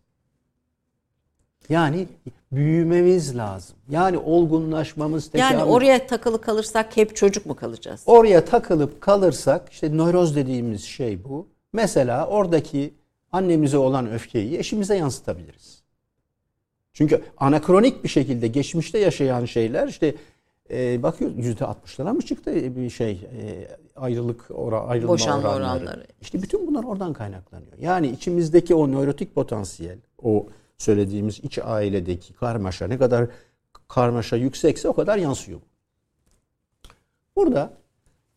Yani 1.69 2.07
büyümemiz 2.53 3.37
lazım. 3.37 3.77
Yani 3.91 4.19
olgunlaşmamız, 4.19 5.31
yani 5.35 5.57
tekamül- 5.61 5.71
oraya 5.71 6.07
takılı 6.07 6.41
kalırsak 6.41 6.97
hep 6.97 7.17
çocuk 7.17 7.47
mu 7.47 7.57
kalacağız? 7.57 8.03
Oraya 8.07 8.45
takılıp 8.45 9.01
kalırsak 9.01 9.69
işte 9.73 9.97
nöroz 9.97 10.37
dediğimiz 10.37 10.85
şey 10.85 11.25
bu. 11.25 11.47
Mesela 11.73 12.27
oradaki 12.27 12.95
annemize 13.37 13.79
olan 13.79 14.13
öfkeyi 14.13 14.59
eşimize 14.59 14.97
yansıtabiliriz. 14.97 15.83
Çünkü 16.93 17.23
anakronik 17.37 18.05
bir 18.05 18.09
şekilde 18.09 18.49
geçmişte 18.49 18.99
yaşayan 18.99 19.45
şeyler 19.45 19.89
işte 19.89 20.15
e, 20.71 21.03
bakıyoruz 21.03 21.47
yüzde 21.47 21.65
altmışlara 21.65 22.13
mı 22.13 22.23
çıktı 22.23 22.77
bir 22.77 22.91
şey 22.91 23.11
e, 23.13 23.69
ayrılık 23.97 24.51
ora, 24.51 24.81
ayrılma 24.81 25.13
Boşanma 25.13 25.49
oranları. 25.49 25.81
oranları. 25.81 26.07
İşte 26.21 26.43
bütün 26.43 26.67
bunlar 26.67 26.85
oradan 26.85 27.13
kaynaklanıyor. 27.13 27.79
Yani 27.79 28.09
içimizdeki 28.09 28.75
o 28.75 28.93
nörotik 28.93 29.35
potansiyel, 29.35 29.99
o 30.23 30.47
söylediğimiz 30.79 31.41
iç 31.41 31.59
ailedeki 31.59 32.33
karmaşa 32.35 32.87
ne 32.87 32.99
kadar 32.99 33.29
karmaşa 33.89 34.37
yüksekse 34.37 34.89
o 34.89 34.93
kadar 34.93 35.19
yansıyor. 35.19 35.61
Burada 37.37 37.73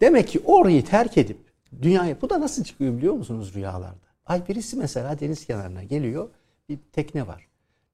demek 0.02 0.28
ki 0.28 0.42
orayı 0.46 0.86
terk 0.86 1.18
edip 1.18 1.38
dünyaya 1.82 2.22
bu 2.22 2.30
da 2.30 2.42
nasıl 2.42 2.64
çıkıyor 2.64 2.98
biliyor 2.98 3.14
musunuz 3.14 3.52
rüyalarda? 3.56 4.09
Ay 4.30 4.48
birisi 4.48 4.76
mesela 4.76 5.20
deniz 5.20 5.46
kenarına 5.46 5.84
geliyor 5.84 6.30
bir 6.70 6.80
tekne 6.92 7.28
var. 7.28 7.48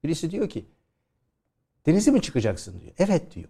Birisi 0.04 0.30
diyor 0.30 0.48
ki 0.48 0.64
denize 1.86 2.10
mi 2.10 2.22
çıkacaksın 2.22 2.80
diyor. 2.80 2.92
Evet 2.98 3.34
diyor. 3.34 3.48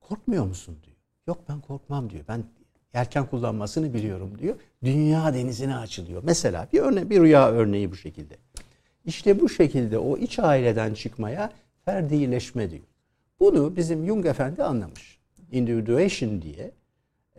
Korkmuyor 0.00 0.46
musun 0.46 0.78
diyor. 0.84 0.96
Yok 1.26 1.44
ben 1.48 1.60
korkmam 1.60 2.10
diyor. 2.10 2.24
Ben 2.28 2.44
yelken 2.94 3.26
kullanmasını 3.26 3.94
biliyorum 3.94 4.38
diyor. 4.38 4.56
Dünya 4.84 5.34
denizine 5.34 5.76
açılıyor. 5.76 6.22
Mesela 6.24 6.68
bir 6.72 6.80
örne 6.80 7.10
bir 7.10 7.20
rüya 7.20 7.50
örneği 7.50 7.90
bu 7.90 7.96
şekilde. 7.96 8.36
İşte 9.04 9.40
bu 9.40 9.48
şekilde 9.48 9.98
o 9.98 10.18
iç 10.18 10.38
aileden 10.38 10.94
çıkmaya 10.94 11.52
ferdileşme 11.84 12.70
diyor. 12.70 12.84
Bunu 13.40 13.76
bizim 13.76 14.06
Jung 14.06 14.26
Efendi 14.26 14.62
anlamış. 14.62 15.18
Individuation 15.52 16.42
diye. 16.42 16.70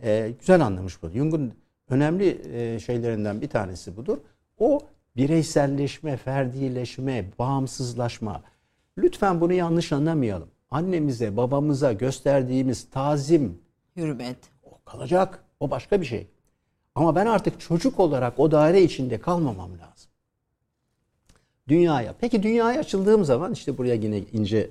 Ee, 0.02 0.32
güzel 0.40 0.60
anlamış 0.60 1.02
bunu. 1.02 1.12
Jung'un 1.12 1.54
önemli 1.90 2.40
e, 2.52 2.80
şeylerinden 2.80 3.40
bir 3.40 3.48
tanesi 3.48 3.96
budur. 3.96 4.18
O 4.58 4.80
bireyselleşme, 5.16 6.16
ferdileşme, 6.16 7.24
bağımsızlaşma. 7.38 8.42
Lütfen 8.98 9.40
bunu 9.40 9.52
yanlış 9.52 9.92
anlamayalım. 9.92 10.48
Annemize, 10.70 11.36
babamıza 11.36 11.92
gösterdiğimiz 11.92 12.90
tazim 12.90 13.58
Hürmet. 13.96 14.36
o 14.62 14.70
kalacak. 14.84 15.44
O 15.60 15.70
başka 15.70 16.00
bir 16.00 16.06
şey. 16.06 16.26
Ama 16.94 17.14
ben 17.16 17.26
artık 17.26 17.60
çocuk 17.60 18.00
olarak 18.00 18.38
o 18.40 18.50
daire 18.50 18.82
içinde 18.82 19.20
kalmamam 19.20 19.70
lazım. 19.70 20.10
Dünyaya. 21.68 22.14
Peki 22.20 22.42
dünyaya 22.42 22.80
açıldığım 22.80 23.24
zaman 23.24 23.52
işte 23.52 23.78
buraya 23.78 23.94
yine 23.94 24.18
ince 24.18 24.70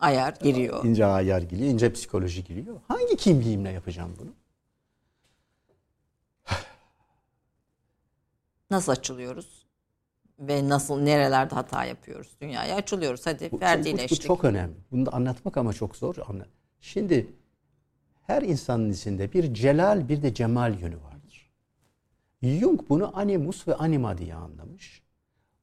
Ayar 0.00 0.34
giriyor. 0.42 0.84
ince 0.84 1.06
ayar 1.06 1.42
giriyor, 1.42 1.70
ince 1.70 1.92
psikoloji 1.92 2.44
giriyor. 2.44 2.76
Hangi 2.88 3.16
kimliğimle 3.16 3.70
yapacağım 3.70 4.10
bunu? 4.20 4.30
Nasıl 8.72 8.92
açılıyoruz? 8.92 9.62
ve 10.38 10.68
nasıl 10.68 11.00
nerelerde 11.00 11.54
hata 11.54 11.84
yapıyoruz? 11.84 12.36
Dünyaya 12.40 12.76
açılıyoruz. 12.76 13.26
Hadi 13.26 13.48
Bu, 13.50 13.56
bu, 13.56 13.60
ferdileştik. 13.60 14.20
bu 14.20 14.26
çok 14.26 14.44
önemli. 14.44 14.74
Bunu 14.90 15.06
da 15.06 15.12
anlatmak 15.12 15.56
ama 15.56 15.72
çok 15.72 15.96
zor. 15.96 16.16
Şimdi 16.80 17.26
her 18.26 18.42
insanın 18.42 18.92
içinde 18.92 19.32
bir 19.32 19.54
celal 19.54 20.08
bir 20.08 20.22
de 20.22 20.34
cemal 20.34 20.80
yönü 20.80 20.96
vardır. 20.96 21.50
Jung 22.42 22.80
bunu 22.88 23.18
animus 23.18 23.68
ve 23.68 23.74
anima 23.74 24.18
diye 24.18 24.34
anlamış. 24.34 25.02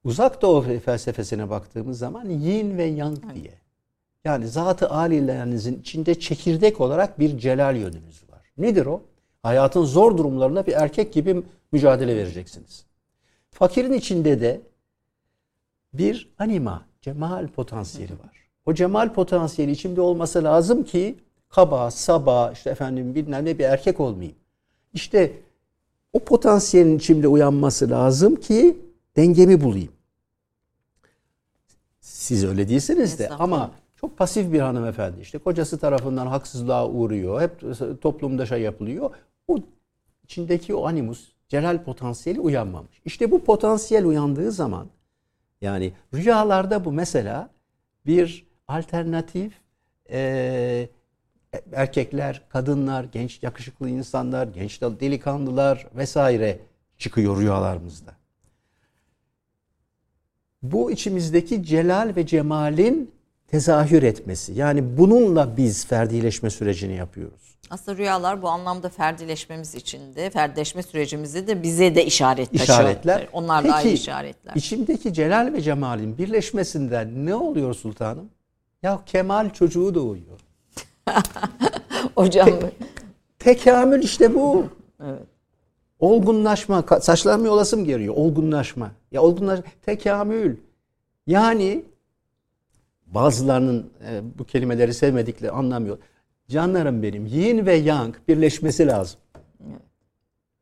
Uzak 0.04 0.42
doğu 0.42 0.80
felsefesine 0.80 1.50
baktığımız 1.50 2.00
zaman 2.00 2.30
yin 2.30 2.78
ve 2.78 2.84
yang 2.84 3.36
diye. 3.36 3.62
Yani 4.26 4.48
zatı 4.48 4.90
alilerinizin 4.90 5.80
içinde 5.80 6.20
çekirdek 6.20 6.82
olarak 6.82 7.20
bir 7.20 7.38
celal 7.38 7.76
yönünüz 7.76 8.30
var. 8.30 8.52
Nedir 8.58 8.86
o? 8.86 9.02
Hayatın 9.44 9.84
zor 9.84 10.18
durumlarında 10.18 10.66
bir 10.66 10.74
erkek 10.74 11.14
gibi 11.14 11.44
mücadele 11.72 12.16
vereceksiniz. 12.16 12.89
Fakirin 13.52 13.94
içinde 13.94 14.42
de 14.42 14.62
bir 15.94 16.30
anima, 16.38 16.86
cemal 17.02 17.48
potansiyeli 17.48 18.14
var. 18.14 18.50
O 18.66 18.74
cemal 18.74 19.14
potansiyeli 19.14 19.72
içimde 19.72 20.02
olması 20.02 20.44
lazım 20.44 20.84
ki 20.84 21.16
kaba, 21.50 21.92
saba, 21.92 22.52
işte 22.52 22.70
efendim 22.70 23.16
bilmem 23.16 23.46
ne 23.46 23.60
bir 23.60 23.64
erkek 23.64 24.00
olmayayım. 24.00 24.38
İşte 24.94 25.34
o 26.14 26.20
potansiyelin 26.20 26.98
içimde 26.98 27.28
uyanması 27.28 27.90
lazım 27.90 28.36
ki 28.36 28.78
dengemi 29.16 29.62
bulayım. 29.62 29.92
Siz 32.00 32.46
öyle 32.46 32.70
değilsiniz 32.70 33.20
de 33.20 33.30
ama 33.30 33.72
çok 33.96 34.18
pasif 34.18 34.54
bir 34.54 34.60
hanımefendi. 34.60 35.22
İşte 35.22 35.38
kocası 35.38 35.78
tarafından 35.78 36.28
haksızlığa 36.28 36.90
uğruyor. 36.90 37.42
Hep 37.42 37.62
toplumda 38.02 38.46
şey 38.46 38.62
yapılıyor. 38.62 39.10
O 39.48 39.58
içindeki 40.24 40.76
o 40.76 40.88
animus, 40.88 41.32
celal 41.50 41.84
potansiyeli 41.84 42.40
uyanmamış. 42.40 43.02
İşte 43.06 43.32
bu 43.32 43.44
potansiyel 43.44 44.06
uyandığı 44.06 44.52
zaman 44.52 44.88
yani 45.62 45.94
rüyalarda 46.14 46.86
bu 46.86 46.92
mesela 46.92 47.50
bir 48.06 48.48
alternatif 48.68 49.54
eee, 50.10 50.90
erkekler, 51.74 52.42
kadınlar, 52.50 53.04
genç 53.04 53.44
yakışıklı 53.44 53.90
insanlar, 53.90 54.48
genç 54.48 54.82
delikanlılar 54.82 55.88
vesaire 55.96 56.60
çıkıyor 56.98 57.38
rüyalarımızda. 57.42 58.12
Bu 60.62 60.92
içimizdeki 60.92 61.64
celal 61.64 62.14
ve 62.16 62.26
cemalin 62.26 63.12
tezahür 63.48 64.04
etmesi. 64.04 64.54
Yani 64.54 64.98
bununla 64.98 65.58
biz 65.58 65.86
ferdileşme 65.86 66.50
sürecini 66.50 66.96
yapıyoruz. 66.96 67.49
Aslında 67.70 67.98
rüyalar 67.98 68.42
bu 68.42 68.50
anlamda 68.50 68.90
ferdileşmemiz 68.90 69.76
için 69.76 70.16
de, 70.16 70.30
ferdileşme 70.30 70.84
sürecimizi 70.84 71.48
de 71.48 71.64
bize 71.64 71.96
de 71.96 72.06
işaret 72.06 72.52
taşı. 72.52 72.64
İşaretler. 72.64 73.28
Onlar 73.34 73.58
da 73.64 73.68
Peki, 73.68 73.76
ayrı 73.76 73.88
işaretler. 73.90 74.56
içimdeki 74.56 75.14
celal 75.14 75.54
ve 75.54 75.62
cemalin 75.62 76.18
birleşmesinden 76.18 77.26
ne 77.26 77.36
oluyor 77.36 77.74
sultanım? 77.74 78.30
Ya 78.84 79.00
kemal 79.06 79.50
çocuğu 79.50 79.96
doğuyor. 79.96 80.40
Hocam 82.16 82.50
Tekamül 83.40 84.04
işte 84.04 84.36
bu. 84.36 84.66
Evet. 85.04 85.24
Olgunlaşma. 86.00 86.84
Saçlarımı 87.02 87.48
yolasım 87.48 87.86
geliyor. 87.86 88.16
Olgunlaşma. 88.18 88.92
Ya 89.12 89.22
olgunlaş 89.22 89.60
tekamül. 89.86 90.56
Yani 91.28 91.86
bazılarının 93.06 93.90
e, 94.06 94.22
bu 94.40 94.44
kelimeleri 94.44 94.94
sevmedikleri 94.94 95.52
anlamıyor. 95.52 95.98
Canlarım 96.50 97.04
benim. 97.04 97.26
Yin 97.26 97.66
ve 97.66 97.74
yang 97.76 98.16
birleşmesi 98.28 98.88
lazım. 98.88 99.20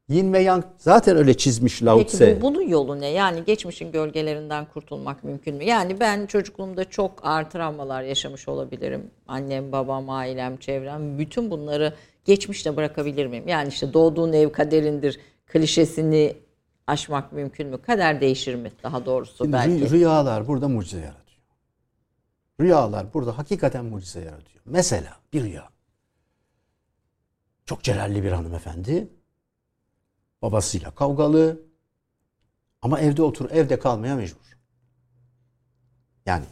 Yin 0.09 0.33
ve 0.33 0.39
yang 0.39 0.63
zaten 0.77 1.17
öyle 1.17 1.33
çizmiş 1.37 1.83
Lao 1.83 1.97
Peki 1.97 2.11
Tse. 2.11 2.37
bu- 2.37 2.41
bunun 2.41 2.61
yolu 2.61 2.99
ne? 3.01 3.07
Yani 3.07 3.43
geçmişin 3.45 3.91
gölgelerinden 3.91 4.65
kurtulmak 4.65 5.23
mümkün 5.23 5.55
mü? 5.55 5.63
Yani 5.63 5.99
ben 5.99 6.25
çocukluğumda 6.25 6.85
çok 6.89 7.25
ağır 7.25 7.43
travmalar 7.43 8.03
yaşamış 8.03 8.47
olabilirim. 8.47 9.11
Annem, 9.27 9.71
babam, 9.71 10.09
ailem, 10.09 10.57
çevrem. 10.57 11.19
Bütün 11.19 11.51
bunları 11.51 11.93
geçmişte 12.25 12.75
bırakabilir 12.75 13.25
miyim? 13.25 13.47
Yani 13.47 13.67
işte 13.69 13.93
doğduğun 13.93 14.33
ev 14.33 14.51
kaderindir 14.51 15.19
klişesini 15.47 16.33
aşmak 16.87 17.31
mümkün 17.33 17.67
mü? 17.67 17.77
Kader 17.81 18.21
değişir 18.21 18.55
mi 18.55 18.71
daha 18.83 19.05
doğrusu 19.05 19.37
Şimdi 19.37 19.53
belki? 19.53 19.71
rü- 19.85 19.89
rüyalar 19.91 20.47
burada 20.47 20.67
mucize 20.67 20.97
yaratıyor. 20.99 21.41
Rüyalar 22.61 23.13
burada 23.13 23.37
hakikaten 23.37 23.85
mucize 23.85 24.19
yaratıyor. 24.19 24.63
Mesela 24.65 25.13
bir 25.33 25.43
rüya. 25.43 25.69
Çok 27.67 27.83
celalli 27.83 28.23
bir 28.23 28.31
hanımefendi. 28.31 29.07
Babasıyla 30.41 30.91
kavgalı. 30.91 31.61
Ama 32.81 32.99
evde 32.99 33.21
otur, 33.21 33.49
evde 33.51 33.79
kalmaya 33.79 34.15
mecbur. 34.15 34.57
Yani 36.25 36.45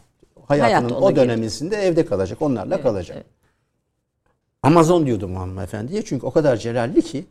hayatının 0.47 0.89
Hayat 0.89 1.03
o 1.03 1.16
dönemisinde 1.16 1.76
evde 1.78 2.05
kalacak, 2.05 2.41
onlarla 2.41 2.82
kalacak. 2.82 3.16
evet. 3.18 3.26
Amazon 4.63 5.05
diyordum 5.05 5.36
hanımefendiye 5.36 6.01
çünkü 6.05 6.26
o 6.26 6.32
kadar 6.32 6.57
celalli 6.57 7.01
ki 7.01 7.26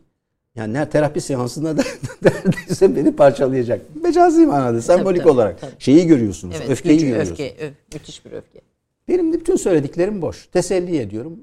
yani 0.55 0.89
terapi 0.89 1.21
seansında 1.21 1.77
da 1.77 1.83
neredeyse 2.21 2.95
beni 2.95 3.15
parçalayacak. 3.15 3.95
Mecazi 4.03 4.45
manada, 4.45 4.81
sembolik 4.81 5.19
tabii, 5.21 5.29
olarak. 5.29 5.61
tabii. 5.61 5.71
Şeyi 5.79 6.07
görüyorsunuz, 6.07 6.55
Evet, 6.59 6.69
öfkeyi 6.69 6.95
gücü, 6.97 7.07
görüyorsunuz. 7.07 7.39
öfke, 7.39 7.65
öf- 7.65 7.73
müthiş 7.93 8.25
bir 8.25 8.31
öfke. 8.31 8.61
Benim 9.07 9.33
de 9.33 9.39
bütün 9.39 9.55
söylediklerim 9.55 10.21
boş. 10.21 10.47
Teselli 10.47 10.97
ediyorum. 10.97 11.39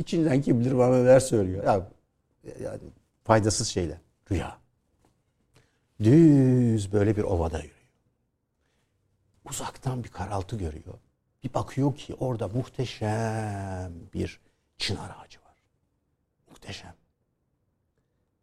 İçinden 0.00 0.42
kim 0.42 0.60
bilir 0.60 0.78
bana 0.78 0.96
neler 0.96 1.20
söylüyor. 1.20 1.64
Ya, 1.64 1.88
yani 2.62 2.80
faydasız 3.24 3.68
şeyler. 3.68 3.98
Rüya. 4.30 4.58
Düz 6.02 6.92
böyle 6.92 7.16
bir 7.16 7.22
ovada 7.22 7.58
yürüyor. 7.58 7.74
Uzaktan 9.50 10.04
bir 10.04 10.08
karaltı 10.08 10.56
görüyor. 10.56 10.94
Bir 11.44 11.54
bakıyor 11.54 11.96
ki 11.96 12.14
orada 12.14 12.48
muhteşem 12.48 13.92
bir 14.14 14.40
çınar 14.78 15.10
ağacı 15.18 15.38
var. 15.38 15.56
Muhteşem. 16.50 16.94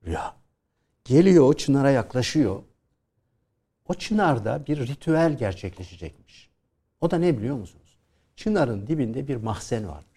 Rüya. 0.05 0.36
Geliyor 1.05 1.45
o 1.45 1.53
çınara 1.53 1.91
yaklaşıyor. 1.91 2.64
O 3.88 3.93
çınarda 3.93 4.66
bir 4.68 4.88
ritüel 4.88 5.38
gerçekleşecekmiş. 5.38 6.49
O 7.01 7.12
da 7.12 7.18
ne 7.18 7.38
biliyor 7.38 7.55
musunuz? 7.55 7.97
Çınarın 8.36 8.88
dibinde 8.88 9.28
bir 9.28 9.36
mahzen 9.36 9.88
varmış. 9.88 10.16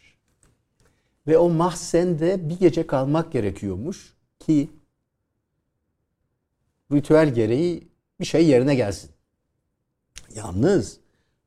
Ve 1.27 1.39
o 1.39 1.49
mahzende 1.49 2.49
bir 2.49 2.59
gece 2.59 2.87
kalmak 2.87 3.33
gerekiyormuş 3.33 4.15
ki 4.39 4.71
ritüel 6.93 7.35
gereği 7.35 7.89
bir 8.21 8.25
şey 8.25 8.47
yerine 8.47 8.75
gelsin. 8.75 9.11
Yalnız 10.35 11.01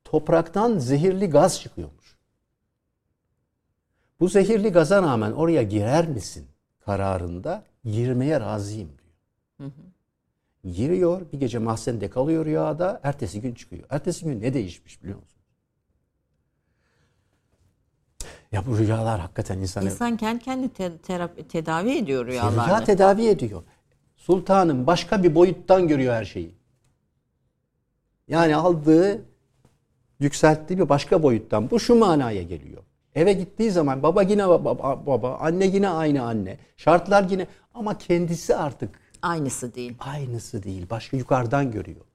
topraktan 0.03 0.78
zehirli 0.78 1.30
gaz 1.30 1.61
çıkıyormuş. 1.61 2.17
Bu 4.19 4.30
zehirli 4.30 4.69
gaza 4.69 5.01
rağmen 5.01 5.32
oraya 5.32 5.63
girer 5.63 6.07
misin 6.07 6.47
kararında 6.80 7.63
girmeye 7.86 8.39
razıyım 8.39 8.89
diyor. 8.89 9.13
Giriyor, 10.76 11.32
bir 11.32 11.39
gece 11.39 11.59
mahzende 11.59 12.09
kalıyor 12.09 12.45
rüyada, 12.45 12.99
ertesi 13.03 13.41
gün 13.41 13.53
çıkıyor. 13.53 13.84
Ertesi 13.89 14.26
gün 14.26 14.41
ne 14.41 14.53
değişmiş 14.53 15.03
biliyor 15.03 15.19
musun? 15.19 15.33
Ya 18.54 18.66
bu 18.66 18.78
rüyalar 18.78 19.20
hakikaten 19.20 19.60
insanı 19.60 19.86
İnsan 19.86 20.18
kendi 20.18 20.43
kendini 20.43 20.70
te- 20.70 20.97
terapi, 20.97 21.47
tedavi 21.47 21.97
ediyor 21.97 22.26
rüya 22.26 22.51
rüyalarla. 22.51 22.84
tedavi 22.84 23.28
ediyor. 23.28 23.64
Sultanım 24.18 24.88
başka 24.88 25.24
bir 25.24 25.36
boyuttan 25.36 25.88
görüyor 25.88 26.14
her 26.14 26.26
şeyi. 26.26 26.56
Yani 28.28 28.56
aldığı, 28.56 29.22
yükselttiği 30.20 30.80
bir 30.80 30.89
başka 30.89 31.24
boyuttan. 31.24 31.72
Bu 31.72 31.80
şu 31.80 31.95
manaya 31.95 32.43
geliyor. 32.43 32.84
Eve 33.16 33.34
gittiği 33.34 33.72
zaman 33.72 34.04
baba 34.04 34.22
yine 34.22 34.47
baba, 34.49 35.06
baba, 35.06 35.38
anne 35.38 35.66
yine 35.66 35.89
aynı 35.89 36.24
anne. 36.24 36.58
Şartlar 36.78 37.30
yine 37.30 37.47
ama 37.74 37.97
kendisi 37.97 38.56
artık 38.56 38.99
Aynısı 39.22 39.76
değil. 39.76 39.95
aynısı 39.99 40.64
değil. 40.64 40.89
Başka 40.89 41.18
yukarıdan 41.18 41.72
görüyor. 41.72 42.06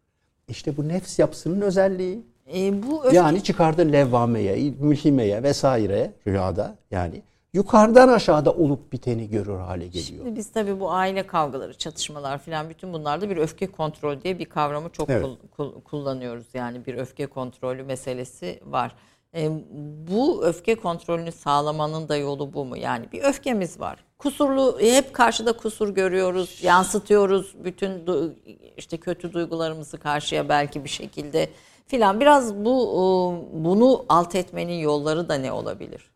İşte 0.48 0.76
bu 0.76 0.88
nefs 0.88 1.18
yapısının 1.18 1.60
özelliği. 1.60 2.26
E, 2.54 2.82
bu 2.82 3.04
öfke 3.04 3.16
Yani 3.16 3.42
çıkardığı 3.42 3.92
levvameye, 3.92 4.72
mülhimeye 4.80 5.42
vesaire 5.42 6.10
rüyada 6.26 6.74
yani 6.90 7.22
yukarıdan 7.52 8.08
aşağıda 8.08 8.52
olup 8.52 8.92
biteni 8.92 9.30
görür 9.30 9.58
hale 9.58 9.86
geliyor. 9.86 10.24
Şimdi 10.24 10.36
biz 10.36 10.52
tabii 10.52 10.80
bu 10.80 10.92
aile 10.92 11.26
kavgaları, 11.26 11.74
çatışmalar 11.78 12.38
filan 12.38 12.70
bütün 12.70 12.92
bunlarda 12.92 13.30
bir 13.30 13.36
öfke 13.36 13.66
kontrol 13.66 14.20
diye 14.20 14.38
bir 14.38 14.44
kavramı 14.44 14.90
çok 14.90 15.10
Evet. 15.10 15.22
kul- 15.24 15.36
kul- 15.56 15.80
kullanıyoruz. 15.80 16.46
Yani 16.54 16.86
bir 16.86 16.94
öfke 16.94 17.26
kontrolü 17.26 17.82
meselesi 17.82 18.60
var. 18.66 18.94
E, 19.34 19.50
bu 20.10 20.44
öfke 20.44 20.74
kontrolünü 20.74 21.32
sağlamanın 21.32 22.08
da 22.08 22.16
yolu 22.16 22.52
bu 22.52 22.64
mu? 22.64 22.76
Yani 22.76 23.04
bir 23.12 23.22
öfkemiz 23.22 23.80
var. 23.80 24.04
Kusurlu 24.18 24.78
hep 24.80 25.12
karşıda 25.14 25.52
kusur 25.52 25.88
görüyoruz, 25.88 26.58
yansıtıyoruz 26.62 27.54
bütün 27.64 28.04
işte 28.76 28.96
kötü 28.96 29.32
duygularımızı 29.32 29.98
karşıya 29.98 30.48
belki 30.48 30.84
bir 30.84 30.88
şekilde 30.88 31.48
filan. 31.88 32.20
Biraz 32.20 32.54
bu 32.54 32.74
e, 32.92 33.64
bunu 33.64 34.04
alt 34.08 34.34
etmenin 34.34 34.78
yolları 34.78 35.28
da 35.28 35.34
ne 35.34 35.52
olabilir? 35.52 36.10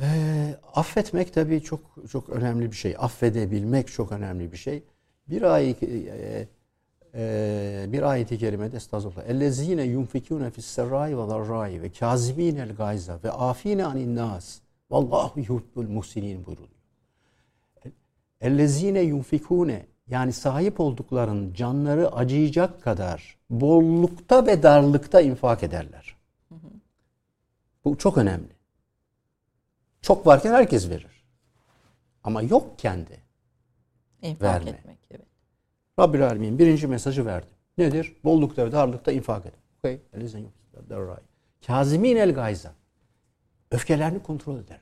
Ee, 0.00 0.54
affetmek 0.74 1.34
tabii 1.34 1.62
çok 1.62 1.80
çok 2.10 2.28
önemli 2.28 2.70
bir 2.70 2.76
şey. 2.76 2.96
Affedebilmek 2.98 3.88
çok 3.88 4.12
önemli 4.12 4.52
bir 4.52 4.56
şey. 4.56 4.82
Bir 5.28 5.42
ay 5.42 5.70
e, 5.70 6.46
Ee, 7.16 7.86
bir 7.88 8.02
ayeti 8.02 8.38
kerimede 8.38 8.76
estağfurullah. 8.76 9.28
Ellezine 9.28 9.82
yunfikune 9.82 10.50
fis 10.50 10.66
serrai 10.66 11.18
ve 11.18 11.28
darrai 11.28 11.82
ve 11.82 11.92
kaziminel 11.92 12.74
gayza 12.74 13.18
ve 13.24 13.30
afine 13.30 13.84
anin 13.84 14.16
nas. 14.16 14.58
Vallahu 14.90 15.40
yuhibbul 15.40 15.88
muhsinin 15.88 16.46
buyruluyor. 16.46 16.68
Ellezine 18.40 19.00
yunfikune 19.00 19.86
yani 20.06 20.32
sahip 20.32 20.80
olduklarının 20.80 21.54
canları 21.54 22.12
acıyacak 22.12 22.82
kadar 22.82 23.36
bollukta 23.50 24.46
ve 24.46 24.62
darlıkta 24.62 25.20
infak 25.20 25.62
ederler. 25.62 26.16
Bu 27.84 27.98
çok 27.98 28.18
önemli. 28.18 28.52
Çok 30.02 30.26
varken 30.26 30.52
herkes 30.52 30.90
verir. 30.90 31.24
Ama 32.24 32.42
yokken 32.42 33.06
de 33.06 33.16
İnfak 34.22 34.42
Verme. 34.42 34.70
etmek. 34.70 34.98
Evet. 35.10 35.26
Rabbil 35.98 36.26
Alemin 36.26 36.58
birinci 36.58 36.86
mesajı 36.86 37.26
verdi. 37.26 37.50
Nedir? 37.78 38.16
Bollukta 38.24 38.66
ve 38.66 38.72
darlıkta 38.72 39.12
infak 39.12 39.46
edin. 39.46 39.58
Okay. 39.78 40.00
Yok. 40.92 41.22
Kazimin 41.66 42.16
el 42.16 42.34
gayza. 42.34 42.72
Öfkelerini 43.70 44.22
kontrol 44.22 44.58
ederler. 44.58 44.80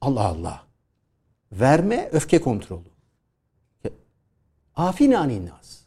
Allah 0.00 0.24
Allah. 0.24 0.66
Verme 1.52 2.08
öfke 2.12 2.40
kontrolü. 2.40 2.93
Afine 4.76 5.18
anin 5.18 5.46
nas. 5.46 5.80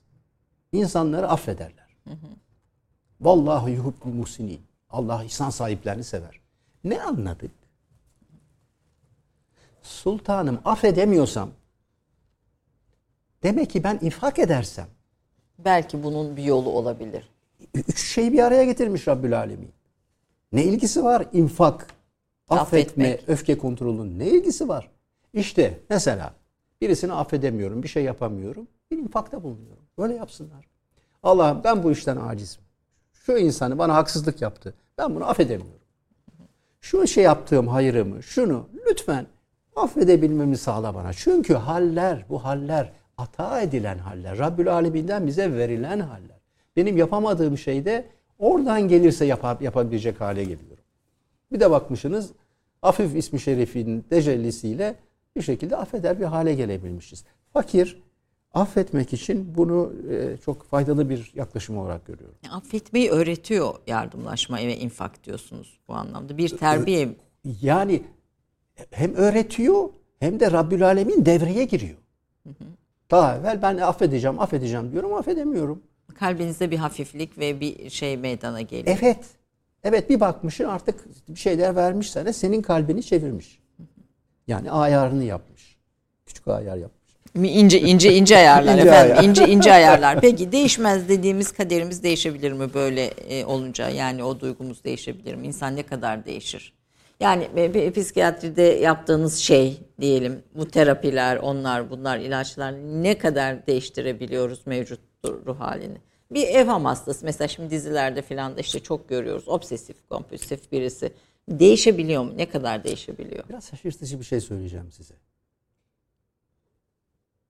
İnsanları 0.72 1.30
affederler. 1.30 1.98
Vallahi 3.22 3.72
yuhibbul 3.72 4.10
muhsinin. 4.14 4.62
Allah 4.90 5.24
ihsan 5.24 5.50
sahiplerini 5.50 6.04
sever. 6.04 6.40
Ne 6.84 7.02
anladık? 7.04 7.52
Sultanım 9.82 10.60
affedemiyorsam 10.66 11.50
demek 13.44 13.70
ki 13.70 13.84
ben 13.84 14.00
infak 14.02 14.40
edersem 14.40 14.88
Belki 15.60 16.04
bunun 16.04 16.38
bir 16.38 16.44
yolu 16.44 16.70
olabilir. 16.70 17.30
üç 17.74 18.00
şeyi 18.14 18.34
bir 18.34 18.40
araya 18.44 18.64
getirmiş 18.64 19.08
Rabbül 19.08 19.38
Alemin. 19.38 19.72
Ne 20.52 20.64
ilgisi 20.64 21.04
var? 21.04 21.26
İnfak, 21.34 21.88
affetme, 22.50 23.06
Affetmek. 23.08 23.30
öfke 23.30 23.58
kontrolünün 23.58 24.20
ne 24.20 24.28
ilgisi 24.28 24.68
var? 24.68 24.92
İşte 25.34 25.80
mesela 25.90 26.34
birisini 26.82 27.14
affedemiyorum, 27.14 27.84
bir 27.84 27.88
şey 27.88 28.04
yapamıyorum. 28.04 28.68
Bir 28.92 28.98
infakta 28.98 29.44
bulunuyorum. 29.44 29.84
Öyle 29.98 30.14
yapsınlar. 30.14 30.68
Allah'ım 31.24 31.62
ben 31.64 31.84
bu 31.84 31.92
işten 31.92 32.18
acizim. 32.18 32.62
Şu 33.14 33.38
insanı 33.38 33.78
bana 33.78 33.96
haksızlık 33.96 34.42
yaptı. 34.42 34.74
Ben 34.98 35.16
bunu 35.16 35.26
affedemiyorum. 35.30 35.82
Şu 36.82 37.08
şey 37.08 37.24
yaptığım 37.24 37.68
hayrımı, 37.68 38.24
şunu 38.24 38.70
lütfen 38.90 39.26
affedebilmemi 39.76 40.58
sağla 40.58 40.96
bana. 40.96 41.14
Çünkü 41.14 41.54
haller, 41.54 42.26
bu 42.30 42.44
haller 42.44 42.92
ata 43.18 43.62
edilen 43.62 43.98
haller. 43.98 44.38
Rabbül 44.38 44.74
Alemin'den 44.74 45.28
bize 45.28 45.54
verilen 45.54 46.00
haller. 46.00 46.38
Benim 46.76 46.98
yapamadığım 46.98 47.58
şeyde 47.58 48.06
oradan 48.40 48.88
gelirse 48.88 49.26
yapar, 49.26 49.58
yapabilecek 49.62 50.22
hale 50.22 50.44
geliyorum. 50.44 50.84
Bir 51.52 51.60
de 51.60 51.72
bakmışsınız 51.72 52.32
Afif 52.82 53.16
ismi 53.16 53.40
şerifinin 53.40 54.02
tecellisiyle 54.02 54.96
bir 55.38 55.42
şekilde 55.42 55.76
affeder 55.76 56.20
bir 56.20 56.26
hale 56.26 56.54
gelebilmişiz. 56.54 57.24
Fakir 57.54 58.04
affetmek 58.54 59.14
için 59.14 59.56
bunu 59.58 59.94
e, 60.12 60.38
çok 60.38 60.64
faydalı 60.64 61.10
bir 61.10 61.32
yaklaşım 61.36 61.78
olarak 61.78 62.06
görüyorum. 62.06 62.36
Affetmeyi 62.52 63.10
öğretiyor 63.10 63.74
yardımlaşma 63.88 64.58
ve 64.58 64.78
infak 64.78 65.24
diyorsunuz 65.24 65.80
bu 65.88 65.94
anlamda. 65.94 66.38
Bir 66.38 66.50
terbiye. 66.50 67.10
Yani 67.62 68.04
hem 68.92 69.16
öğretiyor 69.16 69.90
hem 70.20 70.40
de 70.40 70.52
Rabbül 70.52 70.86
Alemin 70.86 71.26
devreye 71.26 71.64
giriyor. 71.64 71.98
Daha 73.12 73.38
evvel 73.38 73.62
ben 73.62 73.78
affedeceğim, 73.78 74.40
affedeceğim 74.40 74.92
diyorum, 74.92 75.14
affedemiyorum. 75.14 75.84
Kalbinizde 76.20 76.72
bir 76.72 76.78
hafiflik 76.78 77.38
ve 77.40 77.60
bir 77.60 77.90
şey 77.90 78.18
meydana 78.18 78.62
geliyor. 78.62 78.98
Evet. 79.02 79.26
Evet 79.84 80.10
bir 80.10 80.20
bakmışsın 80.20 80.64
artık 80.64 81.06
bir 81.30 81.40
şeyler 81.40 81.76
vermiş 81.76 82.12
sana 82.12 82.34
senin 82.34 82.62
kalbini 82.62 83.04
çevirmiş. 83.04 83.60
Yani 84.48 84.72
ayarını 84.72 85.24
yapmış. 85.24 85.78
Küçük 86.26 86.48
ayar 86.48 86.78
yapmış. 86.78 86.98
İnce 87.36 87.80
ince 87.80 88.14
ince 88.14 88.38
ayarlar 88.38 88.74
İnce 88.74 88.88
efendim. 88.90 89.16
ayar. 89.16 89.24
ince 89.24 89.48
ince 89.48 89.74
ayarlar. 89.74 90.22
Peki 90.22 90.52
değişmez 90.52 91.10
dediğimiz 91.10 91.52
kaderimiz 91.52 92.04
değişebilir 92.04 92.52
mi 92.52 92.74
böyle 92.74 93.06
e, 93.06 93.46
olunca? 93.46 93.90
Yani 93.90 94.24
o 94.24 94.40
duygumuz 94.40 94.84
değişebilir 94.84 95.36
mi? 95.36 95.48
İnsan 95.48 95.76
ne 95.76 95.84
kadar 95.84 96.26
değişir? 96.26 96.74
Yani 97.20 97.48
e, 97.56 97.92
psikiyatride 97.92 98.62
yaptığınız 98.62 99.38
şey 99.38 99.78
diyelim 100.02 100.44
bu 100.56 100.68
terapiler, 100.68 101.38
onlar, 101.38 101.90
bunlar, 101.90 102.18
ilaçlar 102.18 102.74
ne 102.74 103.18
kadar 103.18 103.68
değiştirebiliyoruz 103.68 104.68
mevcut 104.68 105.00
ruh 105.26 105.60
halini? 105.60 105.98
Bir 106.32 106.48
evham 106.48 106.86
hastası 106.86 107.26
mesela 107.26 107.48
şimdi 107.48 107.70
dizilerde 107.70 108.22
falan 108.22 108.58
da 108.58 108.62
işte 108.62 108.80
çok 108.80 109.10
görüyoruz. 109.10 109.48
Obsesif, 109.48 110.10
kompulsif 110.10 110.72
birisi. 110.72 111.12
Değişebiliyor 111.50 112.24
mu? 112.24 112.34
Ne 112.38 112.50
kadar 112.50 112.84
değişebiliyor? 112.84 113.44
Biraz 113.50 113.68
şaşırtıcı 113.68 114.20
bir 114.20 114.26
şey 114.26 114.42
söyleyeceğim 114.42 114.92
size. 114.92 115.14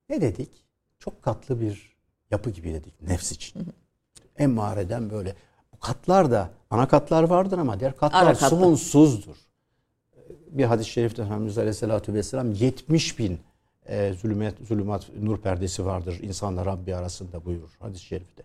Ne 0.08 0.20
dedik? 0.20 0.50
Çok 0.98 1.22
katlı 1.22 1.60
bir 1.60 1.96
yapı 2.30 2.50
gibi 2.50 2.72
dedik 2.72 3.02
nefs 3.02 3.32
için. 3.32 3.66
Emmareden 4.38 5.10
böyle. 5.10 5.34
Bu 5.72 5.78
katlar 5.78 6.30
da 6.30 6.50
ana 6.70 6.88
katlar 6.88 7.22
vardır 7.22 7.58
ama 7.58 7.80
diğer 7.80 7.96
katlar 7.96 8.22
Ara 8.22 8.32
katlar. 8.32 8.48
sonsuzdur. 8.48 9.36
Bir 10.50 10.64
hadis-i 10.64 10.90
şerifte 10.90 11.22
Efendimiz 11.22 11.58
Aleyhisselatü 11.58 12.14
Vesselam 12.14 12.52
70 12.52 13.18
bin 13.18 13.38
e, 13.86 14.12
zulümet, 14.12 14.54
zulümat 14.68 15.06
nur 15.20 15.38
perdesi 15.38 15.86
vardır 15.86 16.18
insanla 16.22 16.66
Rabbi 16.66 16.96
arasında 16.96 17.44
buyurur 17.44 17.70
hadis-i 17.80 18.04
şerifte. 18.04 18.42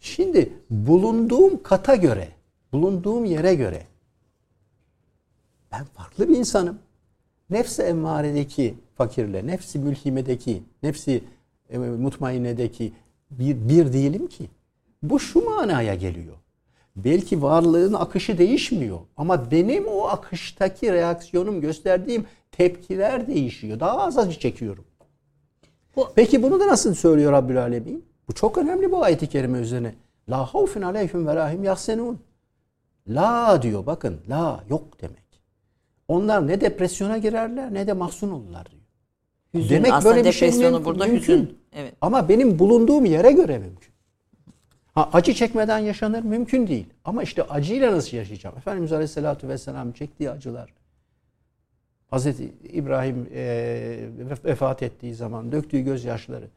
Şimdi 0.00 0.52
bulunduğum 0.70 1.62
kata 1.62 1.94
göre, 1.94 2.28
bulunduğum 2.72 3.24
yere 3.24 3.54
göre 3.54 3.86
ben 5.78 5.84
farklı 5.84 6.28
bir 6.28 6.36
insanım. 6.36 6.78
Nefsi 7.50 7.82
emmaredeki 7.82 8.74
fakirle, 8.94 9.46
nefsi 9.46 9.78
mülhimedeki, 9.78 10.62
nefsi 10.82 11.24
e, 11.70 11.78
mutmainnedeki 11.78 12.92
bir, 13.30 13.68
bir 13.68 13.92
değilim 13.92 14.26
ki. 14.26 14.50
Bu 15.02 15.20
şu 15.20 15.44
manaya 15.44 15.94
geliyor. 15.94 16.36
Belki 16.96 17.42
varlığın 17.42 17.92
akışı 17.92 18.38
değişmiyor 18.38 18.98
ama 19.16 19.50
benim 19.50 19.86
o 19.86 20.02
akıştaki 20.04 20.92
reaksiyonum 20.92 21.60
gösterdiğim 21.60 22.26
tepkiler 22.52 23.26
değişiyor. 23.26 23.80
Daha 23.80 24.00
az 24.00 24.18
acı 24.18 24.38
çekiyorum. 24.38 24.84
Bu- 25.96 26.08
Peki 26.14 26.42
bunu 26.42 26.60
da 26.60 26.66
nasıl 26.66 26.94
söylüyor 26.94 27.32
Rabbül 27.32 27.62
Alemin? 27.62 28.04
Bu 28.28 28.32
çok 28.34 28.58
önemli 28.58 28.92
bu 28.92 29.02
ayeti 29.04 29.26
kerime 29.26 29.58
üzerine. 29.58 29.94
La 30.28 30.44
havfun 30.54 30.82
aleyhim 30.82 31.26
ve 31.26 31.34
lahim 31.34 31.64
yahsenun. 31.64 32.20
La 33.08 33.62
diyor 33.62 33.86
bakın 33.86 34.20
la 34.28 34.64
yok 34.70 35.00
demek. 35.00 35.23
Onlar 36.08 36.46
ne 36.46 36.60
depresyona 36.60 37.18
girerler 37.18 37.74
ne 37.74 37.86
de 37.86 37.92
mahzun 37.92 38.30
olurlar 38.30 38.66
diyor. 38.70 38.82
Hüzün. 39.54 39.74
Demek 39.76 39.92
Aslında 39.92 40.14
böyle 40.14 40.28
bir 40.28 40.32
şey 40.32 40.50
mümkün- 40.50 40.84
burada 40.84 41.06
mümkün. 41.06 41.20
hüzün. 41.20 41.58
Evet. 41.72 41.94
Ama 42.00 42.28
benim 42.28 42.58
bulunduğum 42.58 43.04
yere 43.04 43.32
göre 43.32 43.58
mümkün. 43.58 43.94
Ha, 44.94 45.10
acı 45.12 45.34
çekmeden 45.34 45.78
yaşanır 45.78 46.22
mümkün 46.22 46.66
değil. 46.66 46.86
Ama 47.04 47.22
işte 47.22 47.42
acıyla 47.42 47.92
nasıl 47.92 48.16
yaşayacağım? 48.16 48.56
Efendimiz 48.58 48.92
Aleyhisselatü 48.92 49.48
Vesselam 49.48 49.92
çektiği 49.92 50.30
acılar. 50.30 50.74
Hazreti 52.10 52.52
İbrahim 52.72 53.28
e, 53.34 53.40
vef- 54.30 54.44
vefat 54.44 54.82
ettiği 54.82 55.14
zaman 55.14 55.52
döktüğü 55.52 55.80
gözyaşları. 55.80 56.48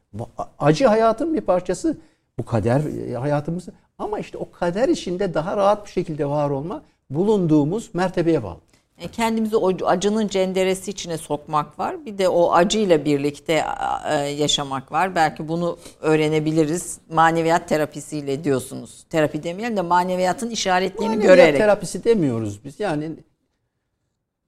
Acı 0.58 0.86
hayatın 0.86 1.34
bir 1.34 1.40
parçası. 1.40 1.96
Bu 2.38 2.44
kader 2.44 3.08
e, 3.10 3.14
hayatımız. 3.14 3.68
Ama 3.98 4.18
işte 4.18 4.38
o 4.38 4.50
kader 4.50 4.88
içinde 4.88 5.34
daha 5.34 5.56
rahat 5.56 5.86
bir 5.86 5.90
şekilde 5.90 6.26
var 6.26 6.50
olma 6.50 6.82
bulunduğumuz 7.10 7.90
mertebeye 7.94 8.42
bağlı. 8.42 8.58
E, 8.98 9.08
Kendimizi 9.08 9.56
o 9.56 9.86
acının 9.86 10.28
cenderesi 10.28 10.90
içine 10.90 11.18
sokmak 11.18 11.78
var. 11.78 12.06
Bir 12.06 12.18
de 12.18 12.28
o 12.28 12.52
acıyla 12.52 13.04
birlikte 13.04 13.64
e, 14.10 14.14
yaşamak 14.14 14.92
var. 14.92 15.14
Belki 15.14 15.48
bunu 15.48 15.78
öğrenebiliriz. 16.00 16.98
Maneviyat 17.12 17.68
terapisiyle 17.68 18.44
diyorsunuz. 18.44 19.04
Terapi 19.10 19.42
demeyelim 19.42 19.76
de 19.76 19.80
maneviyatın 19.80 20.50
işaretlerini 20.50 21.08
Maneviyat 21.08 21.36
görerek. 21.36 21.56
terapisi 21.60 22.04
demiyoruz 22.04 22.64
biz. 22.64 22.80
Yani 22.80 23.10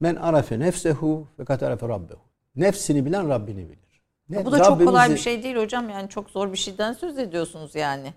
men 0.00 0.14
arafe 0.16 0.58
nefsehu 0.60 1.26
ve 1.38 1.44
kat 1.44 1.62
arafe 1.62 1.88
rabbehu. 1.88 2.18
Nefsini 2.56 3.04
bilen 3.06 3.28
Rabbini 3.28 3.68
bilir. 3.68 4.02
Ne- 4.28 4.44
Bu 4.46 4.52
da 4.52 4.62
çok 4.62 4.84
kolay 4.86 5.08
Rabbimizi- 5.08 5.14
bir 5.14 5.18
şey 5.20 5.42
değil 5.42 5.56
hocam. 5.56 5.88
Yani 5.90 6.08
çok 6.08 6.30
zor 6.30 6.52
bir 6.52 6.58
şeyden 6.58 6.92
söz 6.92 7.18
ediyorsunuz 7.18 7.74
yani. 7.74 8.14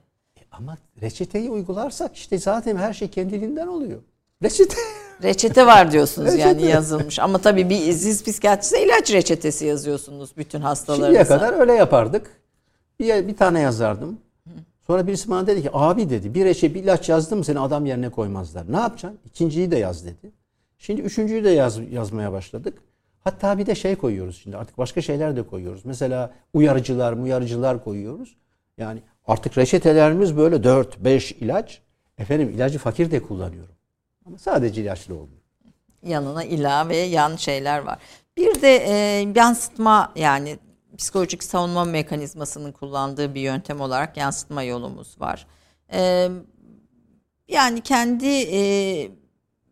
Ama 0.52 0.78
reçeteyi 1.02 1.50
uygularsak 1.50 2.16
işte 2.16 2.38
zaten 2.38 2.76
her 2.76 2.94
şey 2.94 3.08
kendiliğinden 3.08 3.68
oluyor. 3.68 4.02
Reçete. 4.44 4.76
Reçete 5.24 5.66
var 5.66 5.92
diyorsunuz 5.92 6.28
Reçete. 6.28 6.48
yani 6.48 6.66
yazılmış. 6.66 7.20
Ama 7.20 7.38
tabii 7.38 7.70
bir 7.70 7.94
siz 7.94 8.24
psikiyatriste 8.24 8.86
ilaç 8.86 9.14
reçetesi 9.14 9.66
yazıyorsunuz 9.66 10.30
bütün 10.38 10.62
hastalarınıza. 10.62 11.08
Şimdiye 11.08 11.24
kadar 11.24 11.60
öyle 11.60 11.74
yapardık. 11.74 12.32
Bir, 13.00 13.28
bir 13.28 13.38
tane 13.38 13.60
yazardım. 13.60 14.18
Sonra 14.88 15.08
birisi 15.08 15.30
bana 15.30 15.48
dedi 15.48 15.62
ki 15.62 15.70
abi 15.74 16.10
dedi 16.10 16.34
bir 16.34 16.46
reçete 16.46 16.74
bir 16.74 16.84
ilaç 16.84 17.10
yazdım 17.10 17.44
seni 17.44 17.60
adam 17.60 17.86
yerine 17.86 18.10
koymazlar. 18.10 18.72
Ne 18.72 18.78
yapacaksın? 18.78 19.20
İkinciyi 19.26 19.72
de 19.72 19.78
yaz 19.78 20.06
dedi. 20.06 20.32
Şimdi 20.78 21.02
üçüncüyü 21.02 21.44
de 21.44 21.50
yaz, 21.50 21.80
yazmaya 21.92 22.32
başladık. 22.32 22.78
Hatta 23.24 23.58
bir 23.58 23.66
de 23.66 23.76
şey 23.76 23.96
koyuyoruz 23.96 24.40
şimdi 24.44 24.58
artık 24.58 24.78
başka 24.78 25.02
şeyler 25.02 25.36
de 25.36 25.44
koyuyoruz. 25.44 25.86
Mesela 25.86 26.32
uyarıcılar, 26.54 27.14
uyarıcılar 27.14 27.84
koyuyoruz. 27.84 28.36
Yani 28.78 29.00
artık 29.28 29.58
reçetelerimiz 29.58 30.38
böyle 30.38 30.56
4-5 30.56 31.34
ilaç. 31.34 31.82
Efendim 32.18 32.50
ilacı 32.50 32.80
fakir 32.80 33.12
de 33.12 33.22
kullanıyorum. 33.22 33.76
Ama 34.26 34.38
sadece 34.38 34.82
ilaçlı 34.82 35.14
olmuyor. 35.14 35.42
Yanına 36.04 36.44
ilave 36.44 36.98
yan 36.98 37.36
şeyler 37.36 37.80
var. 37.80 38.00
Bir 38.38 38.62
de 38.62 38.76
e, 38.76 38.94
yansıtma 39.36 40.12
yani 40.16 40.60
psikolojik 40.98 41.44
savunma 41.44 41.86
mekanizmasının 41.86 42.72
kullandığı 42.72 43.36
bir 43.36 43.42
yöntem 43.42 43.82
olarak 43.82 44.18
yansıtma 44.18 44.64
yolumuz 44.64 45.22
var. 45.22 45.48
E, 45.94 46.30
yani 47.48 47.82
kendi 47.82 48.28
e, 48.28 48.62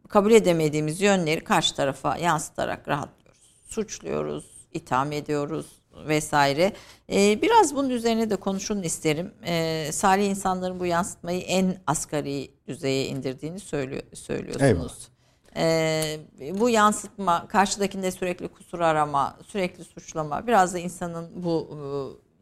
kabul 0.09 0.31
edemediğimiz 0.31 1.01
yönleri 1.01 1.43
karşı 1.43 1.75
tarafa 1.75 2.17
yansıtarak 2.17 2.87
rahatlıyoruz. 2.87 3.55
Suçluyoruz, 3.67 4.67
itham 4.73 5.11
ediyoruz 5.11 5.80
vesaire. 6.07 6.73
E, 7.11 7.41
biraz 7.41 7.75
bunun 7.75 7.89
üzerine 7.89 8.29
de 8.29 8.35
konuşun 8.35 8.83
isterim. 8.83 9.33
E, 9.45 9.89
salih 9.91 10.29
insanların 10.29 10.79
bu 10.79 10.85
yansıtmayı 10.85 11.41
en 11.41 11.77
asgari 11.87 12.51
düzeye 12.67 13.07
indirdiğini 13.07 13.59
söylüyor, 13.59 14.03
söylüyorsunuz. 14.13 15.11
Ee, 15.55 16.19
bu 16.59 16.69
yansıtma, 16.69 17.47
karşıdakinde 17.47 18.11
sürekli 18.11 18.47
kusur 18.47 18.79
arama, 18.79 19.37
sürekli 19.47 19.83
suçlama, 19.83 20.47
biraz 20.47 20.73
da 20.73 20.79
insanın 20.79 21.43
bu 21.43 21.69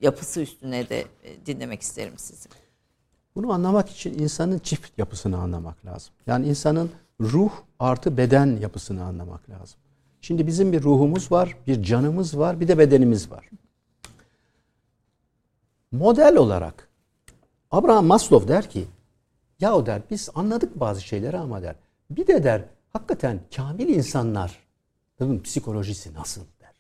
e, 0.02 0.06
yapısı 0.06 0.42
üstüne 0.42 0.90
de 0.90 1.06
e, 1.24 1.46
dinlemek 1.46 1.82
isterim 1.82 2.14
sizi. 2.18 2.50
Bunu 3.36 3.54
anlamak 3.54 3.90
için 3.90 4.20
insanın 4.20 4.60
çift 4.60 4.98
yapısını 4.98 5.38
anlamak 5.38 5.86
lazım. 5.86 6.14
Yani 6.28 6.48
insanın 6.48 6.92
ruh 7.22 7.52
artı 7.80 8.18
beden 8.18 8.58
yapısını 8.62 9.04
anlamak 9.04 9.50
lazım. 9.50 9.80
Şimdi 10.22 10.48
bizim 10.48 10.74
bir 10.74 10.84
ruhumuz 10.84 11.32
var, 11.32 11.58
bir 11.68 11.84
canımız 11.84 12.38
var, 12.38 12.60
bir 12.60 12.68
de 12.68 12.78
bedenimiz 12.78 13.32
var. 13.32 13.50
Model 15.92 16.36
olarak 16.36 16.90
Abraham 17.72 18.06
Maslow 18.06 18.48
der 18.48 18.70
ki, 18.70 18.86
ya 19.60 19.86
der 19.86 20.02
biz 20.10 20.30
anladık 20.36 20.80
bazı 20.80 21.02
şeyleri 21.02 21.38
ama 21.38 21.62
der. 21.62 21.76
Bir 22.10 22.28
de 22.28 22.44
der 22.44 22.66
hakikaten 22.90 23.40
kamil 23.56 23.88
insanlar 23.88 24.60
psikolojisi 25.44 26.14
nasıl 26.14 26.42
der. 26.62 26.74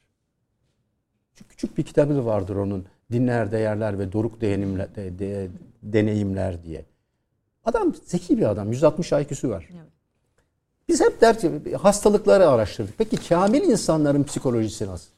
Çok 1.35 1.49
küçük 1.49 1.77
bir 1.77 1.83
kitabı 1.83 2.25
vardır 2.25 2.55
onun 2.55 2.85
dinler, 3.11 3.51
değerler 3.51 3.99
ve 3.99 4.11
doruk 4.11 4.41
deneyimler, 4.41 4.95
de, 4.95 5.19
de, 5.19 5.49
deneyimler 5.83 6.63
diye. 6.63 6.85
Adam 7.65 7.95
zeki 8.05 8.37
bir 8.37 8.49
adam. 8.49 8.71
160 8.71 9.11
IQ'su 9.11 9.49
var. 9.49 9.69
Evet. 9.71 9.98
Biz 10.89 11.01
hep 11.01 11.21
der 11.21 11.39
ki 11.39 11.75
hastalıkları 11.75 12.49
araştırdık. 12.49 12.97
Peki 12.97 13.29
kamil 13.29 13.63
insanların 13.63 14.23
psikolojisi 14.23 14.87
nasıl? 14.87 15.11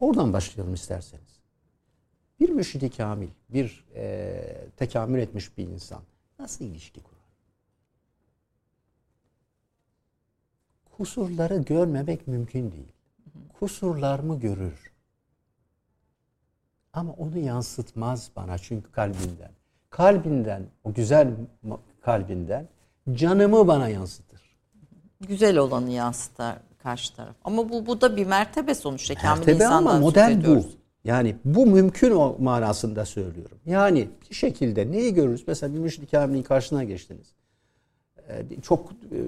Oradan 0.00 0.32
başlayalım 0.32 0.74
isterseniz. 0.74 1.40
Bir 2.40 2.48
müşridi 2.48 2.90
kamil, 2.90 3.28
bir 3.48 3.84
e, 3.94 4.44
tekamül 4.76 5.18
etmiş 5.18 5.58
bir 5.58 5.68
insan 5.68 6.02
nasıl 6.38 6.64
ilişki 6.64 7.02
kurar? 7.02 7.18
Kusurları 10.96 11.56
görmemek 11.56 12.26
mümkün 12.26 12.72
değil. 12.72 12.92
Kusurlar 13.58 14.18
mı 14.18 14.40
görür? 14.40 14.92
Ama 16.92 17.12
onu 17.12 17.38
yansıtmaz 17.38 18.30
bana 18.36 18.58
çünkü 18.58 18.92
kalbinden. 18.92 19.50
Kalbinden, 19.90 20.66
o 20.84 20.92
güzel 20.92 21.34
kalbinden 22.00 22.68
canımı 23.12 23.68
bana 23.68 23.88
yansıtır. 23.88 24.27
Güzel 25.20 25.56
olanı 25.56 25.90
yansıtır 25.90 26.54
karşı 26.78 27.16
taraf. 27.16 27.34
Ama 27.44 27.68
bu 27.70 27.86
bu 27.86 28.00
da 28.00 28.16
bir 28.16 28.26
mertebe 28.26 28.74
sonuçta. 28.74 29.14
Mertebe 29.22 29.66
ama 29.66 29.98
model 29.98 30.46
bu. 30.46 30.64
Yani 31.04 31.36
bu 31.44 31.66
mümkün 31.66 32.10
o 32.10 32.36
manasında 32.38 33.04
söylüyorum. 33.04 33.58
Yani 33.66 34.08
bir 34.30 34.34
şekilde 34.34 34.90
neyi 34.90 35.14
görürüz? 35.14 35.44
Mesela 35.46 35.74
bir 35.74 35.78
müşrik 35.78 36.10
kamilin 36.10 36.42
karşısına 36.42 36.84
geçtiniz. 36.84 37.32
Ee, 38.28 38.60
çok 38.62 38.92
e, 38.92 39.18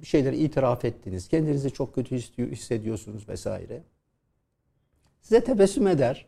bir 0.00 0.06
şeyleri 0.06 0.36
itiraf 0.36 0.84
ettiniz. 0.84 1.28
Kendinizi 1.28 1.70
çok 1.70 1.94
kötü 1.94 2.16
hissediyorsunuz 2.38 3.28
vesaire. 3.28 3.82
Size 5.22 5.44
tebessüm 5.44 5.86
eder. 5.86 6.26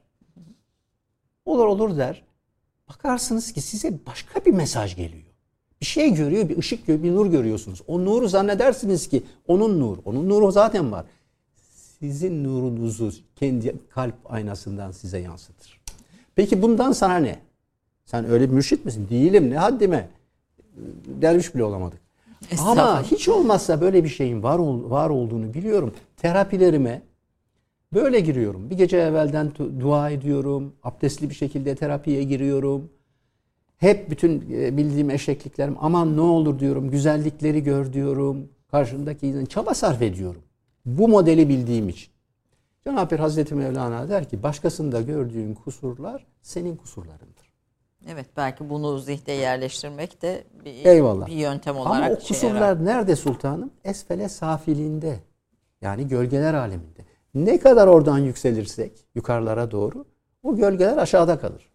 Olur 1.45 1.66
olur 1.66 1.97
der. 1.97 2.24
Bakarsınız 2.89 3.53
ki 3.53 3.61
size 3.61 4.07
başka 4.07 4.45
bir 4.45 4.53
mesaj 4.53 4.97
geliyor. 4.97 5.22
Bir 5.83 5.87
şey 5.87 6.14
görüyor, 6.14 6.49
bir 6.49 6.59
ışık 6.59 6.87
görüyor, 6.87 7.05
bir 7.05 7.12
nur 7.12 7.26
görüyorsunuz. 7.26 7.83
O 7.87 8.05
nuru 8.05 8.28
zannedersiniz 8.28 9.09
ki 9.09 9.22
onun 9.49 9.80
nur. 9.80 9.99
Onun 10.05 10.28
nuru 10.28 10.53
zaten 10.53 10.93
var. 10.93 11.05
Sizin 11.99 12.45
nurunuzu 12.45 13.12
kendi 13.37 13.74
kalp 13.91 14.14
aynasından 14.24 14.91
size 14.91 15.18
yansıtır. 15.18 15.80
Peki 16.35 16.62
bundan 16.62 16.93
sana 16.93 17.16
ne? 17.16 17.39
Sen 18.05 18.30
öyle 18.30 18.49
bir 18.49 18.55
mürşit 18.55 18.85
misin? 18.85 19.07
Değilim. 19.11 19.51
Ne 19.51 19.57
haddime? 19.57 20.09
Derviş 21.07 21.55
bile 21.55 21.64
olamadık. 21.64 22.01
Ama 22.59 23.03
hiç 23.03 23.28
olmazsa 23.28 23.80
böyle 23.80 24.05
bir 24.05 24.09
şeyin 24.09 24.43
var 24.43 24.59
var 24.91 25.11
olduğunu 25.11 25.55
biliyorum. 25.55 25.95
Terapilerime 26.16 27.03
Böyle 27.95 28.20
giriyorum. 28.20 28.70
Bir 28.70 28.76
gece 28.76 28.97
evvelden 28.97 29.53
dua 29.80 30.11
ediyorum. 30.11 30.72
Abdestli 30.83 31.30
bir 31.30 31.35
şekilde 31.35 31.74
terapiye 31.74 32.22
giriyorum. 32.22 32.91
Hep 33.83 34.11
bütün 34.11 34.51
e, 34.53 34.76
bildiğim 34.76 35.11
eşekliklerim 35.11 35.76
aman 35.80 36.16
ne 36.16 36.20
olur 36.20 36.59
diyorum. 36.59 36.91
Güzellikleri 36.91 37.62
gör 37.62 37.93
diyorum. 37.93 38.49
Karşındaki 38.70 39.26
insan 39.26 39.45
çaba 39.45 39.74
sarf 39.74 40.03
ediyorum. 40.03 40.43
Bu 40.87 41.09
modeli 41.09 41.49
bildiğim 41.49 41.89
için. 41.89 42.12
Cenab-ı 42.85 43.16
Hazreti 43.16 43.55
Mevlana 43.55 44.09
der 44.09 44.28
ki 44.28 44.43
başkasında 44.43 45.01
gördüğün 45.01 45.55
kusurlar 45.55 46.26
senin 46.43 46.76
kusurlarındır. 46.76 47.53
Evet 48.09 48.26
belki 48.37 48.70
bunu 48.70 48.99
zihde 48.99 49.33
yerleştirmek 49.33 50.22
de 50.22 50.45
bir, 50.64 50.85
Eyvallah. 50.85 51.26
bir 51.26 51.37
yöntem 51.37 51.76
olarak 51.76 51.97
Ama 51.97 52.14
o 52.14 52.18
kusurlar 52.18 52.85
nerede 52.85 53.16
sultanım? 53.16 53.70
Esfele 53.85 54.28
safiliğinde. 54.28 55.18
Yani 55.80 56.09
gölgeler 56.09 56.55
aleminde. 56.55 57.05
Ne 57.35 57.59
kadar 57.59 57.87
oradan 57.87 58.18
yükselirsek 58.18 58.93
yukarılara 59.14 59.70
doğru 59.70 60.05
o 60.43 60.57
gölgeler 60.57 60.97
aşağıda 60.97 61.39
kalır. 61.39 61.72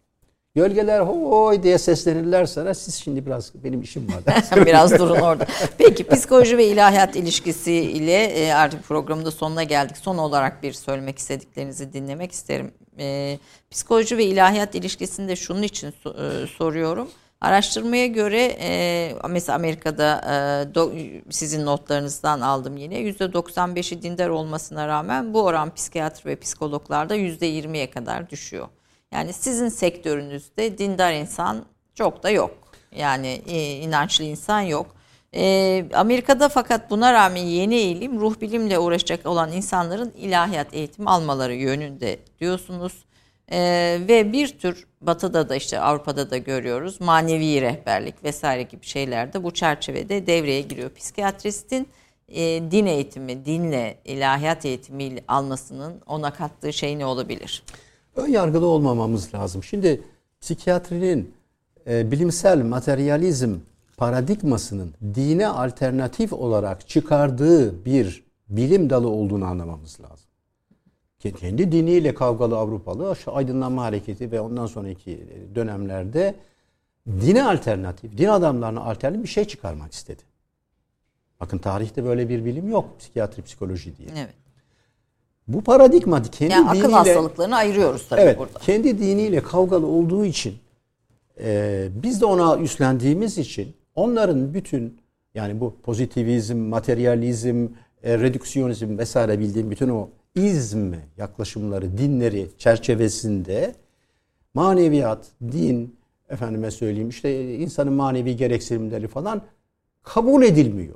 Gölgeler 0.58 1.00
hoy 1.00 1.62
diye 1.62 1.78
seslenirler 1.78 2.46
sana 2.46 2.74
siz 2.74 2.94
şimdi 2.94 3.26
biraz 3.26 3.52
benim 3.64 3.82
işim 3.82 4.08
var. 4.08 4.66
biraz 4.66 4.98
durun 4.98 5.20
orada. 5.20 5.46
Peki 5.78 6.06
psikoloji 6.06 6.58
ve 6.58 6.66
ilahiyat 6.66 7.16
ilişkisi 7.16 7.72
ile 7.72 8.24
e, 8.24 8.52
artık 8.52 8.84
programın 8.84 9.30
sonuna 9.30 9.62
geldik. 9.62 9.96
Son 9.96 10.18
olarak 10.18 10.62
bir 10.62 10.72
söylemek 10.72 11.18
istediklerinizi 11.18 11.92
dinlemek 11.92 12.32
isterim. 12.32 12.70
E, 12.98 13.38
psikoloji 13.70 14.16
ve 14.16 14.24
ilahiyat 14.24 14.74
ilişkisinde 14.74 15.36
şunun 15.36 15.62
için 15.62 15.86
e, 15.88 16.46
soruyorum. 16.46 17.08
Araştırmaya 17.40 18.06
göre 18.06 18.56
mesela 19.28 19.56
Amerika'da 19.56 20.20
sizin 21.30 21.66
notlarınızdan 21.66 22.40
aldım 22.40 22.76
yine 22.76 22.94
%95'i 23.02 24.02
dindar 24.02 24.28
olmasına 24.28 24.88
rağmen 24.88 25.34
bu 25.34 25.42
oran 25.42 25.74
psikiyatri 25.74 26.30
ve 26.30 26.36
psikologlarda 26.36 27.16
%20'ye 27.16 27.90
kadar 27.90 28.30
düşüyor. 28.30 28.68
Yani 29.12 29.32
sizin 29.32 29.68
sektörünüzde 29.68 30.78
dindar 30.78 31.12
insan 31.12 31.64
çok 31.94 32.22
da 32.22 32.30
yok. 32.30 32.58
Yani 32.96 33.42
e, 33.46 33.72
inançlı 33.72 34.24
insan 34.24 34.60
yok. 34.60 34.86
E, 35.34 35.84
Amerika'da 35.94 36.48
fakat 36.48 36.90
buna 36.90 37.12
rağmen 37.12 37.42
yeni 37.42 37.74
eğilim 37.74 38.20
ruh 38.20 38.40
bilimle 38.40 38.78
uğraşacak 38.78 39.26
olan 39.26 39.52
insanların 39.52 40.12
ilahiyat 40.16 40.74
eğitimi 40.74 41.10
almaları 41.10 41.54
yönünde 41.54 42.18
diyorsunuz. 42.40 43.08
Ee, 43.52 43.98
ve 44.08 44.32
bir 44.32 44.58
tür 44.58 44.86
batıda 45.00 45.48
da 45.48 45.56
işte 45.56 45.80
Avrupa'da 45.80 46.30
da 46.30 46.36
görüyoruz 46.36 47.00
manevi 47.00 47.60
rehberlik 47.60 48.24
vesaire 48.24 48.62
gibi 48.62 48.86
şeyler 48.86 49.32
de 49.32 49.44
bu 49.44 49.50
çerçevede 49.50 50.26
devreye 50.26 50.60
giriyor. 50.60 50.90
Psikiyatristin 50.90 51.88
e, 52.28 52.42
din 52.70 52.86
eğitimi, 52.86 53.44
dinle, 53.44 53.98
ilahiyat 54.04 54.64
eğitimi 54.64 55.18
almasının 55.28 56.02
ona 56.06 56.32
kattığı 56.32 56.72
şey 56.72 56.98
ne 56.98 57.06
olabilir? 57.06 57.62
Ön 58.18 58.28
yargılı 58.28 58.66
olmamamız 58.66 59.34
lazım. 59.34 59.62
Şimdi 59.62 60.02
psikiyatrinin 60.40 61.34
e, 61.86 62.10
bilimsel 62.10 62.62
materyalizm 62.62 63.54
paradigmasının 63.96 64.94
dine 65.14 65.48
alternatif 65.48 66.32
olarak 66.32 66.88
çıkardığı 66.88 67.84
bir 67.84 68.24
bilim 68.48 68.90
dalı 68.90 69.08
olduğunu 69.08 69.44
anlamamız 69.44 70.00
lazım 70.00 70.28
kendi 71.18 71.72
diniyle 71.72 72.14
kavgalı 72.14 72.56
Avrupalı 72.56 73.16
aydınlanma 73.26 73.82
hareketi 73.82 74.32
ve 74.32 74.40
ondan 74.40 74.66
sonraki 74.66 75.26
dönemlerde 75.54 76.34
dine 77.06 77.44
alternatif, 77.44 78.18
din 78.18 78.28
adamlarına 78.28 78.80
alternatif 78.80 79.22
bir 79.22 79.28
şey 79.28 79.44
çıkarmak 79.44 79.92
istedi. 79.92 80.22
Bakın 81.40 81.58
tarihte 81.58 82.04
böyle 82.04 82.28
bir 82.28 82.44
bilim 82.44 82.70
yok 82.70 82.98
psikiyatri, 82.98 83.42
psikoloji 83.42 83.96
diye. 83.96 84.08
Evet. 84.16 84.34
Bu 85.48 85.60
paradigma 85.60 86.22
kendi 86.22 86.52
yani 86.52 86.68
diniyle... 86.68 86.86
akıl 86.86 86.92
hastalıklarını 86.92 87.56
ayırıyoruz 87.56 88.08
tabii 88.08 88.20
evet, 88.20 88.38
burada. 88.38 88.58
Kendi 88.58 88.98
diniyle 88.98 89.42
kavgalı 89.42 89.86
olduğu 89.86 90.24
için 90.24 90.54
e, 91.40 91.88
biz 92.02 92.20
de 92.20 92.26
ona 92.26 92.58
üstlendiğimiz 92.58 93.38
için 93.38 93.74
onların 93.94 94.54
bütün 94.54 94.98
yani 95.34 95.60
bu 95.60 95.74
pozitivizm, 95.82 96.56
materyalizm, 96.56 97.68
e, 98.02 98.18
redüksiyonizm 98.18 98.98
vesaire 98.98 99.38
bildiğim 99.38 99.70
bütün 99.70 99.88
o 99.88 100.08
izm 100.34 100.92
yaklaşımları, 101.16 101.98
dinleri 101.98 102.46
çerçevesinde 102.58 103.74
maneviyat, 104.54 105.26
din, 105.52 105.96
efendime 106.28 106.70
söyleyeyim 106.70 107.08
işte 107.08 107.54
insanın 107.56 107.92
manevi 107.92 108.36
gereksinimleri 108.36 109.08
falan 109.08 109.42
kabul 110.02 110.42
edilmiyor. 110.42 110.94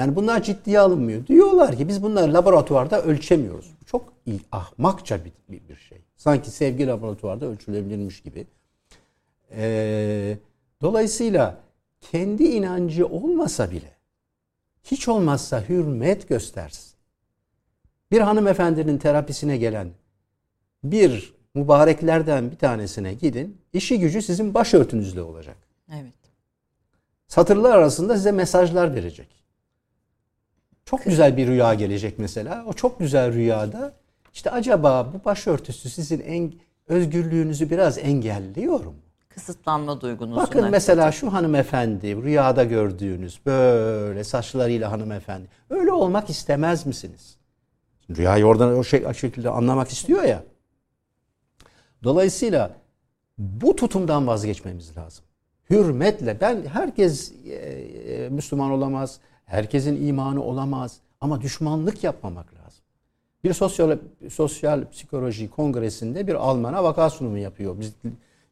Yani 0.00 0.16
bunlar 0.16 0.42
ciddiye 0.42 0.80
alınmıyor. 0.80 1.26
Diyorlar 1.26 1.76
ki 1.76 1.88
biz 1.88 2.02
bunları 2.02 2.34
laboratuvarda 2.34 3.02
ölçemiyoruz. 3.02 3.70
Çok 3.86 4.12
ahmakça 4.52 5.24
bir, 5.24 5.32
bir 5.68 5.76
şey. 5.76 5.98
Sanki 6.16 6.50
sevgi 6.50 6.86
laboratuvarda 6.86 7.46
ölçülebilirmiş 7.46 8.22
gibi. 8.22 8.46
Ee, 9.50 10.38
dolayısıyla 10.82 11.58
kendi 12.00 12.44
inancı 12.44 13.06
olmasa 13.06 13.70
bile 13.70 13.96
hiç 14.84 15.08
olmazsa 15.08 15.68
hürmet 15.68 16.28
göstersin. 16.28 16.94
Bir 18.10 18.20
hanımefendinin 18.20 18.98
terapisine 18.98 19.56
gelen 19.56 19.88
bir 20.84 21.34
mübareklerden 21.54 22.50
bir 22.50 22.56
tanesine 22.56 23.14
gidin. 23.14 23.58
İşi 23.72 24.00
gücü 24.00 24.22
sizin 24.22 24.54
başörtünüzle 24.54 25.22
olacak. 25.22 25.56
Evet. 25.92 26.14
Satırlar 27.28 27.78
arasında 27.78 28.16
size 28.16 28.32
mesajlar 28.32 28.94
verecek. 28.94 29.39
Çok 30.90 31.04
güzel 31.04 31.36
bir 31.36 31.46
rüya 31.46 31.74
gelecek 31.74 32.18
mesela. 32.18 32.64
O 32.66 32.72
çok 32.72 32.98
güzel 32.98 33.32
rüyada 33.32 33.92
işte 34.34 34.50
acaba 34.50 35.12
bu 35.14 35.24
başörtüsü 35.24 35.90
sizin 35.90 36.20
en 36.20 36.52
özgürlüğünüzü 36.88 37.70
biraz 37.70 37.98
engelliyor 37.98 38.84
mu? 38.84 38.94
Kısıtlanma 39.28 40.00
duygunuzu. 40.00 40.40
Bakın 40.40 40.70
mesela 40.70 41.12
şu 41.12 41.32
hanımefendi 41.32 42.22
rüyada 42.22 42.64
gördüğünüz 42.64 43.40
böyle 43.46 44.24
saçlarıyla 44.24 44.92
hanımefendi. 44.92 45.48
Öyle 45.70 45.92
olmak 45.92 46.30
istemez 46.30 46.86
misiniz? 46.86 47.36
Rüyayı 48.16 48.44
oradan 48.44 48.78
o 48.78 48.84
şey, 48.84 49.12
şekilde 49.14 49.50
anlamak 49.50 49.88
istiyor 49.88 50.22
ya. 50.22 50.42
Dolayısıyla 52.04 52.70
bu 53.38 53.76
tutumdan 53.76 54.26
vazgeçmemiz 54.26 54.96
lazım. 54.96 55.24
Hürmetle 55.70 56.40
ben 56.40 56.66
herkes 56.72 57.32
e, 57.46 57.52
e, 57.52 58.28
Müslüman 58.28 58.70
olamaz, 58.70 59.20
herkesin 59.50 60.06
imanı 60.06 60.42
olamaz 60.42 60.96
ama 61.20 61.40
düşmanlık 61.40 62.04
yapmamak 62.04 62.54
lazım. 62.54 62.84
Bir 63.44 63.52
sosyal 63.52 63.98
sosyal 64.30 64.90
psikoloji 64.90 65.50
kongresinde 65.50 66.26
bir 66.26 66.34
Alman'a 66.34 66.84
vaka 66.84 67.10
sunumu 67.10 67.38
yapıyor. 67.38 67.80
Biz, 67.80 67.94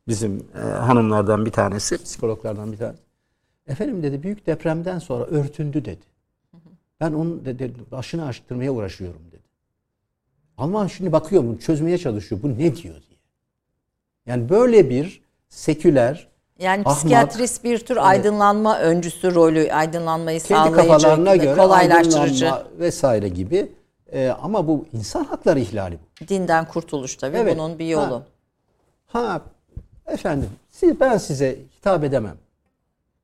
bizim 0.08 0.46
e, 0.54 0.58
hanımlardan 0.58 1.46
bir 1.46 1.50
tanesi, 1.50 2.02
psikologlardan 2.04 2.72
bir 2.72 2.76
tanesi. 2.76 3.02
Efendim 3.66 4.02
dedi 4.02 4.22
büyük 4.22 4.46
depremden 4.46 4.98
sonra 4.98 5.24
örtündü 5.24 5.84
dedi. 5.84 6.04
Ben 7.00 7.12
onun 7.12 7.44
dedi, 7.44 7.72
başını 7.90 8.26
açtırmaya 8.26 8.72
uğraşıyorum 8.72 9.20
dedi. 9.32 9.42
Alman 10.56 10.86
şimdi 10.86 11.12
bakıyor 11.12 11.42
bunu 11.44 11.58
çözmeye 11.58 11.98
çalışıyor. 11.98 12.42
Bu 12.42 12.48
ne 12.48 12.76
diyor 12.76 12.94
diye. 12.94 13.18
Yani 14.26 14.48
böyle 14.48 14.90
bir 14.90 15.22
seküler 15.48 16.27
yani 16.58 16.80
ahmak, 16.80 16.96
psikiyatrist 16.96 17.64
bir 17.64 17.78
tür 17.78 17.96
aydınlanma 17.96 18.78
öncüsü 18.78 19.34
rolü, 19.34 19.72
aydınlanmayı 19.72 20.40
kendi 20.40 20.68
sağlayıcı, 20.68 20.88
kafalarına 20.88 21.36
göre 21.36 21.60
kolaylaştırıcı 21.60 22.52
vesaire 22.78 23.28
gibi. 23.28 23.72
Ee, 24.12 24.28
ama 24.42 24.68
bu 24.68 24.86
insan 24.92 25.24
hakları 25.24 25.60
ihlali. 25.60 25.98
Dinden 26.28 26.64
kurtuluş 26.64 27.16
tabii 27.16 27.36
evet. 27.36 27.56
bunun 27.56 27.78
bir 27.78 27.86
yolu. 27.86 28.22
Ha, 29.06 29.22
ha 29.22 29.42
efendim 30.06 30.50
siz, 30.70 31.00
ben 31.00 31.18
size 31.18 31.58
hitap 31.76 32.04
edemem. 32.04 32.36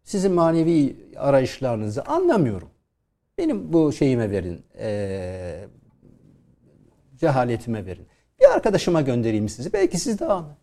Sizin 0.04 0.32
manevi 0.32 0.96
arayışlarınızı 1.16 2.02
anlamıyorum. 2.02 2.68
Benim 3.38 3.72
bu 3.72 3.92
şeyime 3.92 4.30
verin. 4.30 4.62
E, 4.78 5.66
cehaletime 7.16 7.86
verin. 7.86 8.06
Bir 8.40 8.54
arkadaşıma 8.54 9.00
göndereyim 9.00 9.48
sizi. 9.48 9.72
Belki 9.72 9.98
siz 9.98 10.18
de 10.18 10.26
anlayın. 10.26 10.56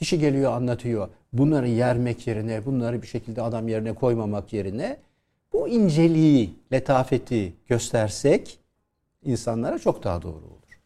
Kişi 0.00 0.18
geliyor 0.18 0.52
anlatıyor. 0.52 1.08
Bunları 1.32 1.68
yermek 1.68 2.26
yerine, 2.26 2.66
bunları 2.66 3.02
bir 3.02 3.06
şekilde 3.06 3.42
adam 3.42 3.68
yerine 3.68 3.94
koymamak 3.94 4.52
yerine 4.52 4.96
bu 5.52 5.68
inceliği, 5.68 6.54
letafeti 6.72 7.52
göstersek 7.68 8.58
insanlara 9.24 9.78
çok 9.78 10.04
daha 10.04 10.22
doğru 10.22 10.34
olur. 10.36 10.80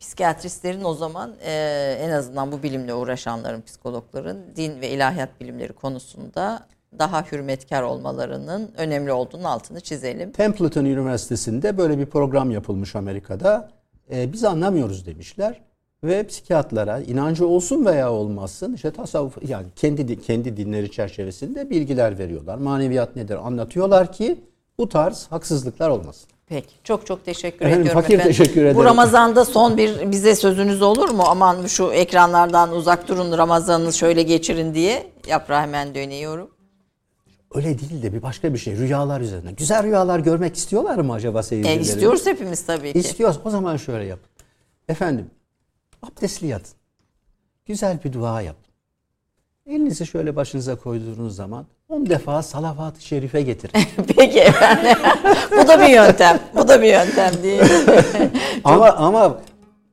Psikiyatristlerin 0.00 0.84
o 0.84 0.94
zaman 0.94 1.34
e, 1.44 1.52
en 2.00 2.10
azından 2.10 2.52
bu 2.52 2.62
bilimle 2.62 2.94
uğraşanların, 2.94 3.62
psikologların 3.62 4.38
din 4.56 4.80
ve 4.80 4.90
ilahiyat 4.90 5.40
bilimleri 5.40 5.72
konusunda 5.72 6.66
daha 6.98 7.22
hürmetkar 7.22 7.82
olmalarının 7.82 8.70
önemli 8.76 9.12
olduğunu 9.12 9.48
altını 9.48 9.80
çizelim. 9.80 10.32
Templeton 10.32 10.84
Üniversitesi'nde 10.84 11.78
böyle 11.78 11.98
bir 11.98 12.06
program 12.06 12.50
yapılmış 12.50 12.96
Amerika'da. 12.96 13.70
E, 14.12 14.32
biz 14.32 14.44
anlamıyoruz 14.44 15.06
demişler 15.06 15.66
ve 16.06 16.26
psikiyatlara 16.26 17.00
inancı 17.00 17.46
olsun 17.46 17.86
veya 17.86 18.12
olmasın 18.12 18.74
işte 18.74 18.90
tasavvuf 18.90 19.36
yani 19.48 19.66
kendi 19.76 20.20
kendi 20.20 20.56
dinleri 20.56 20.90
çerçevesinde 20.90 21.70
bilgiler 21.70 22.18
veriyorlar. 22.18 22.58
Maneviyat 22.58 23.16
nedir 23.16 23.46
anlatıyorlar 23.46 24.12
ki 24.12 24.40
bu 24.78 24.88
tarz 24.88 25.26
haksızlıklar 25.30 25.90
olmasın. 25.90 26.28
Peki. 26.46 26.74
Çok 26.84 27.06
çok 27.06 27.24
teşekkür 27.24 27.66
efendim, 27.66 27.80
ediyorum 27.80 28.00
fakir 28.00 28.14
efendim. 28.14 28.36
teşekkür 28.36 28.60
ederim. 28.60 28.76
Bu 28.76 28.84
Ramazan'da 28.84 29.44
son 29.44 29.76
bir 29.76 30.10
bize 30.10 30.36
sözünüz 30.36 30.82
olur 30.82 31.08
mu? 31.08 31.22
Aman 31.26 31.66
şu 31.66 31.92
ekranlardan 31.92 32.72
uzak 32.72 33.08
durun 33.08 33.38
Ramazan'ınızı 33.38 33.98
şöyle 33.98 34.22
geçirin 34.22 34.74
diye. 34.74 35.06
Yaprağı 35.28 35.60
hemen 35.60 35.94
dönüyorum. 35.94 36.50
Öyle 37.54 37.78
değil 37.78 38.02
de 38.02 38.12
bir 38.12 38.22
başka 38.22 38.54
bir 38.54 38.58
şey. 38.58 38.76
Rüyalar 38.76 39.20
üzerine. 39.20 39.52
Güzel 39.52 39.82
rüyalar 39.82 40.18
görmek 40.18 40.56
istiyorlar 40.56 40.98
mı 40.98 41.12
acaba 41.12 41.42
seyircilerin? 41.42 41.78
E, 41.78 41.82
istiyoruz 41.82 42.26
hepimiz 42.26 42.66
tabii 42.66 42.92
ki. 42.92 42.98
İstiyoruz. 42.98 43.38
O 43.44 43.50
zaman 43.50 43.76
şöyle 43.76 44.04
yap. 44.04 44.18
Efendim 44.88 45.30
abdestli 46.06 46.46
yatın. 46.46 46.74
Güzel 47.66 47.98
bir 48.04 48.12
dua 48.12 48.40
yapın. 48.40 48.66
Elinizi 49.66 50.06
şöyle 50.06 50.36
başınıza 50.36 50.76
koyduğunuz 50.76 51.36
zaman 51.36 51.66
10 51.88 52.06
defa 52.06 52.42
salavat-ı 52.42 53.02
şerife 53.02 53.42
getirin. 53.42 53.82
Peki 54.16 54.40
efendim. 54.40 54.98
Bu 55.52 55.68
da 55.68 55.80
bir 55.80 55.88
yöntem. 55.88 56.40
Bu 56.54 56.68
da 56.68 56.82
bir 56.82 56.86
yöntem 56.86 57.42
değil. 57.42 57.62
ama 58.64 58.92
ama 58.92 59.38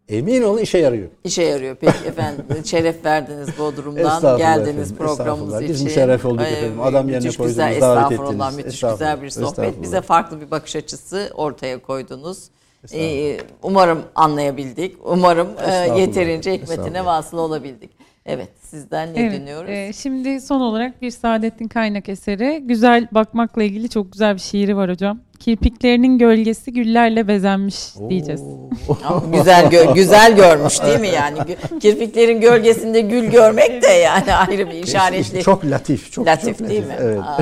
emin 0.07 0.41
olun 0.41 0.57
işe 0.57 0.77
yarıyor. 0.77 1.09
İşe 1.23 1.43
yarıyor. 1.43 1.75
Peki 1.75 2.07
efendim. 2.07 2.45
Şeref 2.65 3.05
verdiniz 3.05 3.49
Bodrum'dan. 3.59 4.37
Geldiniz 4.37 4.91
efendim, 4.91 4.95
programımız 4.97 5.55
için. 5.55 5.69
Biz 5.69 5.81
müşerref 5.83 6.25
olduk 6.25 6.41
efendim. 6.41 6.81
Adam 6.81 7.09
yerine 7.09 7.25
müthiş 7.25 7.37
koydunuz, 7.37 7.55
güzel, 7.55 7.81
davet 7.81 8.19
ettiniz. 8.19 8.55
Müthiş 8.55 8.81
güzel 8.81 9.21
bir 9.21 9.29
sohbet. 9.29 9.81
Bize 9.81 10.01
farklı 10.01 10.41
bir 10.41 10.51
bakış 10.51 10.75
açısı 10.75 11.31
ortaya 11.33 11.81
koydunuz. 11.81 12.49
Ee, 12.93 13.37
umarım 13.63 14.03
anlayabildik. 14.15 14.95
Umarım 15.05 15.47
e, 15.67 15.99
yeterince 15.99 16.53
hikmetine 16.53 17.05
vasıl 17.05 17.37
olabildik. 17.37 17.91
Evet, 18.25 18.49
sizden 18.61 19.13
ne 19.13 19.19
evet, 19.19 19.33
dinliyoruz? 19.33 19.69
E, 19.69 19.93
şimdi 19.93 20.41
son 20.41 20.61
olarak 20.61 21.01
bir 21.01 21.11
Saadettin 21.11 21.67
Kaynak 21.67 22.09
eseri. 22.09 22.63
Güzel 22.65 23.07
bakmakla 23.11 23.63
ilgili 23.63 23.89
çok 23.89 24.11
güzel 24.11 24.35
bir 24.35 24.39
şiiri 24.39 24.77
var 24.77 24.89
hocam. 24.89 25.19
Kirpiklerinin 25.39 26.17
gölgesi 26.17 26.73
güllerle 26.73 27.27
bezenmiş 27.27 27.75
diyeceğiz. 28.09 28.41
güzel 29.33 29.69
gö 29.69 29.93
güzel 29.93 30.35
görmüş 30.35 30.83
değil 30.83 30.99
mi 30.99 31.07
yani? 31.07 31.37
Kirpiklerin 31.81 32.41
gölgesinde 32.41 33.01
gül 33.01 33.25
görmek 33.25 33.83
de 33.83 33.87
yani 33.87 34.33
ayrı 34.33 34.69
bir 34.69 34.83
işaretli. 34.83 35.43
Çok 35.43 35.65
latif, 35.65 36.11
çok 36.11 36.27
latif 36.27 36.59
çok 36.59 36.69
değil 36.69 36.83
latif. 36.83 36.99
mi? 36.99 37.05
Evet. 37.05 37.19
Aa. 37.19 37.39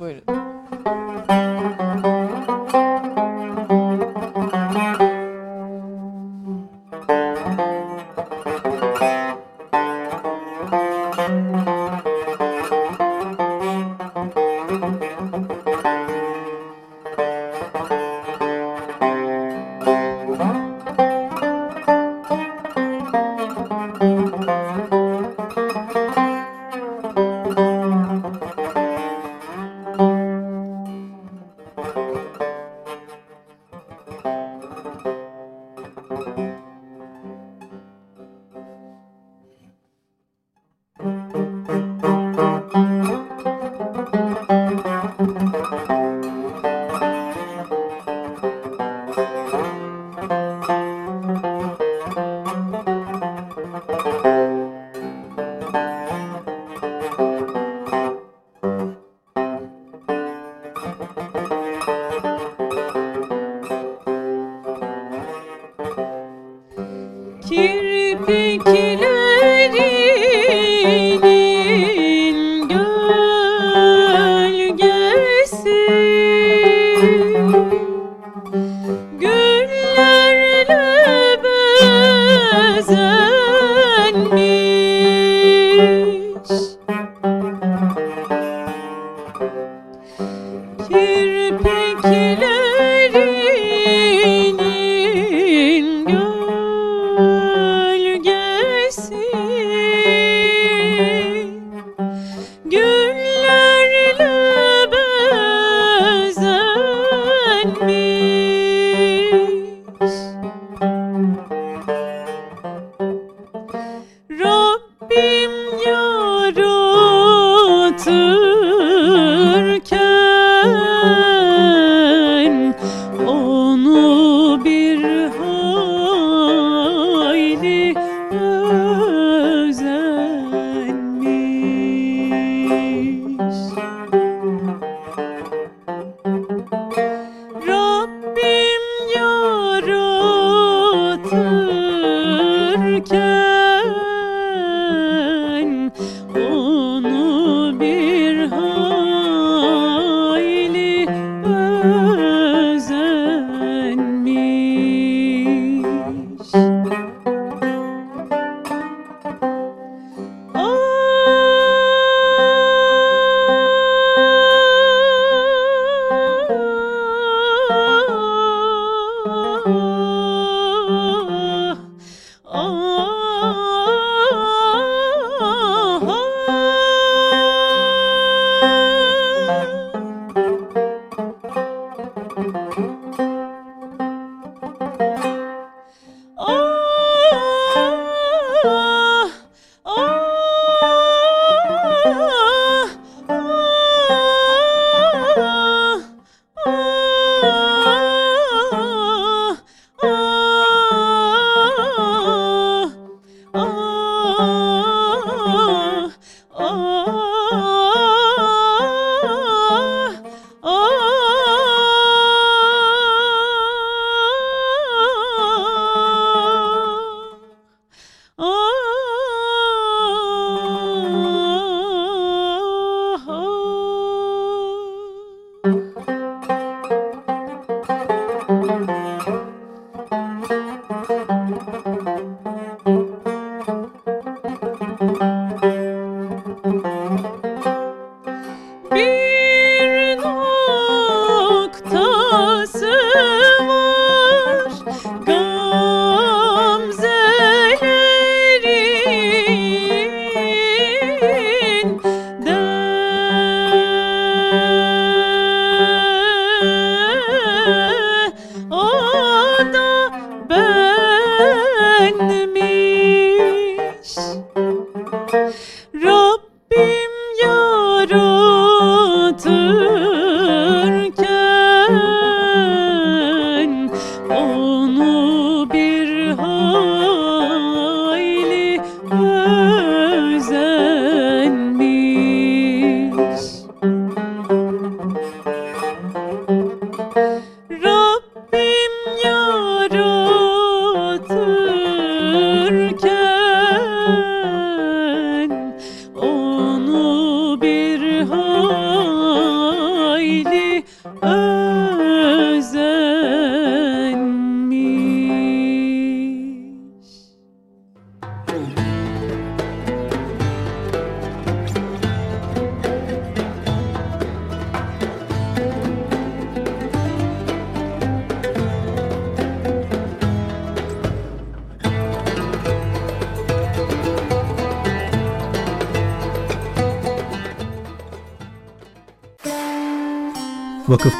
Buyurun. 0.00 0.53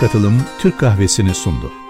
Katılım 0.01 0.43
Türk 0.59 0.81
Kahvesi'ni 0.81 1.35
sundu. 1.35 1.84